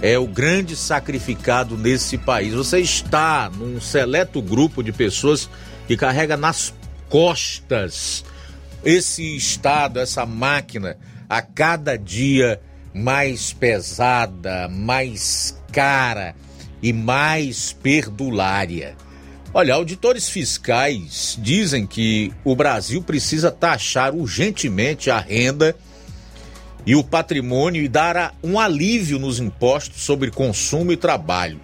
[0.00, 2.54] é o grande sacrificado nesse país.
[2.54, 5.48] Você está num seleto grupo de pessoas
[5.86, 6.72] que carrega nas
[7.08, 8.24] costas
[8.84, 10.96] esse estado, essa máquina
[11.28, 12.60] a cada dia
[12.92, 16.34] mais pesada, mais cara
[16.82, 18.94] e mais perdulária.
[19.56, 25.76] Olha, auditores fiscais dizem que o Brasil precisa taxar urgentemente a renda
[26.84, 31.60] e o patrimônio e dar um alívio nos impostos sobre consumo e trabalho.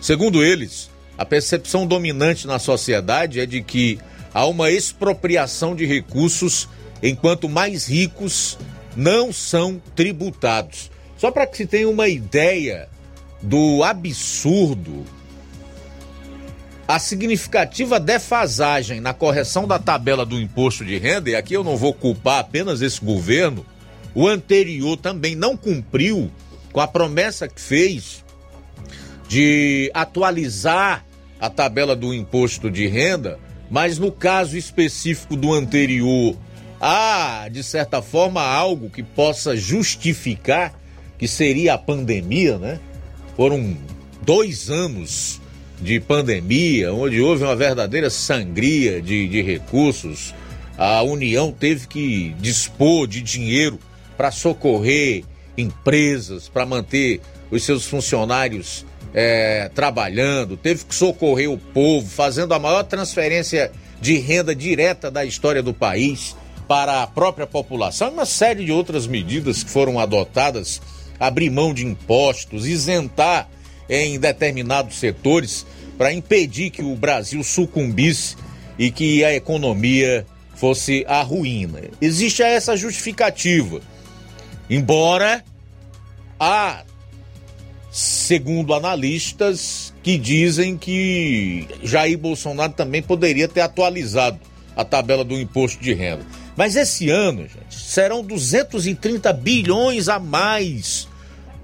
[0.00, 0.88] Segundo eles,
[1.18, 3.98] a percepção dominante na sociedade é de que
[4.32, 6.68] há uma expropriação de recursos
[7.02, 8.56] enquanto mais ricos
[8.94, 10.92] não são tributados.
[11.18, 12.88] Só para que se tenha uma ideia
[13.42, 15.04] do absurdo,
[16.88, 21.76] a significativa defasagem na correção da tabela do imposto de renda, e aqui eu não
[21.76, 23.66] vou culpar apenas esse governo,
[24.14, 26.30] o anterior também não cumpriu
[26.72, 28.24] com a promessa que fez
[29.28, 31.04] de atualizar
[31.40, 33.38] a tabela do imposto de renda,
[33.68, 36.36] mas no caso específico do anterior,
[36.80, 40.78] há, de certa forma, algo que possa justificar
[41.18, 42.78] que seria a pandemia, né?
[43.36, 43.76] Foram
[44.22, 45.40] dois anos
[45.80, 50.34] de pandemia, onde houve uma verdadeira sangria de, de recursos.
[50.76, 53.78] A União teve que dispor de dinheiro
[54.16, 55.24] para socorrer
[55.56, 57.20] empresas, para manter
[57.50, 58.84] os seus funcionários
[59.14, 65.24] é, trabalhando, teve que socorrer o povo, fazendo a maior transferência de renda direta da
[65.24, 66.36] história do país
[66.68, 70.82] para a própria população, uma série de outras medidas que foram adotadas,
[71.18, 73.48] abrir mão de impostos, isentar
[73.88, 78.36] em determinados setores para impedir que o Brasil sucumbisse
[78.78, 81.80] e que a economia fosse a ruína.
[82.00, 83.80] Existe essa justificativa.
[84.68, 85.44] Embora
[86.38, 86.84] há,
[87.90, 94.40] segundo analistas, que dizem que Jair Bolsonaro também poderia ter atualizado
[94.74, 96.24] a tabela do imposto de renda.
[96.56, 101.08] Mas esse ano, gente, serão 230 bilhões a mais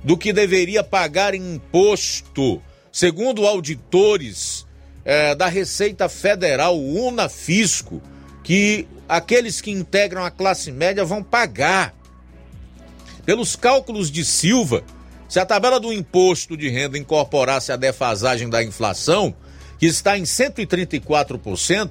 [0.05, 4.66] do que deveria pagar em imposto, segundo auditores
[5.05, 8.03] é, da Receita Federal, Unafisco,
[8.43, 11.95] que aqueles que integram a classe média vão pagar.
[13.24, 14.83] Pelos cálculos de Silva,
[15.29, 19.35] se a tabela do imposto de renda incorporasse a defasagem da inflação,
[19.79, 21.91] que está em 134%,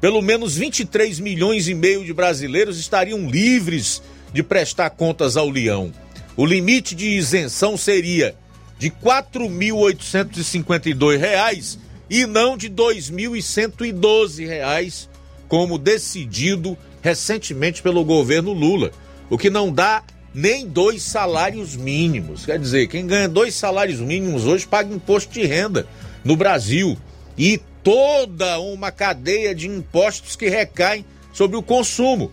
[0.00, 5.92] pelo menos 23 milhões e meio de brasileiros estariam livres de prestar contas ao leão.
[6.36, 8.36] O limite de isenção seria
[8.78, 11.78] de R$ 4.852
[12.08, 15.08] e não de R$ 2.112,
[15.48, 18.92] como decidido recentemente pelo governo Lula.
[19.28, 20.04] o que não dá
[20.34, 22.46] nem dois salários mínimos.
[22.46, 25.86] Quer dizer, quem ganha dois salários mínimos hoje paga imposto de renda
[26.24, 26.98] no Brasil
[27.36, 32.30] e toda uma cadeia de impostos que recaem sobre o consumo,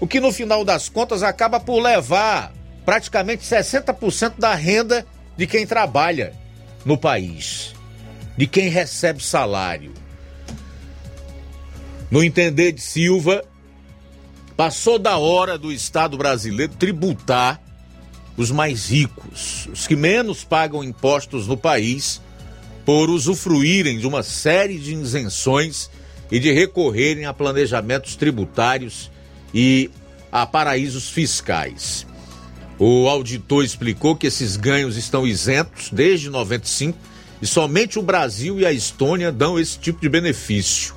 [0.00, 2.54] o que no final das contas acaba por levar
[2.88, 5.06] praticamente 60% da renda
[5.36, 6.32] de quem trabalha
[6.86, 7.74] no país,
[8.34, 9.92] de quem recebe salário.
[12.10, 13.44] No entender de Silva,
[14.56, 17.60] passou da hora do Estado brasileiro tributar
[18.38, 22.22] os mais ricos, os que menos pagam impostos no país,
[22.86, 25.90] por usufruírem de uma série de isenções
[26.30, 29.10] e de recorrerem a planejamentos tributários
[29.52, 29.90] e
[30.32, 32.07] a paraísos fiscais.
[32.78, 36.96] O auditor explicou que esses ganhos estão isentos desde 95
[37.42, 40.94] e somente o Brasil e a Estônia dão esse tipo de benefício.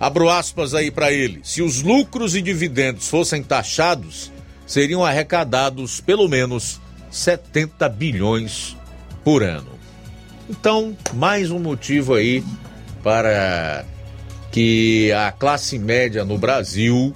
[0.00, 1.40] Abro aspas aí para ele.
[1.44, 4.32] Se os lucros e dividendos fossem taxados,
[4.66, 6.80] seriam arrecadados pelo menos
[7.10, 8.76] 70 bilhões
[9.22, 9.70] por ano.
[10.50, 12.44] Então, mais um motivo aí
[13.02, 13.84] para
[14.50, 17.14] que a classe média no Brasil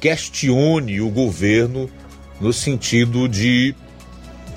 [0.00, 1.90] questione o governo
[2.40, 3.74] no sentido de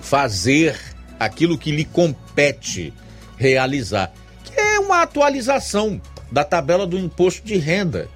[0.02, 0.80] fazer
[1.20, 2.94] aquilo que lhe compete
[3.38, 4.12] realizar,
[4.44, 6.02] que é uma atualização
[6.32, 8.10] da tabela do imposto de renda.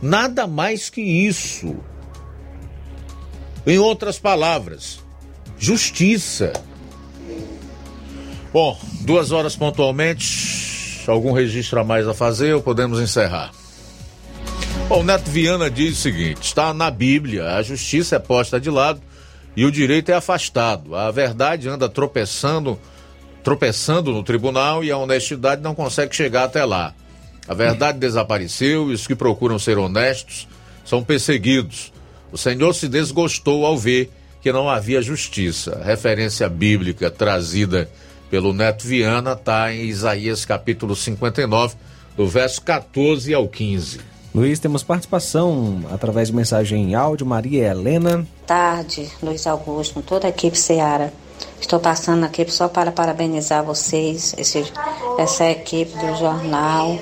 [0.00, 1.76] Nada mais que isso.
[3.66, 5.00] Em outras palavras,
[5.58, 6.52] justiça.
[8.52, 13.50] Bom, duas horas pontualmente, algum registro a mais a fazer ou podemos encerrar?
[14.86, 19.00] Bom, Neto Viana diz o seguinte: está na Bíblia, a justiça é posta de lado
[19.56, 20.94] e o direito é afastado.
[20.94, 22.78] A verdade anda tropeçando,
[23.42, 26.94] tropeçando no tribunal e a honestidade não consegue chegar até lá.
[27.48, 30.46] A verdade desapareceu e os que procuram ser honestos
[30.84, 31.90] são perseguidos.
[32.30, 34.10] O Senhor se desgostou ao ver
[34.42, 35.78] que não havia justiça.
[35.82, 37.88] A referência bíblica trazida
[38.30, 41.74] pelo Neto Viana está em Isaías capítulo 59,
[42.16, 44.13] do verso 14 ao 15.
[44.34, 47.24] Luiz, temos participação através de mensagem em áudio.
[47.24, 48.26] Maria Helena.
[48.44, 51.12] tarde, Luiz Augusto, toda a equipe Seara.
[51.60, 54.64] Estou passando aqui só para parabenizar vocês, esse,
[55.18, 56.98] essa equipe do jornal.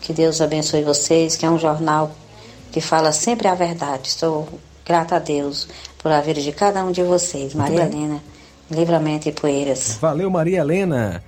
[0.00, 2.12] Que Deus abençoe vocês, que é um jornal
[2.70, 4.08] que fala sempre a verdade.
[4.08, 4.48] Estou
[4.86, 5.66] grata a Deus
[5.98, 7.54] por a vida de cada um de vocês.
[7.54, 8.04] Maria bem.
[8.04, 8.22] Helena,
[8.70, 9.98] Livramento e Poeiras.
[10.00, 11.24] Valeu, Maria Helena.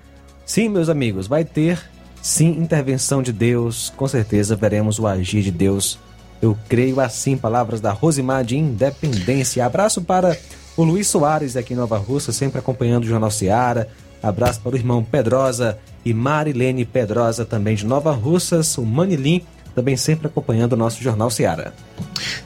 [0.46, 1.82] Sim, meus amigos, vai ter
[2.24, 3.92] sim intervenção de Deus.
[3.98, 5.98] Com certeza veremos o agir de Deus.
[6.40, 7.36] Eu creio assim.
[7.36, 9.64] Palavras da Rosimar de Independência.
[9.64, 10.36] Abraço para
[10.74, 13.88] o Luiz Soares aqui em Nova Russa, sempre acompanhando o Jornal Seara.
[14.22, 18.78] Abraço para o irmão Pedrosa e Marilene Pedrosa, também de Nova Russas.
[18.78, 19.44] O Manilim,
[19.74, 21.74] também sempre acompanhando o nosso Jornal Seara.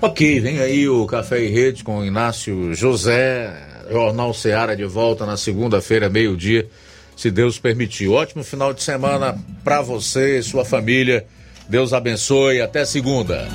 [0.02, 3.54] Ok, vem aí o Café e Rede com Inácio José,
[3.88, 6.68] Jornal Seara de volta na segunda-feira, meio-dia,
[7.18, 8.08] se Deus permitir.
[8.08, 11.26] Ótimo final de semana para você e sua família.
[11.68, 12.60] Deus abençoe.
[12.60, 13.48] Até segunda.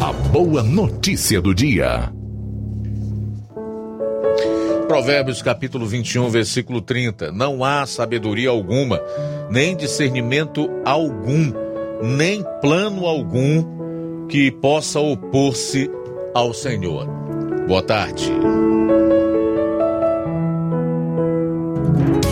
[0.00, 2.12] A boa notícia do dia.
[4.88, 7.30] Provérbios capítulo 21, versículo 30.
[7.30, 9.00] Não há sabedoria alguma,
[9.48, 11.52] nem discernimento algum,
[12.02, 15.88] nem plano algum que possa opor-se
[16.34, 17.06] ao Senhor.
[17.68, 18.32] Boa tarde.